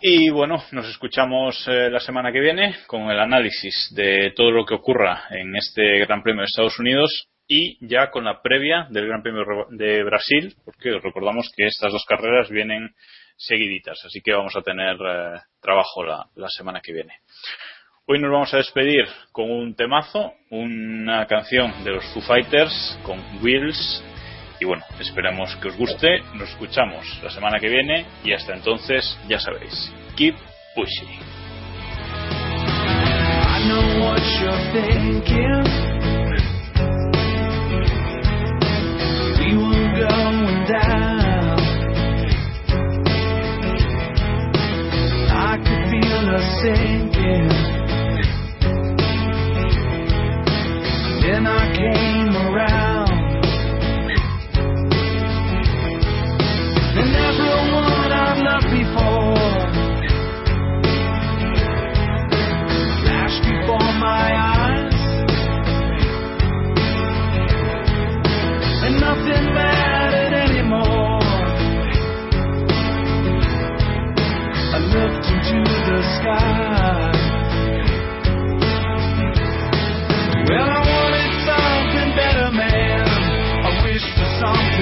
Y 0.00 0.30
bueno, 0.30 0.62
nos 0.72 0.88
escuchamos 0.88 1.66
eh, 1.68 1.88
la 1.90 2.00
semana 2.00 2.32
que 2.32 2.40
viene 2.40 2.76
con 2.86 3.10
el 3.10 3.18
análisis 3.18 3.92
de 3.94 4.32
todo 4.36 4.50
lo 4.50 4.66
que 4.66 4.74
ocurra 4.74 5.24
en 5.30 5.56
este 5.56 6.00
Gran 6.00 6.22
Premio 6.22 6.42
de 6.42 6.46
Estados 6.46 6.78
Unidos 6.78 7.28
y 7.48 7.78
ya 7.86 8.10
con 8.10 8.24
la 8.24 8.42
previa 8.42 8.86
del 8.90 9.06
Gran 9.06 9.22
Premio 9.22 9.44
de 9.70 10.04
Brasil, 10.04 10.54
porque 10.64 10.98
recordamos 10.98 11.50
que 11.56 11.66
estas 11.66 11.92
dos 11.92 12.04
carreras 12.06 12.50
vienen 12.50 12.94
seguiditas, 13.36 14.04
así 14.04 14.20
que 14.20 14.32
vamos 14.32 14.54
a 14.54 14.62
tener 14.62 14.96
eh, 14.96 15.40
trabajo 15.60 16.04
la, 16.04 16.26
la 16.36 16.48
semana 16.48 16.80
que 16.80 16.92
viene. 16.92 17.14
Hoy 18.04 18.18
nos 18.18 18.32
vamos 18.32 18.52
a 18.52 18.56
despedir 18.56 19.04
con 19.30 19.48
un 19.48 19.76
temazo, 19.76 20.32
una 20.50 21.24
canción 21.26 21.72
de 21.84 21.92
los 21.92 22.04
Foo 22.12 22.20
Fighters 22.20 22.98
con 23.04 23.20
Wheels. 23.40 24.02
Y 24.60 24.64
bueno, 24.64 24.82
esperamos 24.98 25.54
que 25.56 25.68
os 25.68 25.76
guste. 25.76 26.18
Nos 26.34 26.50
escuchamos 26.50 27.06
la 27.22 27.30
semana 27.30 27.60
que 27.60 27.68
viene 27.68 28.04
y 28.24 28.32
hasta 28.32 28.54
entonces, 28.54 29.16
ya 29.28 29.38
sabéis, 29.38 29.92
keep 30.16 30.34
pushing. 30.74 31.08
Then 51.22 51.46
I 51.46 51.72
came 51.76 52.34
around. 52.34 53.10
And 56.98 57.14
everyone 57.14 58.12
I've 58.12 58.38
loved 58.42 58.70
before 58.74 59.36
flashed 63.02 63.42
before 63.44 63.92
my 64.02 64.26
eyes. 64.34 64.98
And 68.84 68.94
nothing 69.00 69.46
mattered 69.54 70.34
anymore. 70.34 71.22
I 74.74 74.78
looked 74.94 75.26
into 75.30 75.60
the 75.86 76.02
sky. 76.18 77.12
Well, 80.48 80.68
I 80.68 80.91
something 84.42 84.81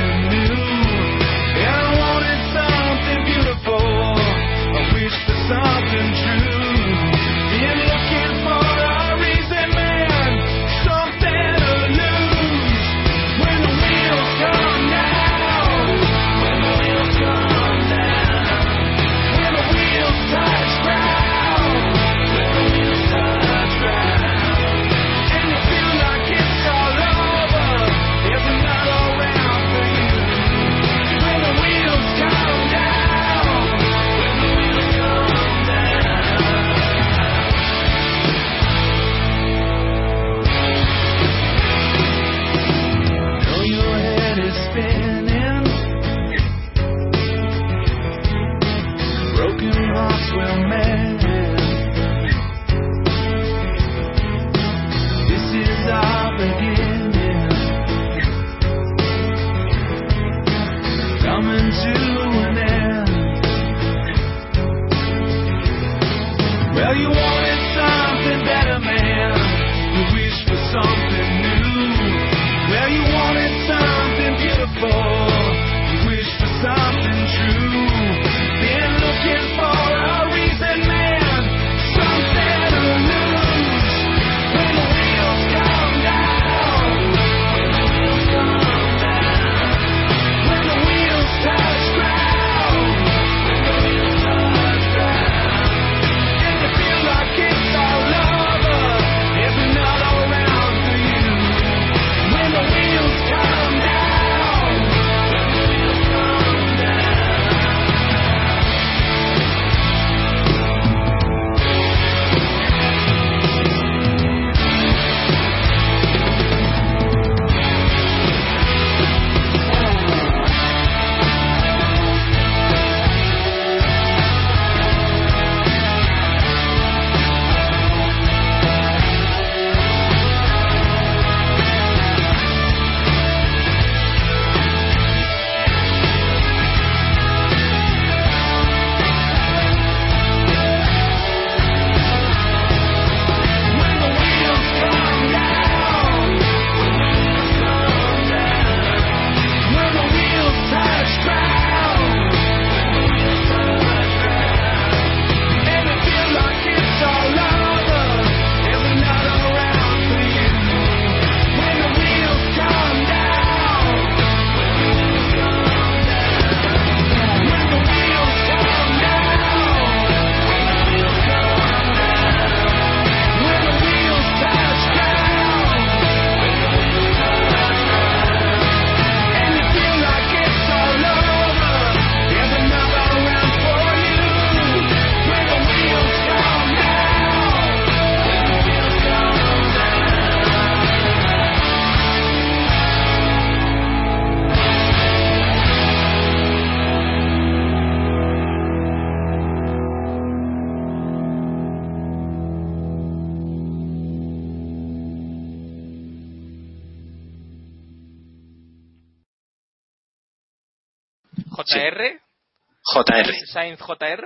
JR. 213.04 213.46
Sainz 213.46 213.78
JR. 213.78 214.24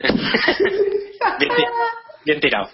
Bien, 1.38 1.52
bien 2.24 2.40
tirado. 2.40 2.70